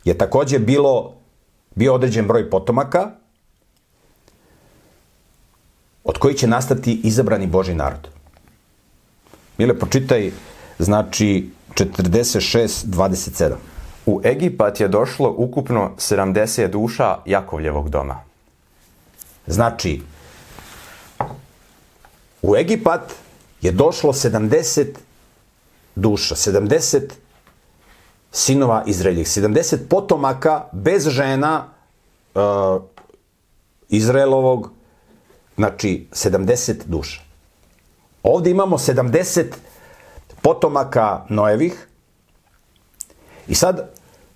je 0.04 0.18
takođe 0.18 0.60
bilo, 0.60 1.14
bio 1.76 1.94
određen 1.94 2.28
broj 2.28 2.50
potomaka 2.50 3.12
od 6.04 6.18
koji 6.18 6.34
će 6.34 6.48
nastati 6.48 7.02
izabrani 7.04 7.48
Boži 7.48 7.74
narod. 7.74 8.10
Mile, 9.58 9.80
pročitaj, 9.80 10.32
znači 10.80 11.50
46.27. 11.74 13.52
U 14.06 14.22
Egipat 14.24 14.80
je 14.80 14.88
došlo 14.88 15.34
ukupno 15.38 15.92
70 15.98 16.68
duša 16.68 17.18
Jakovljevog 17.26 17.90
doma. 17.90 18.31
Znači, 19.52 20.02
u 22.42 22.56
Egipat 22.56 23.14
je 23.62 23.72
došlo 23.72 24.14
70 24.14 24.86
duša, 25.96 26.36
70 26.36 27.02
sinova 28.32 28.84
Izraeljih, 28.88 29.28
70 29.28 29.78
potomaka 29.90 30.64
bez 30.72 31.08
žena 31.08 31.68
uh, 32.36 32.42
Izraelovog, 33.90 34.72
znači 35.58 36.08
70 36.12 36.76
duša. 36.86 37.22
Ovde 38.24 38.50
imamo 38.50 38.78
70 38.78 39.46
potomaka 40.42 41.26
Noevih 41.30 41.88
i 43.48 43.56
sad 43.56 43.90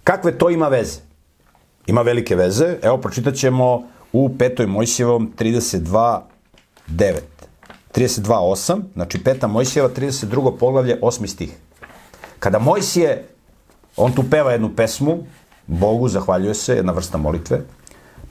kakve 0.03 0.37
to 0.37 0.49
ima 0.49 0.67
veze? 0.67 1.05
ima 1.87 2.01
velike 2.01 2.35
veze. 2.35 2.77
Evo, 2.81 2.97
pročitat 2.97 3.35
ćemo 3.35 3.83
u 4.15 4.29
5. 4.29 4.67
Mojsijevom 4.67 5.33
32.9. 5.37 6.21
32.8, 7.93 8.81
znači 8.93 9.17
5. 9.17 9.47
Mojsijeva 9.47 9.89
32. 9.89 10.57
poglavlje, 10.59 10.99
8. 11.01 11.27
stih. 11.27 11.57
Kada 12.39 12.59
Mojsije, 12.59 13.27
on 13.97 14.11
tu 14.11 14.23
peva 14.31 14.51
jednu 14.51 14.69
pesmu, 14.75 15.17
Bogu 15.67 16.07
zahvaljuje 16.07 16.53
se, 16.53 16.75
jedna 16.75 16.93
vrsta 16.93 17.17
molitve, 17.17 17.61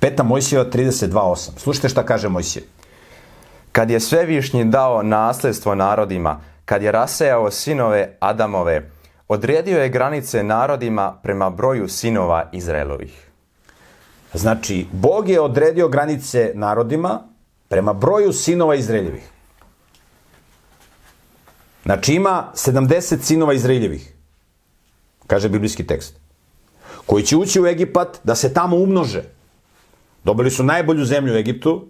5. 0.00 0.22
Mojsijeva 0.22 0.64
32.8. 0.70 1.50
Slušajte 1.56 1.88
šta 1.88 2.06
kaže 2.06 2.28
Mojsije. 2.28 2.64
Kad 3.72 3.90
je 3.90 4.00
svevišnji 4.00 4.64
dao 4.64 5.02
nasljedstvo 5.02 5.74
narodima, 5.74 6.40
kad 6.64 6.82
je 6.82 6.92
rasejao 6.92 7.50
sinove 7.50 8.16
Adamove, 8.20 8.90
odredio 9.28 9.82
je 9.82 9.88
granice 9.88 10.42
narodima 10.42 11.18
prema 11.22 11.50
broju 11.50 11.88
sinova 11.88 12.48
Izraelovih. 12.52 13.33
Znači, 14.34 14.86
Bog 14.92 15.28
je 15.28 15.40
odredio 15.40 15.88
granice 15.88 16.52
narodima 16.54 17.22
prema 17.68 17.92
broju 17.92 18.32
sinova 18.32 18.74
Izraeljevih. 18.74 19.30
Znači, 21.84 22.14
ima 22.14 22.52
70 22.54 23.22
sinova 23.22 23.54
Izraeljevih, 23.54 24.12
kaže 25.26 25.48
biblijski 25.48 25.86
tekst, 25.86 26.16
koji 27.06 27.24
će 27.24 27.36
ući 27.36 27.60
u 27.60 27.66
Egipat 27.66 28.20
da 28.24 28.34
se 28.34 28.54
tamo 28.54 28.76
umnože. 28.76 29.22
Dobili 30.24 30.50
su 30.50 30.64
najbolju 30.64 31.04
zemlju 31.04 31.34
u 31.34 31.36
Egiptu, 31.36 31.86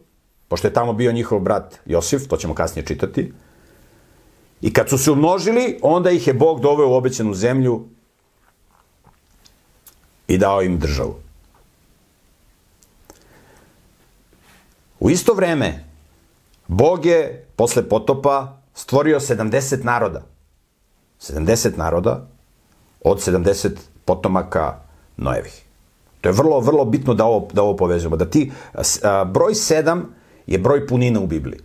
pošto 0.48 0.68
je 0.68 0.72
tamo 0.74 0.92
bio 0.92 1.12
njihov 1.12 1.40
brat 1.40 1.78
Josif, 1.86 2.28
to 2.28 2.36
ćemo 2.36 2.54
kasnije 2.54 2.86
čitati. 2.86 3.32
I 4.60 4.72
kad 4.72 4.88
su 4.88 4.98
se 4.98 5.10
umnožili, 5.10 5.78
onda 5.82 6.10
ih 6.10 6.26
je 6.26 6.34
Bog 6.34 6.60
doveo 6.60 6.88
u 6.88 6.94
obećanu 6.94 7.34
zemlju 7.34 7.84
i 10.28 10.38
dao 10.38 10.62
im 10.62 10.78
državu. 10.78 11.23
U 15.04 15.10
isto 15.10 15.34
vreme, 15.34 15.84
Bog 16.68 17.06
je 17.06 17.46
posle 17.56 17.88
potopa 17.88 18.56
stvorio 18.74 19.20
70 19.20 19.84
naroda. 19.84 20.22
70 21.20 21.76
naroda 21.76 22.26
od 23.00 23.18
70 23.18 23.70
potomaka 24.04 24.74
Noevih. 25.16 25.62
To 26.20 26.28
je 26.28 26.32
vrlo, 26.32 26.60
vrlo 26.60 26.84
bitno 26.84 27.14
da 27.14 27.24
ovo, 27.24 27.48
da 27.52 27.62
ovo 27.62 27.76
povežemo. 27.76 28.16
Da 28.16 28.24
ti, 28.30 28.52
a, 29.02 29.24
broj 29.24 29.52
7 29.52 30.02
je 30.46 30.58
broj 30.58 30.86
punine 30.86 31.18
u 31.18 31.26
Bibliji. 31.26 31.60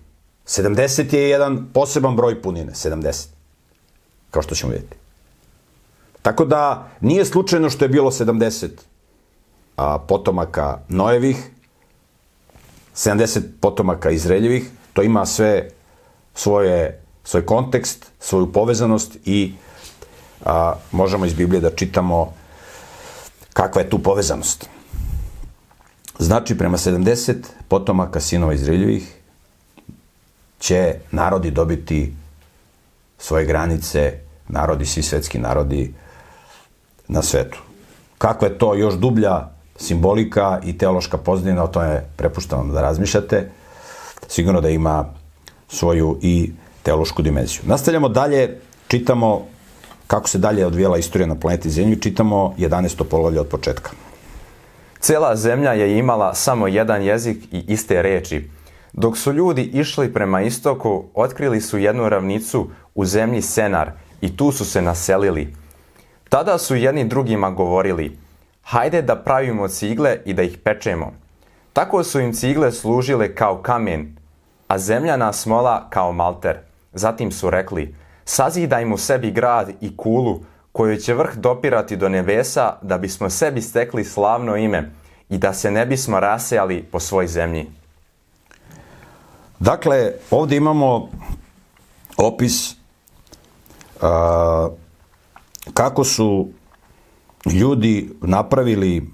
70 0.46 1.14
je 1.14 1.30
jedan 1.30 1.68
poseban 1.74 2.16
broj 2.16 2.42
punine, 2.42 2.72
70. 2.72 3.28
Kao 4.32 4.42
što 4.42 4.56
ćemo 4.56 4.72
vidjeti. 4.72 4.96
Tako 6.22 6.46
da 6.46 6.90
nije 7.02 7.26
slučajno 7.26 7.70
što 7.70 7.86
je 7.86 7.90
bilo 7.90 8.12
70 8.12 8.70
a, 9.78 10.00
potomaka 10.00 10.80
Noevih, 10.90 11.52
70 13.00 13.42
potomaka 13.62 14.10
Izraeljevih, 14.10 14.70
to 14.94 15.04
ima 15.04 15.26
sve 15.26 15.70
svoje, 16.34 17.02
svoj 17.24 17.46
kontekst, 17.46 18.12
svoju 18.20 18.52
povezanost 18.52 19.18
i 19.26 19.54
a, 20.46 20.74
možemo 20.92 21.26
iz 21.26 21.34
Biblije 21.34 21.62
da 21.62 21.76
čitamo 21.76 22.34
kakva 23.54 23.82
je 23.82 23.90
tu 23.90 24.00
povezanost. 24.00 24.70
Znači, 26.20 26.58
prema 26.58 26.78
70 26.78 27.36
potomaka 27.68 28.20
sinova 28.20 28.54
Izraeljevih 28.54 29.16
će 30.60 30.96
narodi 31.12 31.52
dobiti 31.52 32.14
svoje 33.18 33.46
granice, 33.46 34.20
narodi, 34.48 34.86
svi 34.86 35.04
svetski 35.04 35.40
narodi 35.40 35.94
na 37.08 37.22
svetu. 37.22 37.60
Kakva 38.18 38.48
je 38.48 38.58
to 38.58 38.76
još 38.76 38.94
dublja 38.94 39.59
simbolika 39.80 40.60
i 40.66 40.78
teološka 40.78 41.18
pozdina, 41.18 41.64
o 41.64 41.68
tome 41.68 42.04
prepuštam 42.16 42.72
da 42.72 42.82
razmišljate. 42.82 43.50
Sigurno 44.28 44.62
da 44.62 44.70
ima 44.70 45.06
svoju 45.68 46.18
i 46.22 46.52
teološku 46.84 47.22
dimenziju. 47.22 47.62
Nastavljamo 47.66 48.10
dalje, 48.10 48.60
čitamo 48.88 49.46
kako 50.08 50.30
se 50.30 50.38
dalje 50.38 50.66
odvijela 50.66 50.98
istorija 50.98 51.28
na 51.28 51.36
planeti 51.36 51.70
Zemlji, 51.70 52.02
čitamo 52.02 52.56
11. 52.58 53.04
poglavlje 53.04 53.40
od 53.40 53.48
početka. 53.48 53.92
Cela 55.00 55.36
zemlja 55.36 55.74
je 55.74 55.98
imala 55.98 56.34
samo 56.34 56.68
jedan 56.68 57.04
jezik 57.04 57.38
i 57.52 57.64
iste 57.68 58.02
reči. 58.02 58.50
Dok 58.94 59.18
su 59.18 59.34
ljudi 59.34 59.64
išli 59.64 60.14
prema 60.14 60.42
istoku, 60.42 61.06
otkrili 61.14 61.62
su 61.62 61.78
jednu 61.78 62.10
ravnicu 62.10 62.70
u 62.96 63.06
zemlji 63.06 63.42
Senar 63.42 63.92
i 64.22 64.38
tu 64.38 64.52
su 64.52 64.66
se 64.66 64.82
naselili. 64.82 65.54
Tada 66.30 66.58
su 66.58 66.76
jedni 66.76 67.08
drugima 67.08 67.50
govorili, 67.50 68.18
hajde 68.70 69.02
da 69.02 69.16
pravimo 69.16 69.68
cigle 69.68 70.18
i 70.26 70.34
da 70.34 70.44
ih 70.44 70.58
pečemo. 70.58 71.14
Tako 71.74 72.04
su 72.04 72.20
im 72.20 72.34
cigle 72.34 72.72
služile 72.72 73.36
kao 73.36 73.62
kamen, 73.62 74.16
a 74.68 74.78
zemljana 74.78 75.34
smola 75.34 75.88
kao 75.90 76.12
malter. 76.12 76.58
Zatim 76.94 77.32
su 77.32 77.50
rekli, 77.50 77.96
sazidajmo 78.26 78.98
sebi 78.98 79.32
grad 79.32 79.70
i 79.82 79.98
kulu, 79.98 80.40
koju 80.72 80.98
će 80.98 81.14
vrh 81.14 81.36
dopirati 81.36 81.98
do 81.98 82.10
nebesa 82.10 82.74
da 82.82 82.98
bismo 82.98 83.30
sebi 83.30 83.62
stekli 83.62 84.04
slavno 84.04 84.56
ime 84.56 84.92
i 85.30 85.38
da 85.38 85.54
se 85.54 85.72
ne 85.72 85.86
bismo 85.86 86.20
rasejali 86.20 86.84
po 86.84 87.00
svoj 87.00 87.28
zemlji. 87.28 87.72
Dakle, 89.60 90.12
ovde 90.32 90.56
imamo 90.56 91.10
opis 92.18 92.76
a, 94.02 94.70
kako 95.74 96.04
su 96.04 96.50
ljudi 97.46 98.10
napravili 98.22 99.10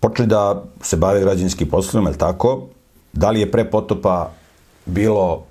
počeli 0.00 0.28
da 0.28 0.64
se 0.80 0.96
bave 0.96 1.20
građanskim 1.20 1.68
poslovima, 1.68 2.10
je 2.10 2.18
tako? 2.18 2.66
Da 3.12 3.30
li 3.30 3.40
je 3.40 3.50
pre 3.50 3.70
potopa 3.70 4.30
bilo 4.86 5.44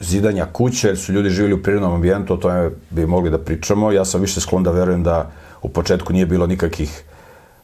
zidanja 0.00 0.46
kuće, 0.52 0.88
jer 0.88 0.98
su 0.98 1.12
ljudi 1.12 1.30
živjeli 1.30 1.54
u 1.54 1.62
prirodnom 1.62 1.92
ambijentu, 1.92 2.34
o 2.34 2.36
tome 2.36 2.70
bi 2.90 3.06
mogli 3.06 3.30
da 3.30 3.38
pričamo. 3.38 3.92
Ja 3.92 4.04
sam 4.04 4.20
više 4.20 4.40
sklon 4.40 4.62
da 4.62 4.70
verujem 4.70 5.02
da 5.02 5.30
u 5.62 5.68
početku 5.68 6.12
nije 6.12 6.26
bilo 6.26 6.46
nikakvih 6.46 7.04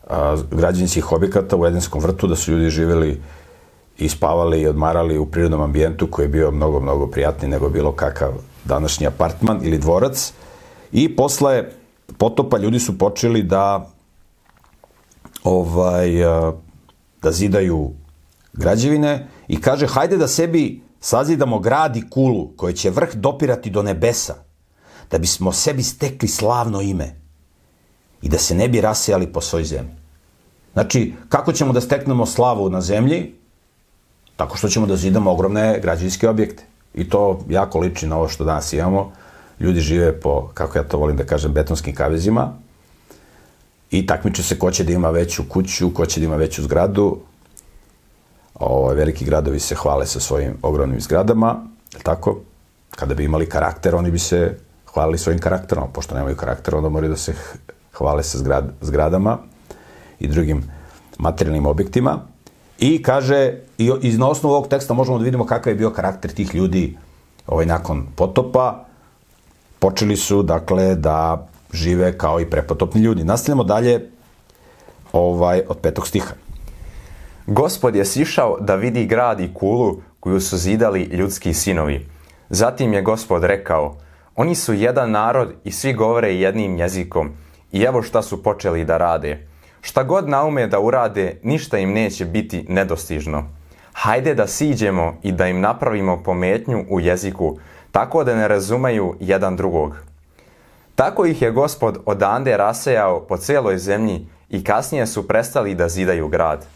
a, 0.09 0.37
građanskih 0.51 1.13
objekata 1.13 1.57
u 1.57 1.67
Edenskom 1.67 2.03
vrtu, 2.03 2.27
da 2.27 2.37
su 2.37 2.53
ljudi 2.53 2.71
živjeli 2.71 3.21
i 3.99 4.09
spavali 4.09 4.61
i 4.61 4.67
odmarali 4.67 5.19
u 5.19 5.27
prirodnom 5.27 5.61
ambijentu 5.61 6.07
koji 6.07 6.25
je 6.25 6.29
bio 6.29 6.51
mnogo, 6.51 6.81
mnogo 6.81 7.07
prijatniji 7.07 7.51
nego 7.51 7.69
bilo 7.69 7.93
kakav 7.93 8.33
današnji 8.65 9.07
apartman 9.07 9.61
ili 9.63 9.79
dvorac. 9.79 10.33
I 10.93 11.17
posle 11.17 11.65
potopa 12.19 12.59
ljudi 12.59 12.79
su 12.79 12.99
počeli 12.99 13.43
da 13.43 13.91
ovaj, 15.45 16.11
da 17.23 17.33
zidaju 17.33 17.91
građevine 18.53 19.29
i 19.49 19.61
kaže 19.61 19.87
hajde 19.87 20.17
da 20.17 20.29
sebi 20.29 20.83
sazidamo 21.01 21.59
grad 21.59 21.97
i 21.97 22.11
kulu 22.11 22.49
koje 22.57 22.73
će 22.75 22.91
vrh 22.91 23.15
dopirati 23.15 23.71
do 23.71 23.83
nebesa, 23.83 24.35
da 25.11 25.19
bismo 25.19 25.53
sebi 25.53 25.83
stekli 25.83 26.29
slavno 26.29 26.81
ime 26.81 27.21
i 28.23 28.29
da 28.29 28.39
se 28.39 28.55
ne 28.55 28.69
bi 28.69 28.81
rasejali 28.81 29.33
po 29.33 29.41
svoj 29.41 29.65
zemlji. 29.65 29.95
Znači, 30.73 31.15
kako 31.29 31.53
ćemo 31.53 31.73
da 31.73 31.81
steknemo 31.81 32.27
slavu 32.27 32.71
na 32.71 32.81
zemlji? 32.81 33.35
Tako 34.37 34.57
što 34.57 34.69
ćemo 34.69 34.87
da 34.87 34.97
zidamo 34.97 35.33
ogromne 35.33 35.81
građevinske 35.83 36.29
objekte. 36.29 36.65
I 36.95 37.09
to 37.09 37.41
jako 37.49 37.79
liči 37.79 38.07
na 38.07 38.17
ovo 38.17 38.29
što 38.29 38.45
danas 38.45 38.73
imamo. 38.73 39.13
Ljudi 39.61 39.81
žive 39.81 40.21
po, 40.21 40.51
kako 40.55 40.79
ja 40.79 40.85
to 40.85 40.99
volim 40.99 41.17
da 41.17 41.25
kažem, 41.25 41.53
betonskim 41.53 41.95
kavezima 41.95 42.53
i 43.91 44.07
takmiče 44.07 44.43
se 44.43 44.59
ko 44.59 44.71
će 44.71 44.85
da 44.85 44.93
ima 44.93 45.11
veću 45.11 45.43
kuću, 45.49 45.95
ko 45.95 46.07
će 46.07 46.21
da 46.21 46.27
ima 46.27 46.37
veću 46.37 46.63
zgradu, 46.63 47.19
Ovo, 48.61 48.93
veliki 48.93 49.25
gradovi 49.25 49.61
se 49.61 49.75
hvale 49.75 50.07
sa 50.07 50.21
svojim 50.21 50.57
ogromnim 50.63 51.01
zgradama, 51.01 51.57
je 51.93 52.03
tako? 52.03 52.41
Kada 52.91 53.15
bi 53.15 53.25
imali 53.25 53.49
karakter, 53.49 53.95
oni 53.95 54.11
bi 54.11 54.19
se 54.19 54.59
hvalili 54.93 55.19
svojim 55.19 55.41
karakterom, 55.41 55.89
pošto 55.93 56.15
nemaju 56.15 56.37
karakter, 56.37 56.75
onda 56.75 56.89
moraju 56.89 57.11
da 57.11 57.17
se 57.17 57.35
hvale 57.93 58.23
sa 58.23 58.39
zgrad, 58.39 58.73
zgradama 58.81 59.39
i 60.21 60.29
drugim 60.29 60.71
materijalnim 61.19 61.67
objektima. 61.67 62.19
I 62.79 63.03
kaže, 63.03 63.55
i, 63.79 63.93
i 64.03 64.13
na 64.13 64.29
osnovu 64.29 64.55
ovog 64.55 64.69
teksta 64.69 64.95
možemo 64.95 65.19
da 65.19 65.25
vidimo 65.25 65.47
kakav 65.47 65.71
je 65.71 65.77
bio 65.77 65.91
karakter 65.91 66.33
tih 66.33 66.55
ljudi 66.55 66.97
ovaj, 67.47 67.67
nakon 67.67 68.07
potopa. 68.17 68.85
Počeli 69.81 70.17
su, 70.17 70.43
dakle, 70.43 70.95
da 70.95 71.49
žive 71.73 72.19
kao 72.19 72.41
i 72.41 72.51
prepotopni 72.51 73.01
ljudi. 73.01 73.25
Nastavljamo 73.25 73.65
dalje 73.65 74.11
ovaj, 75.13 75.63
od 75.69 75.79
petog 75.79 76.07
stiha. 76.07 76.35
Gospod 77.47 77.97
je 77.97 78.05
sišao 78.05 78.57
da 78.61 78.75
vidi 78.75 79.07
grad 79.07 79.41
i 79.41 79.55
kulu 79.55 79.97
koju 80.21 80.41
su 80.41 80.57
zidali 80.57 81.03
ljudski 81.03 81.55
sinovi. 81.55 82.07
Zatim 82.51 82.93
je 82.93 83.03
gospod 83.03 83.45
rekao, 83.45 83.97
oni 84.37 84.55
su 84.55 84.75
jedan 84.75 85.11
narod 85.11 85.53
i 85.65 85.73
svi 85.73 85.93
govore 85.93 86.35
jednim 86.35 86.79
jezikom. 86.79 87.31
I 87.73 87.83
evo 87.83 88.03
šta 88.03 88.23
su 88.23 88.43
počeli 88.43 88.85
da 88.85 88.97
rade. 88.99 89.47
Šta 89.81 90.03
god 90.03 90.29
naume 90.29 90.67
da 90.67 90.81
urade, 90.81 91.41
ništa 91.43 91.79
im 91.79 91.93
neće 91.93 92.25
biti 92.25 92.67
nedostižno. 92.69 93.45
Hajde 93.93 94.35
da 94.35 94.47
siđemo 94.47 95.15
i 95.23 95.33
da 95.33 95.47
im 95.47 95.61
napravimo 95.61 96.23
pometnju 96.23 96.85
u 96.91 97.01
jeziku, 97.01 97.59
tako 97.93 98.25
da 98.25 98.35
ne 98.35 98.49
razumeju 98.49 99.17
jedan 99.21 99.57
drugog. 99.57 99.97
Tako 100.95 101.27
ih 101.27 101.43
je 101.43 101.51
gospod 101.51 101.99
odande 102.07 102.57
rasejao 102.57 103.21
po 103.21 103.37
cijeloj 103.37 103.79
zemlji 103.79 104.27
i 104.49 104.65
kasnije 104.65 105.07
su 105.07 105.29
prestali 105.29 105.75
da 105.75 105.89
zidaju 105.89 106.29
grad. 106.29 106.67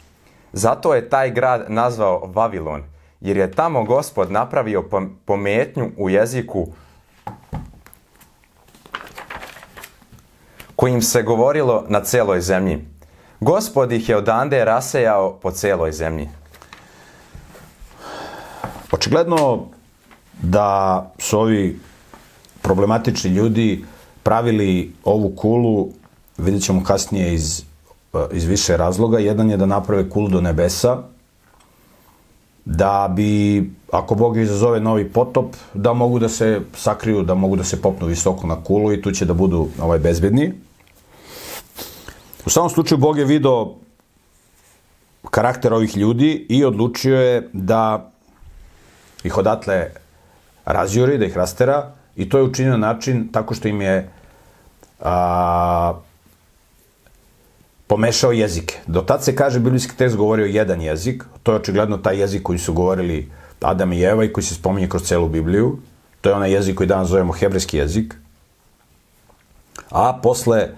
Zato 0.52 0.94
je 0.94 1.08
taj 1.08 1.30
grad 1.30 1.64
nazvao 1.68 2.30
Vavilon, 2.34 2.82
jer 3.20 3.36
je 3.36 3.52
tamo 3.52 3.84
gospod 3.84 4.30
napravio 4.30 4.84
pometnju 5.24 5.90
u 5.96 6.10
jeziku 6.10 6.66
kojim 10.76 11.02
se 11.02 11.22
govorilo 11.22 11.84
na 11.88 12.00
celoj 12.00 12.40
zemlji. 12.40 12.84
Gospod 13.40 13.92
ih 13.92 14.08
je 14.08 14.16
odande 14.16 14.64
rasejao 14.64 15.38
po 15.42 15.50
celoj 15.50 15.92
zemlji. 15.92 16.28
Očigledno 18.92 19.66
da 20.42 21.12
su 21.18 21.38
ovi 21.38 21.78
problematični 22.62 23.30
ljudi 23.30 23.84
pravili 24.22 24.92
ovu 25.04 25.30
kulu, 25.36 25.88
vidjet 26.38 26.62
ćemo 26.62 26.84
kasnije 26.84 27.34
iz, 27.34 27.62
iz 28.32 28.44
više 28.44 28.76
razloga. 28.76 29.18
Jedan 29.18 29.50
je 29.50 29.56
da 29.56 29.66
naprave 29.66 30.10
kulu 30.10 30.28
do 30.28 30.40
nebesa, 30.40 31.02
da 32.64 33.12
bi, 33.16 33.70
ako 33.92 34.14
Bog 34.14 34.36
izazove 34.36 34.80
novi 34.80 35.08
potop, 35.08 35.56
da 35.74 35.92
mogu 35.92 36.18
da 36.18 36.28
se 36.28 36.60
sakriju, 36.76 37.22
da 37.22 37.34
mogu 37.34 37.56
da 37.56 37.64
se 37.64 37.82
popnu 37.82 38.06
visoko 38.06 38.46
na 38.46 38.56
kulu 38.64 38.92
i 38.92 39.02
tu 39.02 39.12
će 39.12 39.24
da 39.24 39.34
budu 39.34 39.68
ovaj, 39.80 39.98
bezbedni. 39.98 40.52
U 42.46 42.50
samom 42.50 42.70
slučaju 42.70 42.98
Bog 42.98 43.18
je 43.18 43.24
video 43.24 43.74
karakter 45.30 45.72
ovih 45.72 45.96
ljudi 45.96 46.46
i 46.48 46.64
odlučio 46.64 47.20
je 47.20 47.48
da 47.52 48.10
ih 49.24 49.38
odatle 49.38 49.90
razjuri, 50.64 51.18
da 51.18 51.24
ih 51.24 51.36
rastera 51.36 51.90
i 52.16 52.28
to 52.28 52.38
je 52.38 52.44
učinio 52.44 52.76
način 52.76 53.28
tako 53.32 53.54
što 53.54 53.68
im 53.68 53.80
je 53.80 54.08
a, 55.00 55.94
pomešao 57.86 58.32
jezike. 58.32 58.78
Do 58.86 59.00
tad 59.00 59.24
se 59.24 59.36
kaže, 59.36 59.60
biblijski 59.60 59.96
tekst 59.96 60.16
govorio 60.16 60.46
jedan 60.46 60.80
jezik, 60.80 61.24
to 61.42 61.52
je 61.52 61.56
očigledno 61.56 61.96
taj 61.96 62.20
jezik 62.20 62.42
koji 62.42 62.58
su 62.58 62.72
govorili 62.72 63.30
Adam 63.60 63.92
i 63.92 64.02
Eva 64.02 64.24
i 64.24 64.32
koji 64.32 64.44
se 64.44 64.54
spominje 64.54 64.88
kroz 64.88 65.02
celu 65.02 65.28
Bibliju. 65.28 65.78
To 66.20 66.28
je 66.28 66.34
onaj 66.34 66.52
jezik 66.52 66.76
koji 66.76 66.86
danas 66.86 67.08
zovemo 67.08 67.32
hebrejski 67.32 67.76
jezik. 67.76 68.14
A 69.90 70.20
posle 70.22 70.68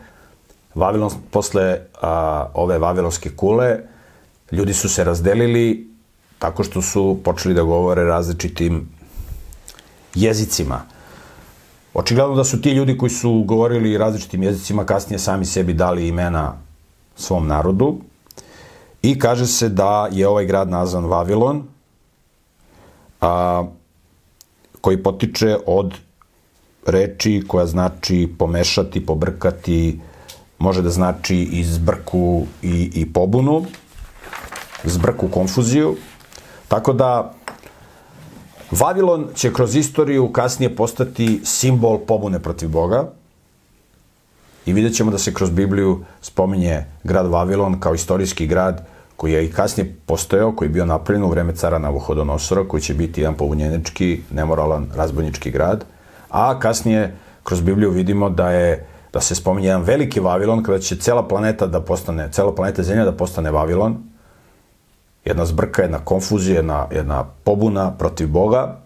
Vavilon, 0.76 1.10
posle 1.30 1.78
a, 2.02 2.46
ove 2.54 2.78
vavilonske 2.78 3.30
kule, 3.30 3.78
ljudi 4.52 4.74
su 4.74 4.88
se 4.88 5.04
razdelili 5.04 5.88
tako 6.38 6.64
što 6.64 6.82
su 6.82 7.18
počeli 7.24 7.54
da 7.54 7.62
govore 7.62 8.04
različitim 8.04 8.88
jezicima. 10.16 10.80
Očigledno 11.94 12.34
da 12.34 12.44
su 12.44 12.60
ti 12.60 12.70
ljudi 12.70 12.98
koji 12.98 13.10
su 13.10 13.44
govorili 13.46 13.98
različitim 13.98 14.42
jezicima 14.42 14.84
kasnije 14.84 15.18
sami 15.18 15.44
sebi 15.44 15.72
dali 15.72 16.08
imena 16.08 16.52
svom 17.16 17.46
narodu 17.46 17.96
i 19.02 19.18
kaže 19.18 19.46
se 19.46 19.68
da 19.68 20.08
je 20.12 20.28
ovaj 20.28 20.44
grad 20.46 20.70
nazvan 20.70 21.04
Vavilon, 21.04 21.62
a, 23.20 23.64
koji 24.80 25.02
potiče 25.02 25.56
od 25.66 25.94
reči 26.86 27.42
koja 27.48 27.66
znači 27.66 28.28
pomešati, 28.38 29.06
pobrkati, 29.06 30.00
može 30.58 30.82
da 30.82 30.90
znači 30.90 31.36
i 31.36 31.64
zbrku 31.64 32.46
i, 32.62 32.90
i 32.94 33.12
pobunu, 33.12 33.64
zbrku, 34.84 35.28
konfuziju. 35.28 35.96
Tako 36.68 36.92
da 36.92 37.34
Vavilon 38.70 39.28
će 39.34 39.52
kroz 39.52 39.76
istoriju 39.76 40.32
kasnije 40.32 40.76
postati 40.76 41.40
simbol 41.44 41.98
pobune 41.98 42.38
protiv 42.38 42.68
Boga 42.68 43.10
i 44.66 44.72
vidjet 44.72 44.94
ćemo 44.94 45.10
da 45.10 45.18
se 45.18 45.34
kroz 45.34 45.50
Bibliju 45.50 46.04
spominje 46.20 46.84
grad 47.04 47.26
Vavilon 47.26 47.80
kao 47.80 47.94
istorijski 47.94 48.46
grad 48.46 48.86
koji 49.16 49.32
je 49.32 49.44
i 49.44 49.52
kasnije 49.52 49.96
postojao, 50.06 50.52
koji 50.52 50.68
je 50.68 50.72
bio 50.72 50.84
napravljen 50.84 51.24
u 51.24 51.30
vreme 51.30 51.54
cara 51.54 51.78
Navuhodonosora, 51.78 52.68
koji 52.68 52.80
će 52.80 52.94
biti 52.94 53.20
jedan 53.20 53.34
pobunjenički, 53.34 54.20
nemoralan, 54.30 54.86
razbojnički 54.94 55.50
grad, 55.50 55.84
a 56.30 56.58
kasnije 56.60 57.16
kroz 57.42 57.60
Bibliju 57.60 57.90
vidimo 57.90 58.30
da 58.30 58.50
je 58.50 58.86
da 59.12 59.20
se 59.20 59.34
spominje 59.34 59.68
jedan 59.68 59.82
veliki 59.82 60.20
Vavilon, 60.20 60.62
kada 60.62 60.78
će 60.78 60.96
cela 60.96 61.28
planeta 61.28 61.66
da 61.66 61.80
postane, 61.80 62.28
cela 62.32 62.54
planeta 62.54 62.82
Zemlja 62.82 63.04
da 63.04 63.12
postane 63.12 63.50
Vavilon, 63.50 63.96
jedna 65.26 65.46
zbrka, 65.46 65.82
jedna 65.82 65.98
konfuzija, 65.98 66.56
jedna, 66.56 66.86
jedna 66.90 67.24
pobuna 67.44 67.90
protiv 67.98 68.28
Boga, 68.28 68.76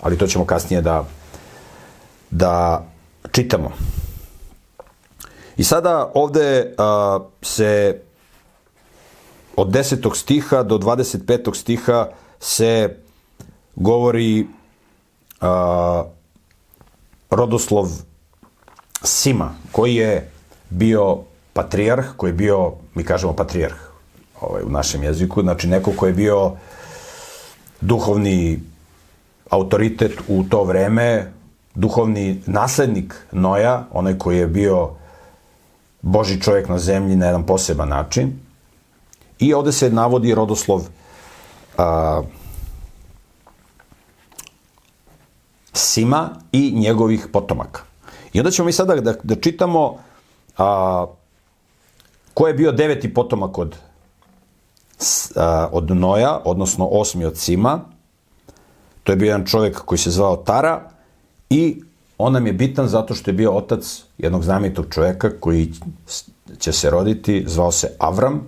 ali 0.00 0.18
to 0.18 0.26
ćemo 0.26 0.44
kasnije 0.44 0.82
da, 0.82 1.04
da 2.30 2.84
čitamo. 3.32 3.70
I 5.56 5.64
sada 5.64 6.10
ovde 6.14 6.74
a, 6.78 7.18
se 7.42 8.00
od 9.56 9.68
10. 9.68 10.16
stiha 10.16 10.62
do 10.62 10.78
25. 10.78 11.54
stiha 11.54 12.08
se 12.40 12.96
govori 13.76 14.46
a, 15.40 16.04
rodoslov 17.30 17.88
Sima, 19.04 19.54
koji 19.72 19.94
je 19.94 20.30
bio 20.70 21.18
patrijarh, 21.52 22.06
koji 22.16 22.30
je 22.30 22.34
bio, 22.34 22.72
mi 22.94 23.04
kažemo 23.04 23.32
patrijarh 23.32 23.91
ovaj, 24.42 24.62
u 24.62 24.70
našem 24.70 25.02
jeziku, 25.02 25.42
znači 25.42 25.66
neko 25.66 25.92
ko 25.96 26.06
je 26.06 26.12
bio 26.12 26.52
duhovni 27.80 28.60
autoritet 29.50 30.12
u 30.28 30.44
to 30.44 30.64
vreme, 30.64 31.32
duhovni 31.74 32.42
naslednik 32.46 33.14
Noja, 33.32 33.86
onaj 33.92 34.18
koji 34.18 34.38
je 34.38 34.46
bio 34.46 34.90
Boži 36.02 36.40
čovjek 36.40 36.68
na 36.68 36.78
zemlji 36.78 37.16
na 37.16 37.26
jedan 37.26 37.46
poseban 37.46 37.88
način. 37.88 38.32
I 39.38 39.54
ovde 39.54 39.72
se 39.72 39.90
navodi 39.90 40.34
rodoslov 40.34 40.82
a, 41.78 42.22
Sima 45.72 46.30
i 46.52 46.72
njegovih 46.74 47.26
potomaka. 47.32 47.82
I 48.32 48.40
onda 48.40 48.50
ćemo 48.50 48.66
mi 48.66 48.72
sada 48.72 48.94
da, 48.94 49.14
da 49.22 49.34
čitamo 49.34 49.98
a, 50.58 51.06
ko 52.34 52.48
je 52.48 52.54
bio 52.54 52.72
deveti 52.72 53.14
potomak 53.14 53.58
od, 53.58 53.76
od 55.72 55.90
Noja, 55.90 56.40
odnosno 56.44 56.86
osmi 56.86 57.24
od 57.24 57.36
Sima. 57.38 57.80
To 59.04 59.12
je 59.12 59.16
bio 59.16 59.26
jedan 59.26 59.46
čovjek 59.46 59.78
koji 59.84 59.98
se 59.98 60.10
zvao 60.10 60.36
Tara 60.36 60.90
i 61.50 61.82
on 62.18 62.32
nam 62.32 62.46
je 62.46 62.52
bitan 62.52 62.88
zato 62.88 63.14
što 63.14 63.30
je 63.30 63.34
bio 63.34 63.52
otac 63.52 64.02
jednog 64.18 64.44
znamenitog 64.44 64.86
čovjeka 64.90 65.30
koji 65.40 65.72
će 66.58 66.72
se 66.72 66.90
roditi, 66.90 67.44
zvao 67.46 67.72
se 67.72 67.96
Avram, 67.98 68.40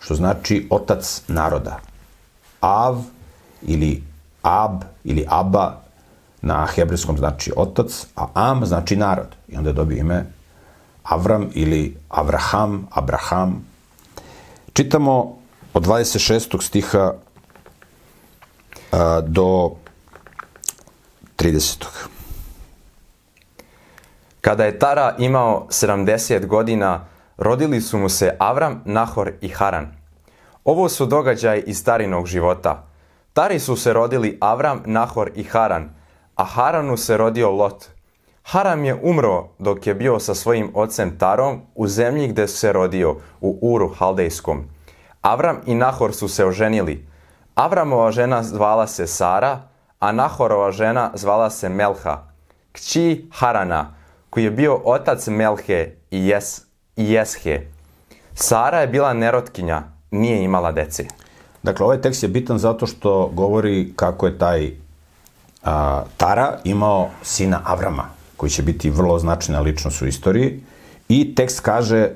što 0.00 0.14
znači 0.14 0.66
otac 0.70 1.22
naroda. 1.28 1.80
Av 2.60 3.02
ili 3.62 4.02
Ab 4.42 4.82
ili 5.04 5.26
Aba 5.28 5.80
na 6.42 6.66
hebrejskom 6.74 7.18
znači 7.18 7.52
otac, 7.56 8.06
a 8.16 8.26
Am 8.34 8.66
znači 8.66 8.96
narod. 8.96 9.28
I 9.48 9.56
onda 9.56 9.70
je 9.70 9.74
dobio 9.74 9.98
ime 9.98 10.26
Avram 11.02 11.50
ili 11.54 11.96
Avraham, 12.08 12.86
Abraham. 12.90 13.66
Čitamo 14.72 15.36
od 15.74 15.86
26. 15.86 16.62
stiha 16.62 17.12
a, 18.92 19.20
do 19.20 19.70
30. 21.36 21.84
Kada 24.40 24.64
je 24.64 24.78
Tara 24.78 25.14
imao 25.18 25.66
70 25.70 26.46
godina, 26.46 27.06
rodili 27.36 27.80
su 27.80 27.98
mu 27.98 28.08
se 28.08 28.36
Avram, 28.38 28.82
Nahor 28.84 29.32
i 29.40 29.48
Haran. 29.48 29.96
Ovo 30.64 30.88
su 30.88 31.06
događaj 31.06 31.62
iz 31.66 31.78
starinog 31.78 32.26
života. 32.26 32.86
Tari 33.32 33.60
su 33.60 33.76
se 33.76 33.92
rodili 33.92 34.38
Avram, 34.40 34.82
Nahor 34.86 35.30
i 35.34 35.44
Haran, 35.44 35.90
a 36.36 36.44
Haranu 36.44 36.96
se 36.96 37.16
rodio 37.16 37.50
Lot. 37.50 37.84
Haram 38.42 38.84
je 38.84 38.94
umro 39.02 39.48
dok 39.58 39.86
je 39.86 39.94
bio 39.94 40.18
sa 40.18 40.34
svojim 40.34 40.70
ocem 40.74 41.18
Tarom 41.18 41.60
u 41.74 41.86
zemlji 41.86 42.28
gde 42.28 42.48
se 42.48 42.72
rodio, 42.72 43.16
u 43.40 43.58
Uru 43.62 43.88
Haldejskom. 43.88 44.73
Avram 45.24 45.60
i 45.66 45.74
Nahor 45.74 46.14
su 46.14 46.28
se 46.28 46.44
oženili. 46.44 47.06
Avramova 47.54 48.10
žena 48.10 48.42
zvala 48.42 48.86
se 48.86 49.06
Sara, 49.06 49.60
a 50.00 50.12
Nahorova 50.12 50.70
žena 50.70 51.10
zvala 51.14 51.50
se 51.50 51.68
Melha, 51.68 52.18
kći 52.72 53.28
Harana, 53.32 53.94
koji 54.30 54.44
je 54.44 54.50
bio 54.50 54.80
otac 54.84 55.26
Melhe 55.26 55.92
i, 56.10 56.26
Jes, 56.26 56.60
i 56.96 57.12
Jeshe. 57.12 57.60
Sara 58.34 58.80
je 58.80 58.86
bila 58.86 59.12
nerotkinja, 59.12 59.82
nije 60.10 60.44
imala 60.44 60.72
dece. 60.72 61.04
Dakle, 61.62 61.84
ovaj 61.84 62.00
tekst 62.00 62.22
je 62.22 62.28
bitan 62.28 62.58
zato 62.58 62.86
što 62.86 63.26
govori 63.26 63.92
kako 63.96 64.26
je 64.26 64.38
taj 64.38 64.72
a, 65.62 66.02
Tara 66.16 66.58
imao 66.64 67.08
sina 67.22 67.60
Avrama, 67.64 68.04
koji 68.36 68.50
će 68.50 68.62
biti 68.62 68.90
vrlo 68.90 69.18
značajna 69.18 69.60
ličnost 69.60 70.02
u 70.02 70.06
istoriji. 70.06 70.60
I 71.08 71.34
tekst 71.34 71.60
kaže 71.60 72.10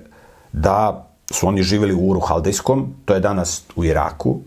da 0.52 1.07
su 1.30 1.48
oni 1.48 1.62
živjeli 1.62 1.94
u 1.94 2.10
Uru 2.10 2.20
Haldejskom, 2.20 2.94
to 3.04 3.14
je 3.14 3.20
danas 3.20 3.62
u 3.76 3.84
Iraku, 3.84 4.40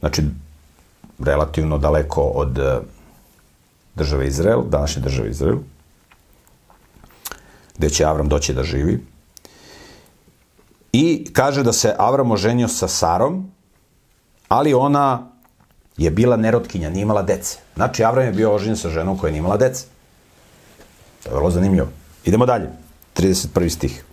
znači 0.00 0.22
relativno 1.18 1.78
daleko 1.78 2.22
od 2.22 2.58
države 3.94 4.26
Izrael, 4.26 4.62
današnje 4.68 5.02
države 5.02 5.30
Izrael. 5.30 5.58
gde 7.78 7.90
će 7.90 8.04
Avram 8.04 8.28
doći 8.28 8.54
da 8.54 8.62
živi. 8.62 9.04
I 10.92 11.30
kaže 11.32 11.62
da 11.62 11.72
se 11.72 11.94
Avram 11.98 12.30
oženio 12.30 12.68
sa 12.68 12.88
Sarom, 12.88 13.50
ali 14.48 14.74
ona 14.74 15.30
je 15.96 16.10
bila 16.10 16.36
nerotkinja, 16.36 16.90
nije 16.90 17.02
imala 17.02 17.22
dece. 17.22 17.58
Znači, 17.74 18.04
Avram 18.04 18.26
je 18.26 18.32
bio 18.32 18.54
oženjen 18.54 18.76
sa 18.76 18.88
ženom 18.88 19.18
koja 19.18 19.30
nije 19.30 19.38
imala 19.38 19.56
dece. 19.56 19.86
To 21.22 21.30
je 21.30 21.34
vrlo 21.34 21.50
zanimljivo. 21.50 21.88
Idemo 22.24 22.46
dalje. 22.46 22.70
31. 23.16 23.68
stih. 23.68 24.04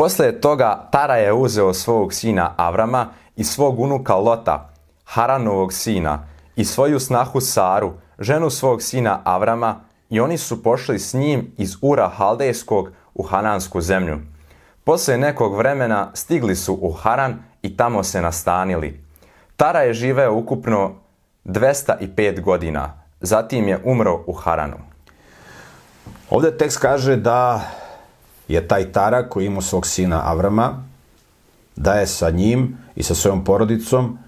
Posle 0.00 0.40
toga 0.40 0.88
Tara 0.90 1.16
je 1.16 1.32
uzeo 1.32 1.74
svog 1.74 2.12
sina 2.14 2.54
Avrama 2.56 3.08
i 3.36 3.44
svog 3.44 3.80
unuka 3.80 4.14
Lota, 4.14 4.70
Haranovog 5.04 5.72
sina, 5.72 6.26
i 6.56 6.64
svoju 6.64 7.00
snahu 7.00 7.40
Saru, 7.40 7.92
ženu 8.18 8.50
svog 8.50 8.82
sina 8.82 9.20
Avrama, 9.24 9.80
i 10.10 10.20
oni 10.20 10.38
su 10.38 10.62
pošli 10.62 10.98
s 10.98 11.14
njim 11.14 11.52
iz 11.56 11.76
Ura 11.82 12.08
Haldejskog 12.08 12.90
u 13.14 13.22
Hanansku 13.22 13.80
zemlju. 13.80 14.18
Posle 14.84 15.18
nekog 15.18 15.56
vremena 15.56 16.10
stigli 16.14 16.56
su 16.56 16.78
u 16.82 16.92
Haran 16.92 17.42
i 17.62 17.76
tamo 17.76 18.02
se 18.02 18.22
nastanili. 18.22 19.04
Tara 19.56 19.80
je 19.80 19.94
živeo 19.94 20.34
ukupno 20.34 20.94
205 21.44 22.40
godina, 22.40 23.02
zatim 23.20 23.68
je 23.68 23.80
umro 23.84 24.24
u 24.26 24.32
Haranu. 24.32 24.76
Ovde 26.30 26.56
tekst 26.56 26.78
kaže 26.78 27.16
da 27.16 27.60
je 28.50 28.68
taj 28.68 28.92
Tara 28.92 29.28
koji 29.28 29.46
ima 29.46 29.62
svog 29.62 29.86
sina 29.86 30.22
Avrama, 30.24 30.84
da 31.76 31.92
je 31.92 32.06
sa 32.06 32.30
njim 32.30 32.76
i 32.96 33.02
sa 33.02 33.14
svojom 33.14 33.44
porodicom 33.44 34.18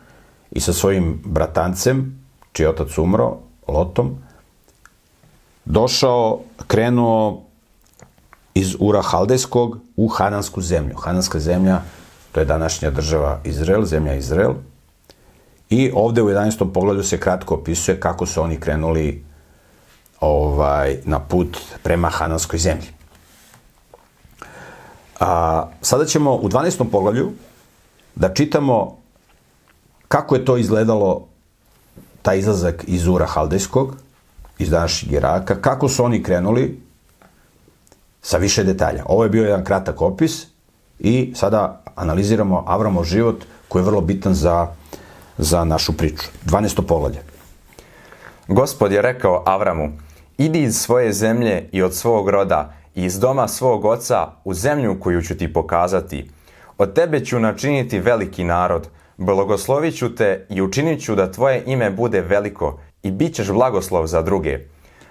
i 0.50 0.60
sa 0.60 0.72
svojim 0.72 1.20
bratancem, 1.24 2.24
čiji 2.52 2.66
otac 2.66 2.98
umro, 2.98 3.36
Lotom, 3.68 4.16
došao, 5.64 6.40
krenuo 6.66 7.42
iz 8.54 8.76
Ura 8.78 9.02
Haldejskog 9.02 9.78
u 9.96 10.08
Hanansku 10.08 10.60
zemlju. 10.60 10.96
Hananska 10.96 11.40
zemlja, 11.40 11.80
to 12.32 12.40
je 12.40 12.46
današnja 12.46 12.90
država 12.90 13.40
Izrael, 13.44 13.84
zemlja 13.84 14.14
Izrael. 14.14 14.54
I 15.70 15.90
ovde 15.94 16.22
u 16.22 16.28
11. 16.28 16.72
pogledu 16.72 17.02
se 17.02 17.20
kratko 17.20 17.54
opisuje 17.54 18.00
kako 18.00 18.26
su 18.26 18.42
oni 18.42 18.60
krenuli 18.60 19.24
ovaj, 20.20 20.96
na 21.04 21.18
put 21.18 21.58
prema 21.82 22.08
Hananskoj 22.08 22.58
zemlji. 22.58 23.01
A, 25.22 25.68
sada 25.80 26.04
ćemo 26.04 26.34
u 26.34 26.48
12. 26.48 26.90
poglavlju 26.90 27.30
da 28.14 28.34
čitamo 28.34 28.96
kako 30.08 30.34
je 30.34 30.44
to 30.44 30.56
izgledalo 30.56 31.26
taj 32.22 32.38
izlazak 32.38 32.84
iz 32.86 33.06
Ura 33.06 33.26
Haldejskog, 33.26 33.96
iz 34.58 34.70
današnjeg 34.70 35.12
Iraka, 35.12 35.60
kako 35.60 35.88
su 35.88 36.04
oni 36.04 36.22
krenuli 36.22 36.80
sa 38.22 38.36
više 38.36 38.64
detalja. 38.64 39.04
Ovo 39.06 39.22
je 39.22 39.30
bio 39.30 39.44
jedan 39.44 39.64
kratak 39.64 40.02
opis 40.02 40.46
i 40.98 41.32
sada 41.36 41.82
analiziramo 41.94 42.64
Avramov 42.66 43.04
život 43.04 43.44
koji 43.68 43.82
je 43.82 43.86
vrlo 43.86 44.00
bitan 44.00 44.34
za, 44.34 44.66
za 45.38 45.64
našu 45.64 45.92
priču. 45.92 46.26
12. 46.46 46.82
poglavlje. 46.86 47.22
Gospod 48.48 48.92
je 48.92 49.02
rekao 49.02 49.42
Avramu, 49.46 49.92
idi 50.38 50.62
iz 50.62 50.76
svoje 50.76 51.12
zemlje 51.12 51.68
i 51.72 51.82
od 51.82 51.94
svog 51.94 52.28
roda 52.28 52.81
iz 52.94 53.18
doma 53.18 53.48
svog 53.48 53.84
oca 53.84 54.28
u 54.44 54.54
zemlju 54.54 55.00
koju 55.00 55.22
ću 55.22 55.36
ti 55.36 55.52
pokazati. 55.52 56.30
Od 56.78 56.94
tebe 56.94 57.24
ću 57.24 57.40
načiniti 57.40 57.98
veliki 57.98 58.44
narod, 58.44 58.88
blagoslovit 59.16 59.96
ću 59.98 60.14
te 60.14 60.46
i 60.50 60.62
učinit 60.62 61.04
ću 61.04 61.14
da 61.14 61.32
tvoje 61.32 61.62
ime 61.66 61.90
bude 61.90 62.20
veliko 62.20 62.78
i 63.02 63.10
bit 63.10 63.34
ćeš 63.34 63.50
blagoslov 63.50 64.06
za 64.06 64.22
druge. 64.22 64.58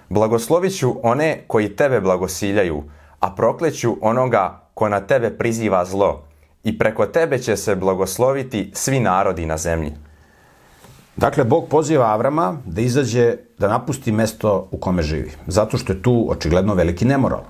Blagoslovit 0.08 0.78
ću 0.78 0.94
one 1.02 1.44
koji 1.46 1.76
tebe 1.76 2.00
blagosiljaju, 2.00 2.82
a 3.20 3.34
prokleću 3.34 3.96
onoga 4.00 4.60
ko 4.74 4.88
na 4.88 5.00
tebe 5.00 5.30
priziva 5.30 5.84
zlo 5.84 6.22
i 6.64 6.78
preko 6.78 7.06
tebe 7.06 7.38
će 7.38 7.56
se 7.56 7.76
blagosloviti 7.76 8.70
svi 8.74 9.00
narodi 9.00 9.46
na 9.46 9.56
zemlji. 9.56 9.92
Dakle, 11.16 11.44
Bog 11.44 11.68
poziva 11.68 12.06
Avrama 12.06 12.56
da 12.64 12.80
izađe, 12.80 13.36
da 13.58 13.68
napusti 13.68 14.12
mesto 14.12 14.68
u 14.70 14.78
kome 14.78 15.02
živi. 15.02 15.30
Zato 15.46 15.78
što 15.78 15.92
je 15.92 16.02
tu 16.02 16.26
očigledno 16.30 16.74
veliki 16.74 17.04
nemoral. 17.04 17.42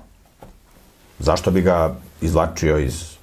Zašto 1.19 1.51
bi 1.51 1.61
ga 1.61 1.95
izvlačio 2.21 2.77
iz 2.79 3.17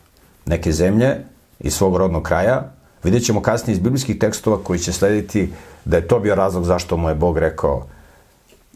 neke 0.46 0.72
zemlje, 0.72 1.16
iz 1.60 1.74
svog 1.74 1.96
rodnog 1.96 2.22
kraja? 2.22 2.72
Vidjet 3.02 3.24
ćemo 3.24 3.42
kasnije 3.42 3.74
iz 3.74 3.82
biblijskih 3.82 4.18
tekstova 4.18 4.58
koji 4.64 4.78
će 4.78 4.92
slediti 4.92 5.52
da 5.84 5.96
je 5.96 6.08
to 6.08 6.20
bio 6.20 6.34
razlog 6.34 6.64
zašto 6.64 6.96
mu 6.96 7.08
je 7.08 7.14
Bog 7.14 7.38
rekao 7.38 7.86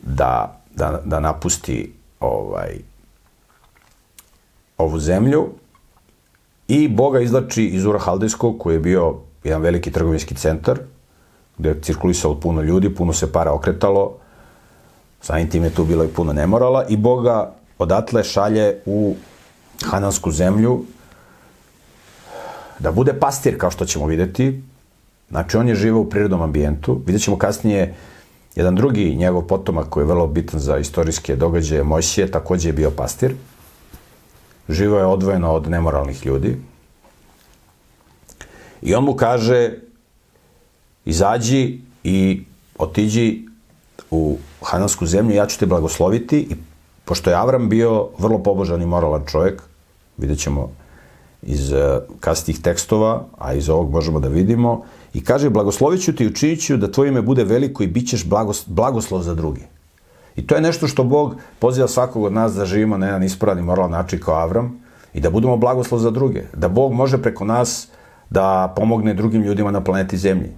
da, 0.02 0.60
da, 0.74 1.00
da 1.04 1.20
napusti 1.20 1.92
ovaj, 2.20 2.78
ovu 4.78 4.98
zemlju 4.98 5.48
i 6.68 6.88
Boga 6.88 7.20
izlači 7.20 7.64
iz 7.64 7.84
Ura 7.84 7.98
Haldejskog 7.98 8.58
koji 8.58 8.74
je 8.74 8.80
bio 8.80 9.14
jedan 9.44 9.62
veliki 9.62 9.92
trgovinski 9.92 10.34
centar 10.34 10.78
gde 11.58 11.68
je 11.68 11.80
cirkulisalo 11.82 12.40
puno 12.40 12.62
ljudi, 12.62 12.94
puno 12.94 13.12
se 13.12 13.32
para 13.32 13.52
okretalo, 13.52 14.16
samim 15.20 15.50
tim 15.50 15.64
je 15.64 15.70
tu 15.70 15.84
bilo 15.84 16.04
i 16.04 16.08
puno 16.08 16.32
nemorala 16.32 16.84
i 16.88 16.96
Boga 16.96 17.54
odatle 17.78 18.24
šalje 18.24 18.76
u 18.86 19.16
Hanansku 19.84 20.30
zemlju 20.30 20.84
da 22.78 22.92
bude 22.92 23.12
pastir, 23.12 23.58
kao 23.58 23.70
što 23.70 23.84
ćemo 23.84 24.06
videti. 24.06 24.62
Znači, 25.30 25.56
on 25.56 25.68
je 25.68 25.74
živao 25.74 26.00
u 26.00 26.10
prirodnom 26.10 26.42
ambijentu. 26.42 27.00
Vidjet 27.06 27.22
ćemo 27.22 27.38
kasnije 27.38 27.94
jedan 28.54 28.74
drugi 28.74 29.14
njegov 29.16 29.42
potomak 29.42 29.88
koji 29.88 30.02
je 30.02 30.06
vrlo 30.06 30.26
bitan 30.26 30.60
za 30.60 30.78
istorijske 30.78 31.36
događaje, 31.36 31.82
Mojsije, 31.82 32.30
takođe 32.30 32.68
je 32.68 32.72
bio 32.72 32.90
pastir. 32.90 33.34
Živao 34.68 34.98
je 34.98 35.06
odvojeno 35.06 35.52
od 35.52 35.70
nemoralnih 35.70 36.26
ljudi. 36.26 36.56
I 38.82 38.94
on 38.94 39.04
mu 39.04 39.14
kaže, 39.14 39.72
izađi 41.04 41.80
i 42.04 42.44
otiđi 42.78 43.42
u 44.10 44.38
Hanansku 44.62 45.06
zemlju, 45.06 45.34
ja 45.34 45.46
ću 45.46 45.58
te 45.58 45.66
blagosloviti 45.66 46.38
i 46.38 46.56
pošto 47.04 47.30
je 47.30 47.36
Avram 47.36 47.68
bio 47.68 48.08
vrlo 48.18 48.38
pobožan 48.38 48.82
i 48.82 48.86
moralan 48.86 49.22
čovjek, 49.26 49.62
vidjet 50.16 50.38
ćemo 50.38 50.70
iz 51.42 51.72
uh, 51.72 51.78
kasnijih 52.20 52.60
tekstova, 52.60 53.24
a 53.38 53.54
iz 53.54 53.68
ovog 53.68 53.90
možemo 53.90 54.20
da 54.20 54.28
vidimo, 54.28 54.82
i 55.14 55.24
kaže, 55.24 55.50
blagoslovit 55.50 56.02
ću 56.02 56.16
te 56.16 56.24
i 56.24 56.26
učinit 56.26 56.64
ću 56.66 56.76
da 56.76 56.92
tvoje 56.92 57.08
ime 57.08 57.22
bude 57.22 57.44
veliko 57.44 57.82
i 57.82 57.86
bit 57.86 58.08
ćeš 58.08 58.24
blagos, 58.24 58.64
blagoslov 58.66 59.22
za 59.22 59.34
drugi. 59.34 59.62
I 60.36 60.46
to 60.46 60.54
je 60.54 60.60
nešto 60.60 60.88
što 60.88 61.04
Bog 61.04 61.36
poziva 61.58 61.88
svakog 61.88 62.24
od 62.24 62.32
nas 62.32 62.54
da 62.54 62.64
živimo 62.64 62.98
na 62.98 63.06
jedan 63.06 63.22
ispravan 63.22 63.58
i 63.58 63.62
moralan 63.62 63.90
način 63.90 64.20
kao 64.20 64.34
Avram 64.34 64.80
i 65.14 65.20
da 65.20 65.30
budemo 65.30 65.56
blagoslov 65.56 66.00
za 66.00 66.10
druge. 66.10 66.42
Da 66.54 66.68
Bog 66.68 66.92
može 66.92 67.22
preko 67.22 67.44
nas 67.44 67.88
da 68.30 68.72
pomogne 68.76 69.14
drugim 69.14 69.42
ljudima 69.42 69.70
na 69.70 69.84
planeti 69.84 70.18
Zemlji. 70.18 70.50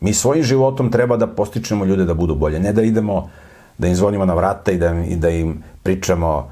Mi 0.00 0.14
svojim 0.14 0.42
životom 0.42 0.90
treba 0.90 1.16
da 1.16 1.26
postičemo 1.26 1.84
ljude 1.84 2.04
da 2.04 2.14
budu 2.14 2.34
bolje, 2.34 2.60
ne 2.60 2.72
da 2.72 2.82
idemo 2.82 3.30
da 3.78 3.88
im 3.88 3.94
zvonimo 3.94 4.24
na 4.24 4.34
vrata 4.34 4.72
i 4.72 4.78
da, 4.78 4.94
i 5.08 5.16
da 5.16 5.28
im 5.28 5.62
pričamo 5.82 6.50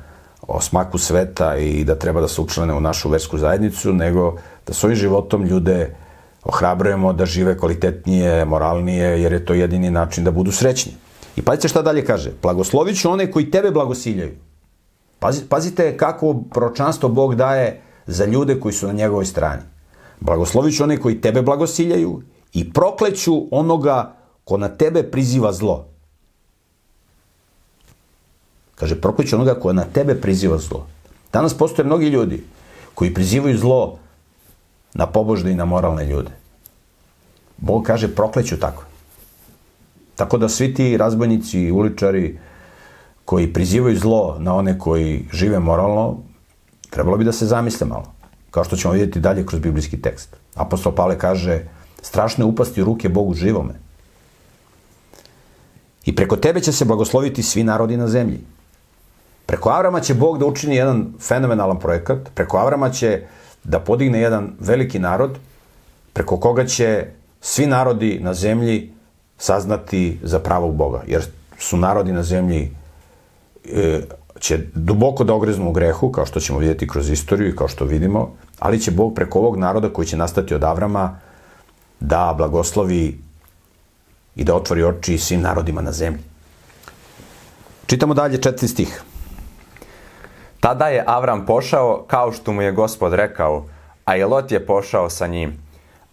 o 0.48 0.60
smaku 0.60 0.98
sveta 0.98 1.56
i 1.56 1.84
da 1.84 1.94
treba 1.94 2.20
da 2.20 2.28
se 2.28 2.40
učlane 2.40 2.74
u 2.74 2.80
našu 2.80 3.08
versku 3.08 3.38
zajednicu, 3.38 3.92
nego 3.92 4.36
da 4.66 4.74
svojim 4.74 4.96
životom 4.96 5.44
ljude 5.44 5.94
ohrabrujemo 6.44 7.12
da 7.12 7.26
žive 7.26 7.58
kvalitetnije, 7.58 8.44
moralnije, 8.44 9.22
jer 9.22 9.32
je 9.32 9.44
to 9.44 9.54
jedini 9.54 9.90
način 9.90 10.24
da 10.24 10.30
budu 10.30 10.52
srećni. 10.52 10.92
I 11.36 11.42
pazite 11.42 11.68
šta 11.68 11.82
dalje 11.82 12.04
kaže. 12.04 12.32
Blagoslovit 12.42 13.00
ću 13.00 13.10
one 13.10 13.30
koji 13.30 13.50
tebe 13.50 13.70
blagosiljaju. 13.70 14.32
Pazi, 15.18 15.44
pazite 15.48 15.96
kako 15.96 16.34
proročanstvo 16.50 17.08
Bog 17.08 17.34
daje 17.34 17.80
za 18.06 18.24
ljude 18.24 18.60
koji 18.60 18.72
su 18.72 18.86
na 18.86 18.92
njegovoj 18.92 19.24
strani. 19.24 19.62
Blagoslovit 20.20 20.76
ću 20.76 20.82
one 20.82 20.96
koji 20.96 21.20
tebe 21.20 21.42
blagosiljaju 21.42 22.22
i 22.52 22.72
prokleću 22.72 23.46
onoga 23.50 24.16
ko 24.44 24.56
na 24.56 24.68
tebe 24.68 25.02
priziva 25.02 25.52
zlo. 25.52 25.91
Kaže, 28.82 28.96
prokleću 29.00 29.36
onoga 29.36 29.54
ko 29.54 29.72
na 29.72 29.84
tebe 29.84 30.14
priziva 30.20 30.58
zlo. 30.58 30.86
Danas 31.32 31.54
postoje 31.54 31.86
mnogi 31.86 32.08
ljudi 32.08 32.42
koji 32.94 33.14
prizivaju 33.14 33.58
zlo 33.58 33.98
na 34.94 35.06
pobožne 35.06 35.52
i 35.52 35.54
na 35.54 35.64
moralne 35.64 36.06
ljude. 36.06 36.30
Bog 37.56 37.84
kaže, 37.86 38.08
prokleću 38.14 38.56
tako. 38.58 38.82
Tako 40.16 40.38
da 40.38 40.48
svi 40.48 40.74
ti 40.74 40.96
razbojnici 40.96 41.60
i 41.60 41.70
uličari 41.70 42.38
koji 43.24 43.52
prizivaju 43.52 43.98
zlo 43.98 44.36
na 44.38 44.54
one 44.54 44.78
koji 44.78 45.28
žive 45.32 45.58
moralno, 45.58 46.18
trebalo 46.90 47.16
bi 47.16 47.24
da 47.24 47.32
se 47.32 47.46
zamisle 47.46 47.86
malo. 47.86 48.10
Kao 48.50 48.64
što 48.64 48.76
ćemo 48.76 48.94
vidjeti 48.94 49.20
dalje 49.20 49.46
kroz 49.46 49.62
biblijski 49.62 50.02
tekst. 50.02 50.36
Apostol 50.54 50.94
Pavle 50.94 51.18
kaže, 51.18 51.60
strašno 52.02 52.44
je 52.44 52.48
upasti 52.48 52.82
u 52.82 52.84
ruke 52.84 53.08
Bogu 53.08 53.34
živome. 53.34 53.78
I 56.04 56.16
preko 56.16 56.36
tebe 56.36 56.60
će 56.60 56.72
se 56.72 56.84
blagosloviti 56.84 57.42
svi 57.42 57.64
narodi 57.64 57.96
na 57.96 58.08
zemlji. 58.08 58.40
Preko 59.46 59.70
Avrama 59.70 60.00
će 60.00 60.14
Bog 60.14 60.38
da 60.38 60.46
učini 60.46 60.76
jedan 60.76 61.12
fenomenalan 61.20 61.78
projekat, 61.78 62.18
preko 62.34 62.58
Avrama 62.58 62.90
će 62.90 63.22
da 63.64 63.80
podigne 63.80 64.20
jedan 64.20 64.52
veliki 64.60 64.98
narod, 64.98 65.38
preko 66.12 66.36
koga 66.36 66.66
će 66.66 67.06
svi 67.40 67.66
narodi 67.66 68.18
na 68.22 68.34
zemlji 68.34 68.92
saznati 69.38 70.18
za 70.22 70.38
pravog 70.38 70.74
Boga, 70.74 71.02
jer 71.06 71.22
su 71.58 71.76
narodi 71.76 72.12
na 72.12 72.22
zemlji 72.22 72.70
e, 73.64 74.00
će 74.40 74.58
duboko 74.74 75.24
da 75.24 75.34
ogreznu 75.34 75.68
u 75.68 75.72
grehu, 75.72 76.12
kao 76.12 76.26
što 76.26 76.40
ćemo 76.40 76.58
vidjeti 76.58 76.88
kroz 76.88 77.10
istoriju 77.10 77.48
i 77.48 77.56
kao 77.56 77.68
što 77.68 77.84
vidimo, 77.84 78.30
ali 78.58 78.80
će 78.80 78.90
Bog 78.90 79.14
preko 79.14 79.38
ovog 79.38 79.56
naroda 79.56 79.88
koji 79.88 80.06
će 80.06 80.16
nastati 80.16 80.54
od 80.54 80.64
Avrama 80.64 81.18
da 82.00 82.34
blagoslovi 82.38 83.18
i 84.36 84.44
da 84.44 84.54
otvori 84.54 84.84
oči 84.84 85.18
svim 85.18 85.40
narodima 85.40 85.82
na 85.82 85.92
zemlji. 85.92 86.22
Čitamo 87.86 88.14
dalje 88.14 88.42
četiri 88.42 88.68
stih. 88.68 89.02
Tada 90.62 90.86
je 90.88 91.04
Avram 91.06 91.46
pošao 91.46 92.04
kao 92.06 92.32
što 92.32 92.52
mu 92.52 92.62
je 92.62 92.72
gospod 92.72 93.12
rekao, 93.12 93.64
a 94.04 94.16
i 94.16 94.24
Lot 94.24 94.52
je 94.52 94.66
pošao 94.66 95.10
sa 95.10 95.26
njim. 95.26 95.58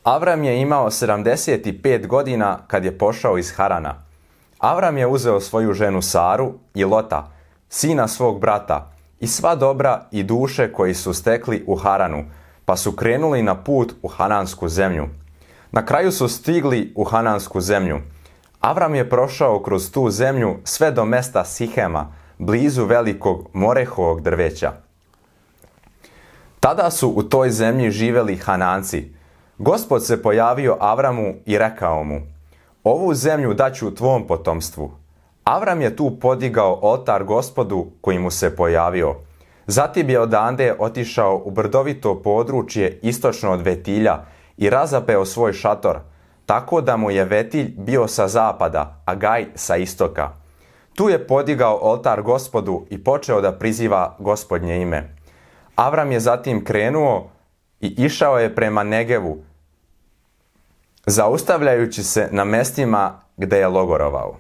Avram 0.04 0.44
je 0.44 0.62
imao 0.62 0.90
75 0.90 2.08
godina 2.08 2.60
kad 2.68 2.86
je 2.86 2.98
pošao 2.98 3.38
iz 3.38 3.52
Harana. 3.56 3.96
Avram 4.60 4.98
je 4.98 5.08
uzeo 5.08 5.40
svoju 5.40 5.74
ženu 5.74 6.02
Saru 6.02 6.54
i 6.74 6.86
Lota, 6.86 7.32
sina 7.70 8.08
svog 8.08 8.40
brata, 8.40 8.92
i 9.20 9.28
sva 9.28 9.56
dobra 9.56 10.02
i 10.12 10.24
duše 10.24 10.74
koji 10.74 10.94
su 10.94 11.14
stekli 11.14 11.64
u 11.68 11.76
Haranu, 11.76 12.24
pa 12.66 12.78
su 12.78 12.92
krenuli 12.92 13.44
na 13.44 13.56
put 13.56 13.94
u 14.02 14.08
Hanansku 14.08 14.70
zemlju. 14.70 15.08
Na 15.72 15.86
kraju 15.86 16.12
su 16.12 16.28
stigli 16.28 16.94
u 16.96 17.04
Hanansku 17.04 17.62
zemlju. 17.62 18.02
Avram 18.60 18.96
je 18.96 19.10
prošao 19.10 19.64
kroz 19.64 19.92
tu 19.92 20.10
zemlju 20.10 20.58
sve 20.64 20.92
do 20.92 21.06
mesta 21.06 21.46
Sihema, 21.46 22.19
blizu 22.40 22.86
velikog 22.86 23.50
morehovog 23.54 24.22
drveća. 24.22 24.72
Tada 26.60 26.92
su 26.92 27.10
u 27.10 27.24
toj 27.24 27.50
zemlji 27.50 27.92
živeli 27.92 28.36
Hananci. 28.36 29.14
Gospod 29.58 30.06
se 30.06 30.22
pojavio 30.22 30.78
Avramu 30.80 31.34
i 31.46 31.58
rekao 31.58 32.04
mu, 32.04 32.22
ovu 32.84 33.14
zemlju 33.14 33.54
daću 33.54 33.96
tvom 33.96 34.28
potomstvu. 34.28 34.92
Avram 35.44 35.82
je 35.82 35.96
tu 35.96 36.20
podigao 36.20 36.80
oltar 36.82 37.24
gospodu 37.24 37.86
koji 38.02 38.20
mu 38.20 38.32
se 38.32 38.56
pojavio. 38.56 39.16
Zatim 39.68 40.10
je 40.10 40.20
odande 40.20 40.76
otišao 40.80 41.42
u 41.46 41.52
brdovito 41.52 42.22
područje 42.22 43.00
istočno 43.02 43.52
od 43.52 43.62
Vetilja 43.62 44.26
i 44.58 44.70
razapeo 44.70 45.26
svoj 45.26 45.54
šator, 45.54 46.00
tako 46.46 46.82
da 46.82 46.98
mu 46.98 47.12
je 47.12 47.26
Vetilj 47.26 47.74
bio 47.78 48.08
sa 48.08 48.28
zapada, 48.28 49.02
a 49.06 49.16
Gaj 49.16 49.46
sa 49.56 49.78
istoka. 49.78 50.39
Tu 51.00 51.10
je 51.10 51.28
podigao 51.28 51.80
oltar 51.82 52.22
gospodu 52.22 52.86
i 52.90 53.04
počeo 53.04 53.42
da 53.42 53.52
priziva 53.52 54.16
gospodnje 54.20 54.82
ime. 54.82 55.16
Avram 55.76 56.12
je 56.12 56.20
zatim 56.20 56.64
krenuo 56.66 57.30
i 57.82 57.88
išao 57.88 58.40
je 58.40 58.56
prema 58.56 58.84
Negevu, 58.84 59.38
zaustavljajući 61.06 62.04
se 62.04 62.28
na 62.32 62.44
mestima 62.44 63.22
gde 63.38 63.58
je 63.58 63.68
logorovao. 63.68 64.36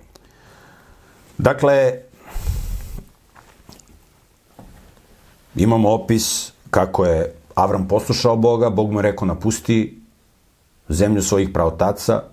Dakle, 1.37 1.93
imamo 5.55 5.89
opis 5.89 6.51
kako 6.69 7.05
je 7.05 7.35
Avram 7.55 7.87
poslušao 7.87 8.35
Boga, 8.35 8.69
Bog 8.69 8.91
mu 8.91 8.99
je 8.99 9.03
rekao 9.03 9.27
napusti 9.27 10.01
zemlju 10.89 11.21
svojih 11.21 11.49
pravotaca 11.53 12.23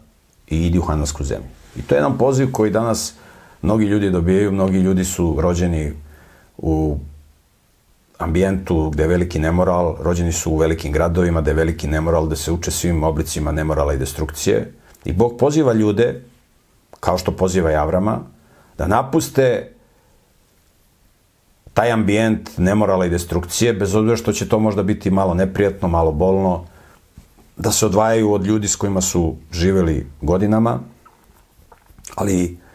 i 0.46 0.66
idi 0.66 0.78
u 0.78 0.82
Hanansku 0.82 1.24
zemlju. 1.24 1.48
I 1.76 1.82
to 1.82 1.94
je 1.94 1.98
jedan 1.98 2.18
poziv 2.18 2.52
koji 2.52 2.70
danas 2.70 3.14
mnogi 3.66 3.84
ljudi 3.84 4.10
dobijaju, 4.10 4.52
mnogi 4.52 4.78
ljudi 4.78 5.04
su 5.04 5.36
rođeni 5.38 5.92
u 6.58 6.98
ambijentu 8.18 8.90
gde 8.90 9.02
je 9.02 9.08
veliki 9.08 9.38
nemoral, 9.38 9.96
rođeni 10.00 10.32
su 10.32 10.52
u 10.52 10.58
velikim 10.58 10.92
gradovima 10.92 11.40
gde 11.40 11.50
je 11.50 11.54
veliki 11.54 11.88
nemoral, 11.88 12.26
gde 12.26 12.36
se 12.36 12.52
uče 12.52 12.70
svim 12.70 13.02
oblicima 13.02 13.52
nemorala 13.52 13.94
i 13.94 13.98
destrukcije. 13.98 14.72
I 15.04 15.12
Bog 15.12 15.34
poziva 15.38 15.72
ljude, 15.72 16.22
kao 17.00 17.18
što 17.18 17.32
poziva 17.32 17.72
i 17.72 17.74
Avrama, 17.74 18.20
da 18.78 18.86
napuste 18.86 19.72
taj 21.74 21.90
ambijent 21.90 22.50
nemorala 22.58 23.06
i 23.06 23.10
destrukcije, 23.10 23.72
bez 23.72 23.94
obzira 23.94 24.16
što 24.16 24.32
će 24.32 24.48
to 24.48 24.58
možda 24.58 24.82
biti 24.82 25.10
malo 25.10 25.34
neprijatno, 25.34 25.88
malo 25.88 26.12
bolno, 26.12 26.64
da 27.56 27.72
se 27.72 27.86
odvajaju 27.86 28.32
od 28.32 28.46
ljudi 28.46 28.68
s 28.68 28.76
kojima 28.76 29.00
su 29.00 29.34
živeli 29.52 30.06
godinama, 30.20 30.78
ali 32.14 32.65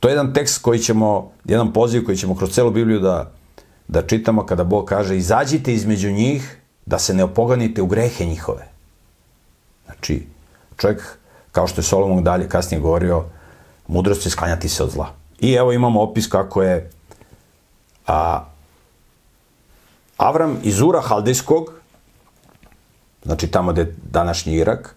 to 0.00 0.08
je 0.08 0.12
jedan 0.12 0.34
tekst 0.34 0.62
koji 0.62 0.78
ćemo, 0.78 1.32
jedan 1.44 1.72
poziv 1.72 2.04
koji 2.04 2.16
ćemo 2.16 2.36
kroz 2.36 2.50
celu 2.50 2.70
Bibliju 2.70 3.00
da, 3.00 3.30
da 3.88 4.02
čitamo 4.06 4.46
kada 4.46 4.64
Bog 4.64 4.84
kaže 4.84 5.16
izađite 5.16 5.72
između 5.74 6.10
njih 6.10 6.56
da 6.86 6.98
se 6.98 7.14
ne 7.14 7.24
opoganite 7.24 7.82
u 7.82 7.86
grehe 7.86 8.24
njihove. 8.24 8.68
Znači, 9.84 10.26
čovjek, 10.76 11.18
kao 11.52 11.66
što 11.66 11.80
je 11.80 11.84
Solomon 11.84 12.24
dalje 12.24 12.48
kasnije 12.48 12.80
govorio, 12.80 13.24
mudrost 13.88 14.26
je 14.26 14.30
sklanjati 14.30 14.68
se 14.68 14.82
od 14.82 14.90
zla. 14.90 15.12
I 15.40 15.52
evo 15.52 15.72
imamo 15.72 16.02
opis 16.02 16.26
kako 16.26 16.62
je 16.62 16.90
a, 18.06 18.44
Avram 20.16 20.58
iz 20.62 20.80
Ura 20.80 21.00
Haldejskog, 21.00 21.72
znači 23.24 23.46
tamo 23.46 23.72
gde 23.72 23.80
je 23.80 23.96
današnji 24.10 24.54
Irak, 24.54 24.94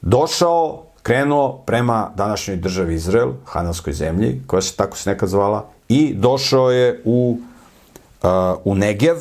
došao, 0.00 0.84
krenuo 1.02 1.62
prema 1.66 2.10
današnjoj 2.16 2.56
državi 2.56 2.94
Izrael, 2.94 3.32
Hananskoj 3.44 3.92
zemlji, 3.92 4.42
koja 4.46 4.62
se 4.62 4.76
tako 4.76 4.96
se 4.96 5.10
nekad 5.10 5.28
zvala, 5.28 5.66
i 5.88 6.14
došao 6.14 6.70
je 6.70 7.02
u, 7.04 7.38
uh, 8.22 8.28
u 8.64 8.74
Negev, 8.74 9.16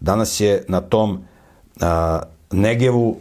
danas 0.00 0.40
je 0.40 0.64
na 0.68 0.80
tom 0.80 1.10
uh, 1.80 1.86
Negevu 2.52 3.16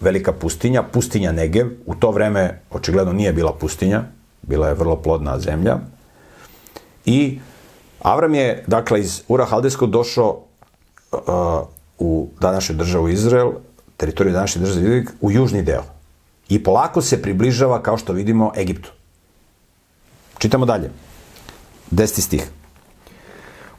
velika 0.00 0.32
pustinja, 0.32 0.82
pustinja 0.82 1.32
Negev, 1.32 1.66
u 1.86 1.94
to 1.94 2.10
vreme 2.10 2.60
očigledno 2.70 3.12
nije 3.12 3.32
bila 3.32 3.52
pustinja, 3.52 4.02
bila 4.42 4.68
je 4.68 4.74
vrlo 4.74 4.96
plodna 4.96 5.38
zemlja. 5.38 5.78
I 7.04 7.38
Avram 8.02 8.34
je, 8.34 8.64
dakle, 8.66 9.00
iz 9.00 9.22
Ura 9.28 9.44
Haldejskog 9.44 9.90
došao 9.90 10.40
uh, 11.12 11.18
u 11.98 12.28
današnju 12.40 12.76
državu 12.76 13.08
Izrael, 13.08 13.52
teritoriju 13.96 14.32
današnje 14.32 14.60
države 14.60 14.80
Izrael, 14.80 15.04
u 15.20 15.30
južni 15.30 15.62
deo. 15.62 15.82
I 16.48 16.62
polako 16.62 17.02
se 17.02 17.22
približava, 17.22 17.82
kao 17.82 17.96
što 17.96 18.12
vidimo, 18.12 18.52
Egiptu. 18.56 18.92
Čitamo 20.38 20.66
dalje. 20.66 20.90
Desti 21.90 22.22
stih. 22.22 22.50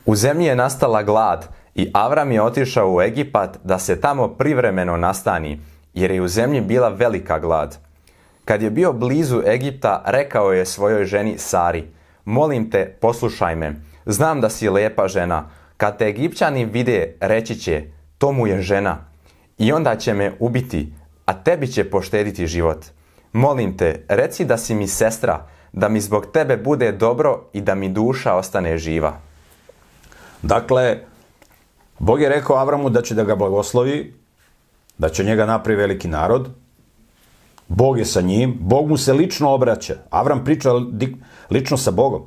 U 0.06 0.16
zemlji 0.16 0.46
je 0.46 0.56
nastala 0.56 1.04
glad 1.04 1.48
i 1.76 1.92
Avram 1.94 2.32
je 2.32 2.42
otišao 2.42 2.94
u 2.94 3.02
Egipat 3.02 3.58
da 3.64 3.80
se 3.80 4.02
tamo 4.02 4.28
privremeno 4.28 4.98
nastani, 4.98 5.60
jer 5.94 6.12
je 6.12 6.22
u 6.22 6.28
zemlji 6.28 6.62
bila 6.62 6.90
velika 6.90 7.40
glad. 7.40 7.78
Kad 8.46 8.62
je 8.62 8.70
bio 8.70 8.94
blizu 8.94 9.42
Egipta, 9.48 10.04
rekao 10.06 10.54
je 10.54 10.66
svojoj 10.66 11.06
ženi 11.06 11.38
Sari, 11.38 11.84
molim 12.26 12.70
te, 12.72 12.98
poslušaj 13.02 13.56
me, 13.56 13.76
znam 14.06 14.42
da 14.42 14.50
si 14.50 14.70
lepa 14.70 15.08
žena, 15.08 15.50
kad 15.78 15.98
te 15.98 16.06
Egipćani 16.06 16.66
vide, 16.66 17.16
reći 17.20 17.56
će, 17.56 17.84
to 18.18 18.32
mu 18.32 18.48
je 18.48 18.62
žena, 18.62 18.98
i 19.58 19.72
onda 19.72 19.96
će 19.96 20.14
me 20.14 20.32
ubiti, 20.40 20.94
a 21.26 21.34
tebi 21.34 21.68
će 21.68 21.90
poštediti 21.90 22.48
život. 22.48 22.86
Molim 23.34 23.78
te, 23.78 24.06
reci 24.08 24.46
da 24.46 24.58
si 24.58 24.76
mi 24.76 24.88
sestra, 24.88 25.48
da 25.72 25.90
mi 25.90 26.02
zbog 26.02 26.26
tebe 26.34 26.58
bude 26.58 26.92
dobro 26.92 27.42
i 27.54 27.62
da 27.62 27.76
mi 27.76 27.90
duša 27.90 28.36
ostane 28.36 28.78
živa. 28.78 29.20
Dakle, 30.42 31.00
Bog 32.00 32.22
je 32.22 32.30
rekao 32.30 32.56
Avramu 32.56 32.90
da 32.90 33.02
će 33.02 33.16
da 33.16 33.24
ga 33.24 33.36
blagoslovi, 33.36 34.14
da 34.98 35.10
će 35.10 35.24
njega 35.24 35.46
napravi 35.46 35.80
veliki 35.80 36.08
narod, 36.08 36.50
Bog 37.68 38.00
je 38.00 38.06
sa 38.06 38.22
njim, 38.22 38.58
Bog 38.60 38.90
mu 38.90 38.98
se 38.98 39.14
lično 39.14 39.50
obraća. 39.50 39.96
Avram 40.10 40.44
priča 40.46 40.70
lično 41.50 41.78
sa 41.78 41.92
Bogom. 41.92 42.22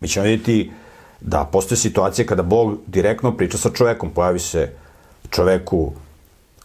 Mi 0.00 0.08
ćemo 0.08 0.24
vidjeti 0.26 0.70
da 1.20 1.44
postoje 1.44 1.78
situacije 1.78 2.26
kada 2.26 2.42
Bog 2.42 2.78
direktno 2.86 3.36
priča 3.36 3.58
sa 3.58 3.70
čovekom. 3.70 4.10
Pojavi 4.10 4.38
se 4.38 4.72
čoveku 5.30 5.92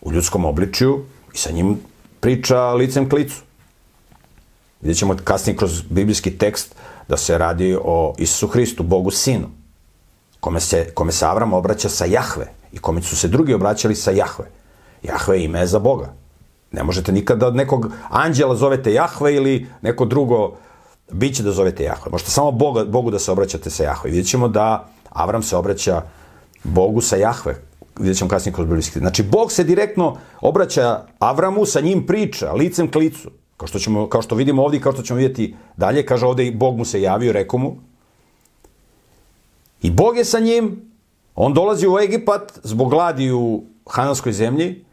u 0.01 0.11
ljudskom 0.11 0.45
obličju 0.45 1.05
i 1.33 1.37
sa 1.37 1.51
njim 1.51 1.79
priča 2.19 2.73
licem 2.73 3.09
k 3.09 3.13
licu. 3.13 3.41
Vidjet 4.81 4.97
ćemo 4.97 5.15
kasnije 5.23 5.57
kroz 5.57 5.81
biblijski 5.89 6.37
tekst 6.37 6.75
da 7.07 7.17
se 7.17 7.37
radi 7.37 7.77
o 7.83 8.13
Isusu 8.17 8.47
Hristu, 8.47 8.83
Bogu 8.83 9.11
Sinu, 9.11 9.49
kome 10.39 10.59
se, 10.59 10.91
kome 10.93 11.11
se 11.11 11.25
Avram 11.25 11.53
obraća 11.53 11.89
sa 11.89 12.05
Jahve 12.05 12.45
i 12.71 12.77
kome 12.77 13.01
su 13.01 13.15
se 13.15 13.27
drugi 13.27 13.53
obraćali 13.53 13.95
sa 13.95 14.11
Jahve. 14.11 14.45
Jahve 15.03 15.37
je 15.37 15.43
ime 15.43 15.67
za 15.67 15.79
Boga. 15.79 16.13
Ne 16.71 16.83
možete 16.83 17.11
nikada 17.11 17.47
od 17.47 17.55
nekog 17.55 17.91
anđela 18.09 18.55
zovete 18.55 18.93
Jahve 18.93 19.35
ili 19.35 19.67
neko 19.81 20.05
drugo 20.05 20.55
biće 21.11 21.43
da 21.43 21.51
zovete 21.51 21.83
Jahve. 21.83 22.11
Možete 22.11 22.31
samo 22.31 22.51
Boga, 22.51 22.85
Bogu 22.85 23.11
da 23.11 23.19
se 23.19 23.31
obraćate 23.31 23.69
sa 23.69 23.83
Jahve. 23.83 24.09
Vidjet 24.09 24.27
ćemo 24.27 24.47
da 24.47 24.89
Avram 25.09 25.43
se 25.43 25.55
obraća 25.57 26.01
Bogu 26.63 27.01
sa 27.01 27.15
Jahve. 27.15 27.55
Vidjet 27.99 28.17
ćemo 28.17 28.29
kasnije 28.29 28.53
kroz 28.53 28.67
biblijski. 28.67 28.99
Znači, 28.99 29.23
Bog 29.23 29.51
se 29.51 29.63
direktno 29.63 30.17
obraća 30.41 31.05
Avramu, 31.19 31.65
sa 31.65 31.81
njim 31.81 32.05
priča, 32.05 32.51
licem 32.51 32.91
k 32.91 32.95
licu. 32.95 33.31
Kao 33.57 33.67
što, 33.67 33.79
ćemo, 33.79 34.09
kao 34.09 34.21
što 34.21 34.35
vidimo 34.35 34.63
ovdje, 34.63 34.81
kao 34.81 34.93
što 34.93 35.01
ćemo 35.03 35.17
vidjeti 35.17 35.55
dalje, 35.77 36.05
kaže 36.05 36.25
ovdje 36.25 36.47
i 36.47 36.55
Bog 36.55 36.77
mu 36.77 36.85
se 36.85 37.01
javio, 37.01 37.33
rekao 37.33 37.59
mu. 37.59 37.75
I 39.81 39.91
Bog 39.91 40.17
je 40.17 40.25
sa 40.25 40.39
njim, 40.39 40.81
on 41.35 41.53
dolazi 41.53 41.87
u 41.87 41.99
Egipat 41.99 42.59
zbog 42.63 42.89
gladi 42.89 43.31
u 43.31 43.63
Hananskoj 43.85 44.31
zemlji, 44.31 44.83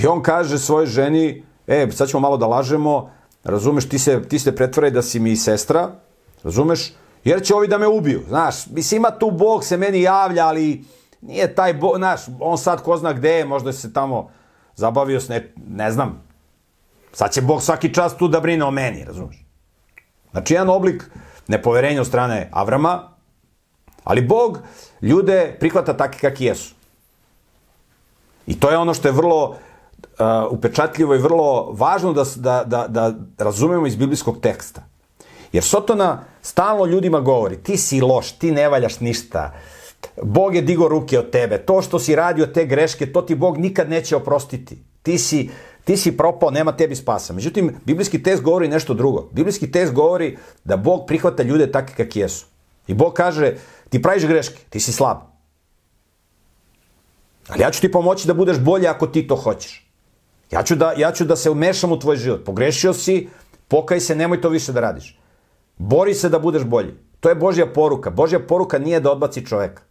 I 0.00 0.06
on 0.06 0.22
kaže 0.22 0.58
svojoj 0.58 0.86
ženi, 0.86 1.44
e, 1.66 1.88
sad 1.90 2.08
ćemo 2.08 2.20
malo 2.20 2.36
da 2.36 2.46
lažemo, 2.46 3.10
razumeš, 3.44 3.88
ti 3.88 3.98
se, 3.98 4.22
ti 4.28 4.38
se 4.38 4.56
pretvaraj 4.56 4.90
da 4.90 5.02
si 5.02 5.20
mi 5.20 5.36
sestra, 5.36 5.90
razumeš, 6.42 6.92
jer 7.24 7.42
će 7.42 7.54
ovi 7.54 7.68
da 7.68 7.78
me 7.78 7.86
ubiju. 7.86 8.22
Znaš, 8.28 8.66
mislim, 8.66 8.98
ima 8.98 9.10
tu 9.10 9.30
Bog 9.30 9.64
se 9.64 9.76
meni 9.76 10.02
javlja, 10.02 10.46
ali 10.46 10.84
nije 11.22 11.54
taj 11.54 11.74
Bog, 11.74 11.96
znaš, 11.96 12.20
on 12.40 12.58
sad 12.58 12.82
ko 12.82 12.96
zna 12.96 13.12
gde 13.12 13.30
je, 13.30 13.44
možda 13.44 13.72
se 13.72 13.92
tamo 13.92 14.30
zabavio 14.74 15.20
s 15.20 15.28
ne, 15.28 15.52
ne 15.68 15.90
znam. 15.90 16.22
Sad 17.12 17.32
će 17.32 17.42
Bog 17.42 17.62
svaki 17.62 17.94
čas 17.94 18.16
tu 18.16 18.28
da 18.28 18.40
brine 18.40 18.64
o 18.64 18.70
meni, 18.70 19.04
razumiješ? 19.04 19.44
Znači, 20.30 20.54
jedan 20.54 20.70
oblik 20.70 21.10
nepoverenja 21.48 22.00
od 22.00 22.06
strane 22.06 22.48
Avrama, 22.52 23.08
ali 24.04 24.20
Bog 24.26 24.58
ljude 25.02 25.56
prihvata 25.60 25.96
takve 25.96 26.30
kakvi 26.30 26.46
jesu. 26.46 26.74
I 28.46 28.60
to 28.60 28.70
je 28.70 28.78
ono 28.78 28.94
što 28.94 29.08
je 29.08 29.12
vrlo 29.12 29.48
uh, 29.48 29.56
upečatljivo 30.50 31.14
i 31.14 31.18
vrlo 31.18 31.72
važno 31.72 32.12
da, 32.12 32.24
da, 32.36 32.64
da, 32.64 32.86
da 32.88 33.14
razumemo 33.38 33.86
iz 33.86 33.96
biblijskog 33.96 34.40
teksta. 34.40 34.82
Jer 35.52 35.64
Sotona 35.64 36.24
stalno 36.42 36.86
ljudima 36.86 37.20
govori, 37.20 37.62
ti 37.62 37.76
si 37.76 38.00
loš, 38.00 38.32
ti 38.32 38.52
ne 38.52 38.68
valjaš 38.68 39.00
ništa, 39.00 39.52
Bog 40.22 40.54
je 40.54 40.62
digo 40.62 40.88
ruke 40.88 41.18
od 41.18 41.30
tebe, 41.30 41.58
to 41.58 41.82
što 41.82 41.98
si 41.98 42.14
radio 42.14 42.46
te 42.46 42.64
greške, 42.64 43.12
to 43.12 43.22
ti 43.22 43.34
Bog 43.34 43.58
nikad 43.58 43.90
neće 43.90 44.16
oprostiti. 44.16 44.78
Ti 45.02 45.18
si, 45.18 45.50
ti 45.84 45.96
si 45.96 46.16
propao, 46.16 46.50
nema 46.50 46.76
tebi 46.76 46.96
spasa. 46.96 47.32
Međutim, 47.32 47.76
biblijski 47.84 48.22
test 48.22 48.42
govori 48.42 48.68
nešto 48.68 48.94
drugo. 48.94 49.28
Biblijski 49.32 49.72
test 49.72 49.92
govori 49.92 50.38
da 50.64 50.76
Bog 50.76 51.06
prihvata 51.06 51.42
ljude 51.42 51.72
takve 51.72 51.94
kakvi 51.96 52.20
jesu. 52.20 52.46
I 52.86 52.94
Bog 52.94 53.12
kaže, 53.12 53.54
ti 53.88 54.02
praviš 54.02 54.26
greške, 54.26 54.58
ti 54.70 54.80
si 54.80 54.92
slab. 54.92 55.16
Ali 57.48 57.62
ja 57.62 57.70
ću 57.70 57.80
ti 57.80 57.92
pomoći 57.92 58.26
da 58.26 58.34
budeš 58.34 58.58
bolje 58.58 58.88
ako 58.88 59.06
ti 59.06 59.26
to 59.26 59.36
hoćeš. 59.36 59.88
Ja 60.50 60.62
ću 60.62 60.76
da, 60.76 60.92
ja 60.96 61.12
ću 61.12 61.24
da 61.24 61.36
se 61.36 61.50
umešam 61.50 61.92
u 61.92 61.98
tvoj 61.98 62.16
život. 62.16 62.44
Pogrešio 62.44 62.92
si, 62.92 63.28
pokaj 63.68 64.00
se, 64.00 64.14
nemoj 64.14 64.40
to 64.40 64.48
više 64.48 64.72
da 64.72 64.80
radiš. 64.80 65.18
Bori 65.78 66.14
se 66.14 66.28
da 66.28 66.38
budeš 66.38 66.64
bolji. 66.64 66.94
To 67.20 67.28
je 67.28 67.34
Božja 67.34 67.66
poruka. 67.66 68.10
Božja 68.10 68.40
poruka 68.46 68.78
nije 68.78 69.00
da 69.00 69.12
odbaci 69.12 69.46
čoveka. 69.46 69.82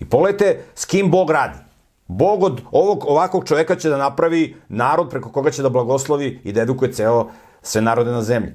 I 0.00 0.04
pogledajte 0.04 0.64
s 0.74 0.84
kim 0.84 1.10
Bog 1.10 1.30
radi. 1.30 1.58
Bog 2.06 2.42
od 2.42 2.60
ovog, 2.70 3.04
ovakvog 3.08 3.44
čoveka 3.48 3.76
će 3.76 3.88
da 3.88 3.96
napravi 3.96 4.56
narod 4.68 5.10
preko 5.10 5.32
koga 5.32 5.50
će 5.50 5.62
da 5.62 5.68
blagoslovi 5.68 6.40
i 6.44 6.52
da 6.52 6.60
edukuje 6.60 6.92
ceo 6.92 7.28
sve 7.62 7.82
narode 7.82 8.10
na 8.10 8.22
zemlji. 8.22 8.52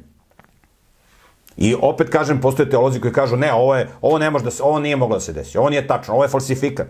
I 1.58 1.76
opet 1.82 2.10
kažem, 2.10 2.42
postoje 2.42 2.70
teolozi 2.70 3.00
koji 3.00 3.14
kažu, 3.14 3.36
ne, 3.36 3.54
ovo, 3.54 3.76
je, 3.76 3.90
ovo 4.02 4.18
ne 4.18 4.30
može 4.30 4.46
da 4.46 4.52
se, 4.52 4.64
ovo 4.64 4.80
nije 4.80 4.96
moglo 4.96 5.16
da 5.16 5.22
se 5.22 5.34
desi, 5.34 5.58
ovo 5.58 5.70
nije 5.70 5.88
tačno, 5.88 6.14
ovo 6.14 6.24
je 6.24 6.30
falsifikat. 6.30 6.88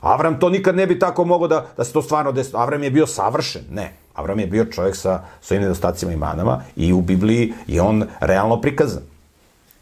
Avram 0.00 0.40
to 0.40 0.48
nikad 0.48 0.76
ne 0.76 0.86
bi 0.86 0.98
tako 0.98 1.24
mogao 1.24 1.48
da, 1.48 1.66
da 1.76 1.84
se 1.84 1.92
to 1.92 2.02
stvarno 2.02 2.32
desi. 2.32 2.50
Avram 2.54 2.82
je 2.82 2.90
bio 2.90 3.06
savršen. 3.06 3.62
Ne. 3.70 3.92
Avram 4.14 4.38
je 4.38 4.46
bio 4.46 4.64
čovjek 4.64 4.96
sa 4.96 5.22
svojim 5.40 5.62
nedostacima 5.62 6.12
i 6.12 6.16
manama 6.16 6.62
i 6.76 6.92
u 6.92 7.00
Bibliji 7.00 7.52
je 7.66 7.82
on 7.82 8.04
realno 8.20 8.60
prikazan. 8.60 9.02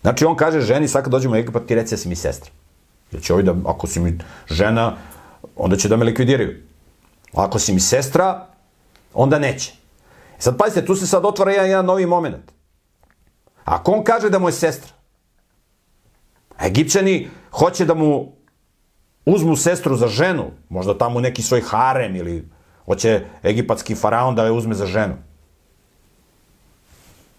Znači 0.03 0.25
on 0.25 0.37
kaže 0.37 0.61
ženi, 0.61 0.89
sad 0.89 1.03
kad 1.03 1.13
dođemo 1.13 1.35
u 1.35 1.37
Egipat, 1.37 1.67
ti 1.67 1.75
reci 1.75 1.95
da 1.95 1.97
si 1.97 2.09
mi 2.09 2.17
sestra. 2.17 2.51
Jer 3.13 3.23
će 3.23 3.35
ovi 3.35 3.43
da, 3.43 3.55
ako 3.67 3.87
si 3.87 4.01
mi 4.01 4.19
žena, 4.51 4.97
onda 5.57 5.77
će 5.77 5.89
da 5.89 5.97
me 5.97 6.05
likvidiraju. 6.05 6.63
Ako 7.33 7.59
si 7.59 7.73
mi 7.73 7.81
sestra, 7.81 8.47
onda 9.15 9.39
neće. 9.39 9.73
E 10.39 10.43
sad 10.43 10.59
pazite, 10.59 10.85
tu 10.85 10.95
se 10.95 11.07
sad 11.07 11.25
otvara 11.25 11.53
jedan, 11.53 11.69
jedan 11.69 11.87
novi 11.87 12.07
moment. 12.07 12.53
Ako 13.65 13.93
on 13.93 14.05
kaže 14.05 14.31
da 14.31 14.39
mu 14.39 14.49
je 14.49 14.53
sestra, 14.53 14.93
a 16.57 16.67
Egipćani 16.67 17.29
hoće 17.51 17.85
da 17.85 17.95
mu 17.95 18.33
uzmu 19.27 19.57
sestru 19.57 19.97
za 19.97 20.09
ženu, 20.09 20.51
možda 20.69 20.99
tamo 20.99 21.21
neki 21.21 21.43
svoj 21.43 21.61
harem 21.61 22.17
ili 22.17 22.49
hoće 22.85 23.25
egipatski 23.45 23.95
faraon 23.95 24.35
da 24.35 24.45
je 24.45 24.53
uzme 24.53 24.75
za 24.75 24.87
ženu. 24.87 25.15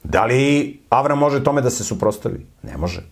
Da 0.04 0.26
li 0.26 0.80
Avram 0.90 1.18
može 1.18 1.44
tome 1.44 1.62
da 1.62 1.70
se 1.70 1.84
suprostavi? 1.84 2.46
Ne 2.64 2.78
može. 2.78 3.04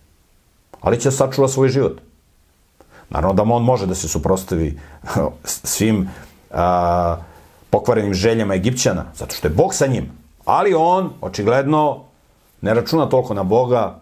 Ali 0.81 0.99
će 0.99 1.11
sačuva 1.11 1.47
svoj 1.47 1.69
život. 1.69 2.01
Naravno 3.09 3.33
da 3.33 3.53
on 3.53 3.63
može 3.63 3.85
da 3.85 3.95
se 3.95 4.07
suprostavi 4.07 4.79
svim 5.43 6.09
a, 6.51 7.17
pokvarenim 7.69 8.13
željama 8.13 8.55
Egipćana, 8.55 9.05
zato 9.15 9.35
što 9.35 9.47
je 9.47 9.53
Bog 9.53 9.73
sa 9.73 9.87
njim. 9.87 10.11
Ali 10.45 10.73
on, 10.73 11.09
očigledno, 11.21 12.03
ne 12.61 12.73
računa 12.73 13.09
toliko 13.09 13.33
na 13.33 13.43
Boga. 13.43 13.99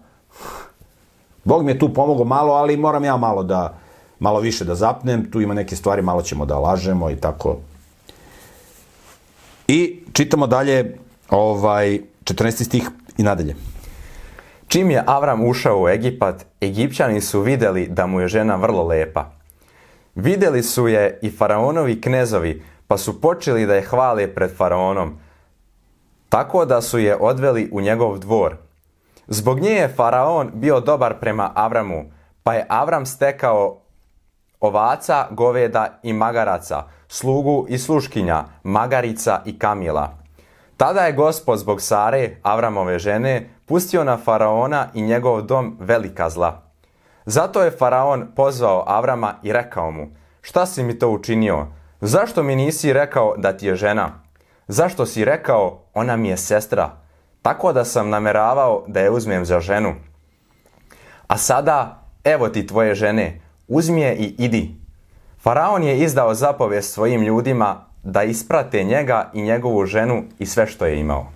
Bog 1.44 1.66
mi 1.66 1.72
je 1.72 1.80
tu 1.80 1.94
pomogao 1.94 2.26
malo, 2.26 2.54
ali 2.54 2.78
moram 2.78 3.04
ja 3.04 3.18
malo 3.18 3.44
da, 3.44 3.78
malo 4.20 4.40
više 4.40 4.66
da 4.66 4.76
zapnem, 4.76 5.32
tu 5.32 5.42
ima 5.42 5.54
neke 5.54 5.76
stvari, 5.76 6.02
malo 6.02 6.22
ćemo 6.22 6.46
da 6.46 6.60
lažemo 6.60 7.10
i 7.10 7.16
tako. 7.16 7.58
I 9.68 10.00
čitamo 10.14 10.48
dalje, 10.48 10.98
ovaj, 11.30 12.02
14. 12.24 12.64
stih 12.64 12.90
i 13.18 13.24
nadalje. 13.24 13.56
Čim 14.68 14.92
je 14.92 15.04
Avram 15.08 15.46
ušao 15.46 15.82
u 15.82 15.90
Egipat, 15.90 16.46
Egipćani 16.62 17.22
su 17.22 17.42
videli 17.42 17.88
da 17.88 18.06
mu 18.06 18.22
je 18.22 18.28
žena 18.28 18.56
vrlo 18.56 18.84
lepa. 18.84 19.32
Videli 20.16 20.64
su 20.64 20.88
je 20.88 21.20
i 21.22 21.32
faraonovi 21.32 22.02
knezovi, 22.02 22.64
pa 22.88 22.98
su 22.98 23.22
počeli 23.22 23.66
da 23.66 23.76
je 23.76 23.82
hvale 23.82 24.28
pred 24.28 24.58
faraonom, 24.58 25.18
tako 26.30 26.66
da 26.66 26.82
su 26.82 27.00
je 27.00 27.18
odveli 27.20 27.70
u 27.72 27.82
njegov 27.82 28.18
dvor. 28.18 28.58
Zbog 29.28 29.60
nje 29.60 29.70
je 29.70 29.88
faraon 29.88 30.52
bio 30.54 30.80
dobar 30.80 31.20
prema 31.20 31.52
Avramu, 31.56 32.06
pa 32.44 32.54
je 32.54 32.66
Avram 32.70 33.06
stekao 33.06 33.82
ovaca, 34.60 35.28
goveda 35.32 36.00
i 36.04 36.14
magaraca, 36.14 36.84
slugu 37.08 37.66
i 37.70 37.78
sluškinja, 37.78 38.44
magarica 38.64 39.42
i 39.46 39.60
kamila. 39.60 40.27
Tada 40.78 41.02
je 41.02 41.14
gospod 41.14 41.60
zbog 41.60 41.82
Sare, 41.82 42.38
Avramove 42.44 43.00
žene, 43.00 43.50
pustio 43.66 44.04
na 44.04 44.18
faraona 44.18 44.88
i 44.94 45.02
njegov 45.02 45.42
dom 45.42 45.78
velika 45.80 46.30
zla. 46.30 46.62
Zato 47.26 47.62
je 47.62 47.72
faraon 47.72 48.28
pozvao 48.36 48.84
Avrama 48.88 49.34
i 49.44 49.54
rekao 49.54 49.92
mu, 49.92 50.08
šta 50.42 50.66
si 50.66 50.84
mi 50.84 51.00
to 51.00 51.10
učinio? 51.10 51.68
Zašto 52.02 52.44
mi 52.44 52.56
nisi 52.56 52.94
rekao 52.94 53.34
da 53.38 53.58
ti 53.58 53.68
je 53.68 53.76
žena? 53.76 54.24
Zašto 54.68 55.06
si 55.06 55.26
rekao, 55.26 55.80
ona 55.94 56.16
mi 56.16 56.30
je 56.30 56.38
sestra? 56.38 56.92
Tako 57.42 57.74
da 57.74 57.86
sam 57.86 58.10
nameravao 58.10 58.84
da 58.88 59.00
je 59.00 59.12
uzmem 59.12 59.46
za 59.46 59.60
ženu. 59.60 59.96
A 61.28 61.38
sada, 61.38 62.04
evo 62.24 62.50
ti 62.50 62.68
tvoje 62.68 62.96
žene, 62.96 63.42
uzmi 63.68 64.02
je 64.02 64.16
i 64.16 64.36
idi. 64.38 64.76
Faraon 65.40 65.84
je 65.84 66.00
izdao 66.00 66.34
zapovest 66.34 66.94
svojim 66.94 67.22
ljudima 67.22 67.87
da 68.08 68.24
isprate 68.24 68.84
njega 68.84 69.32
i 69.34 69.42
njegovu 69.42 69.86
ženu 69.86 70.24
i 70.40 70.46
sve 70.46 70.68
što 70.68 70.86
je 70.86 71.00
imao. 71.00 71.28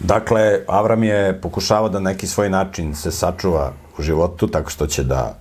Dakle, 0.00 0.60
Avram 0.66 1.04
je 1.04 1.40
pokušavao 1.40 1.88
da 1.88 2.00
neki 2.00 2.26
svoj 2.26 2.50
način 2.50 2.94
se 2.94 3.10
sačuva 3.10 3.72
u 3.98 4.02
životu, 4.02 4.48
tako 4.48 4.70
što 4.70 4.86
će 4.86 5.04
da 5.04 5.38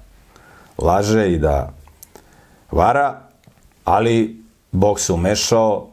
laže 0.77 1.31
i 1.33 1.37
da 1.37 1.73
vara, 2.71 3.19
ali 3.83 4.43
Bog 4.71 4.99
se 4.99 5.13
umešao. 5.13 5.87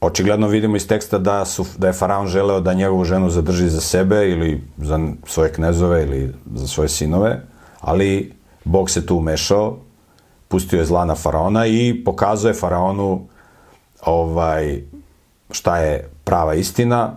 Očigledno 0.00 0.48
vidimo 0.48 0.76
iz 0.76 0.88
teksta 0.88 1.18
da, 1.18 1.44
su, 1.44 1.66
da 1.78 1.86
je 1.86 1.92
Faraon 1.92 2.26
želeo 2.26 2.60
da 2.60 2.74
njegovu 2.74 3.04
ženu 3.04 3.30
zadrži 3.30 3.68
za 3.68 3.80
sebe 3.80 4.28
ili 4.30 4.62
za 4.78 5.00
svoje 5.26 5.52
knezove 5.52 6.02
ili 6.02 6.34
za 6.54 6.66
svoje 6.66 6.88
sinove, 6.88 7.40
ali 7.80 8.32
Bog 8.64 8.90
se 8.90 9.06
tu 9.06 9.16
umešao, 9.16 9.78
pustio 10.50 10.78
je 10.78 10.86
zla 10.86 11.04
na 11.04 11.14
Faraona 11.14 11.66
i 11.66 12.02
pokazuje 12.04 12.54
Faraonu 12.54 13.20
ovaj, 14.02 14.82
šta 15.50 15.76
je 15.78 16.10
prava 16.24 16.54
istina, 16.54 17.12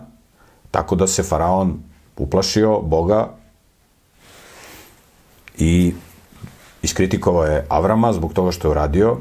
tako 0.70 0.94
da 0.94 1.06
se 1.06 1.22
Faraon 1.22 1.78
uplašio 2.16 2.80
Boga 2.80 3.28
i 5.58 5.94
iskritikovao 6.82 7.44
je 7.44 7.66
Avrama 7.68 8.12
zbog 8.12 8.32
toga 8.32 8.52
što 8.52 8.68
je 8.68 8.70
uradio 8.70 9.16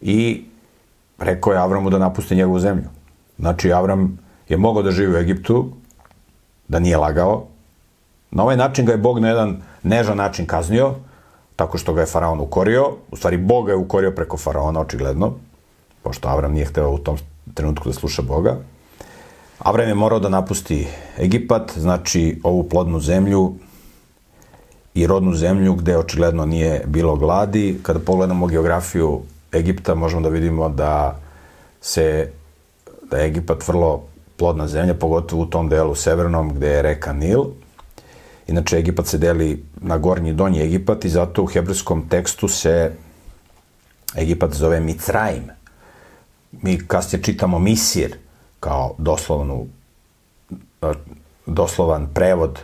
i 0.00 0.44
rekao 1.18 1.52
je 1.52 1.58
Avramu 1.58 1.90
da 1.90 1.98
napusti 1.98 2.36
njegovu 2.36 2.60
zemlju. 2.60 2.88
Znači, 3.38 3.72
Avram 3.72 4.18
je 4.48 4.56
mogao 4.56 4.82
da 4.82 4.90
živi 4.90 5.14
u 5.14 5.16
Egiptu, 5.16 5.72
da 6.68 6.78
nije 6.78 6.96
lagao. 6.96 7.46
Na 8.30 8.42
ovaj 8.42 8.56
način 8.56 8.86
ga 8.86 8.92
je 8.92 8.98
Bog 8.98 9.18
na 9.18 9.28
jedan 9.28 9.62
nežan 9.82 10.16
način 10.16 10.46
kaznio, 10.46 10.94
tako 11.58 11.78
što 11.78 11.92
ga 11.92 12.00
je 12.00 12.06
Faraon 12.06 12.40
ukorio. 12.40 12.90
U 13.10 13.16
stvari, 13.16 13.36
Bog 13.36 13.66
ga 13.66 13.72
je 13.72 13.76
ukorio 13.76 14.10
preko 14.10 14.36
Faraona, 14.36 14.80
očigledno, 14.80 15.32
pošto 16.02 16.28
Avram 16.28 16.52
nije 16.52 16.66
hteo 16.66 16.90
u 16.90 16.98
tom 16.98 17.18
trenutku 17.54 17.88
da 17.88 17.94
sluša 17.94 18.22
Boga. 18.22 18.56
Avram 19.58 19.88
je 19.88 19.94
morao 19.94 20.20
da 20.20 20.28
napusti 20.28 20.86
Egipat, 21.16 21.72
znači 21.78 22.40
ovu 22.44 22.62
plodnu 22.68 23.00
zemlju 23.00 23.54
i 24.94 25.06
rodnu 25.06 25.34
zemlju 25.34 25.74
gde 25.74 25.98
očigledno 25.98 26.46
nije 26.46 26.84
bilo 26.86 27.16
gladi. 27.16 27.80
Kada 27.82 27.98
pogledamo 27.98 28.46
geografiju 28.46 29.20
Egipta 29.52 29.94
možemo 29.94 30.22
da 30.22 30.28
vidimo 30.28 30.68
da 30.68 31.18
se 31.80 32.30
da 33.10 33.18
je 33.18 33.26
Egipat 33.26 33.68
vrlo 33.68 34.02
plodna 34.36 34.68
zemlja, 34.68 34.94
pogotovo 34.94 35.42
u 35.42 35.46
tom 35.46 35.68
delu 35.68 35.94
severnom 35.94 36.54
gde 36.54 36.68
je 36.68 36.82
reka 36.82 37.12
Nil. 37.12 37.44
Inače, 38.48 38.78
Egipat 38.78 39.06
se 39.06 39.18
deli 39.18 39.64
na 39.80 39.98
gornji 39.98 40.30
i 40.30 40.34
donji 40.34 40.62
Egipat 40.62 41.04
i 41.04 41.08
zato 41.08 41.42
u 41.42 41.46
hebrejskom 41.46 42.08
tekstu 42.08 42.48
se 42.48 42.92
Egipat 44.16 44.54
zove 44.54 44.80
Micraim. 44.80 45.50
Mi 46.52 46.78
kasnije 46.86 47.22
čitamo 47.22 47.58
Misir 47.58 48.16
kao 48.60 48.94
doslovnu 48.98 49.66
doslovan 51.46 52.08
prevod 52.14 52.58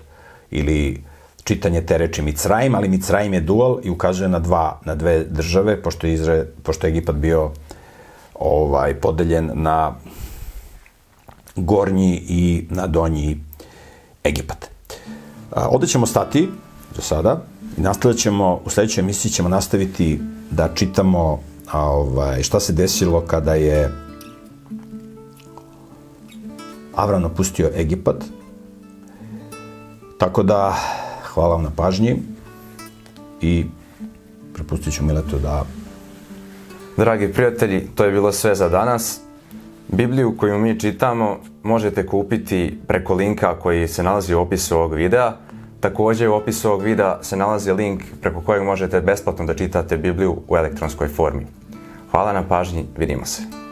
ili 0.51 1.05
čitanje 1.45 1.81
te 1.87 1.99
reči 1.99 2.23
Micraim, 2.23 2.75
ali 2.75 2.89
Micraim 2.89 3.35
je 3.35 3.41
dual 3.41 3.81
i 3.83 3.91
ukazuje 3.91 4.29
na 4.29 4.39
dva, 4.39 4.81
na 4.85 4.95
dve 4.95 5.25
države, 5.25 5.83
pošto 5.83 6.07
je, 6.07 6.15
Izra, 6.15 6.45
pošto 6.63 6.87
je 6.87 6.91
Egipat 6.91 7.17
bio 7.17 7.51
ovaj, 8.35 8.95
podeljen 8.95 9.51
na 9.55 9.95
gornji 11.57 12.23
i 12.29 12.67
na 12.71 12.87
donji 12.87 13.41
Egipat. 14.25 14.74
A, 15.55 15.69
ovde 15.69 15.87
ćemo 15.87 16.07
stati 16.07 16.51
za 16.97 17.03
sada 17.03 17.43
i 17.79 17.81
nastavit 17.81 18.19
ćemo, 18.19 18.61
u 18.65 18.71
sledećoj 18.71 19.03
emisiji 19.03 19.33
ćemo 19.33 19.49
nastaviti 19.49 20.21
da 20.51 20.69
čitamo 20.75 21.41
a, 21.73 21.81
ovaj, 21.81 22.43
šta 22.43 22.61
se 22.61 22.73
desilo 22.73 23.21
kada 23.21 23.55
je 23.55 24.05
Avram 26.95 27.23
napustio 27.23 27.71
Egipat. 27.75 28.25
Tako 30.19 30.43
da, 30.43 30.75
hvala 31.23 31.55
vam 31.55 31.63
na 31.63 31.71
pažnji 31.77 32.17
i 33.41 33.65
prepustit 34.55 34.95
ću 34.95 35.05
Miletu 35.05 35.39
da... 35.39 35.65
Dragi 36.97 37.33
prijatelji, 37.33 37.89
to 37.95 38.05
je 38.05 38.13
bilo 38.13 38.33
sve 38.33 38.55
za 38.55 38.69
danas. 38.69 39.21
Bibliju 39.89 40.37
koju 40.37 40.59
mi 40.59 40.81
čitamo 40.81 41.39
možete 41.63 42.07
kupiti 42.07 42.79
preko 42.87 43.15
linka 43.15 43.59
koji 43.59 43.89
se 43.89 44.03
nalazi 44.03 44.35
u 44.35 44.41
opisu 44.41 44.77
ovog 44.77 44.95
videa. 44.95 45.37
Također 45.85 46.29
u 46.29 46.35
opisu 46.35 46.69
ovog 46.69 46.83
videa 46.83 47.23
se 47.23 47.37
nalazi 47.37 47.73
link 47.73 48.03
preko 48.21 48.41
kojeg 48.41 48.63
možete 48.63 49.01
besplatno 49.01 49.45
da 49.45 49.55
čitate 49.55 49.97
Bibliju 49.97 50.37
u 50.49 50.57
elektronskoj 50.57 51.09
formi. 51.09 51.47
Hvala 52.11 52.33
na 52.33 52.43
pažnji, 52.49 52.85
vidimo 52.97 53.25
se. 53.25 53.64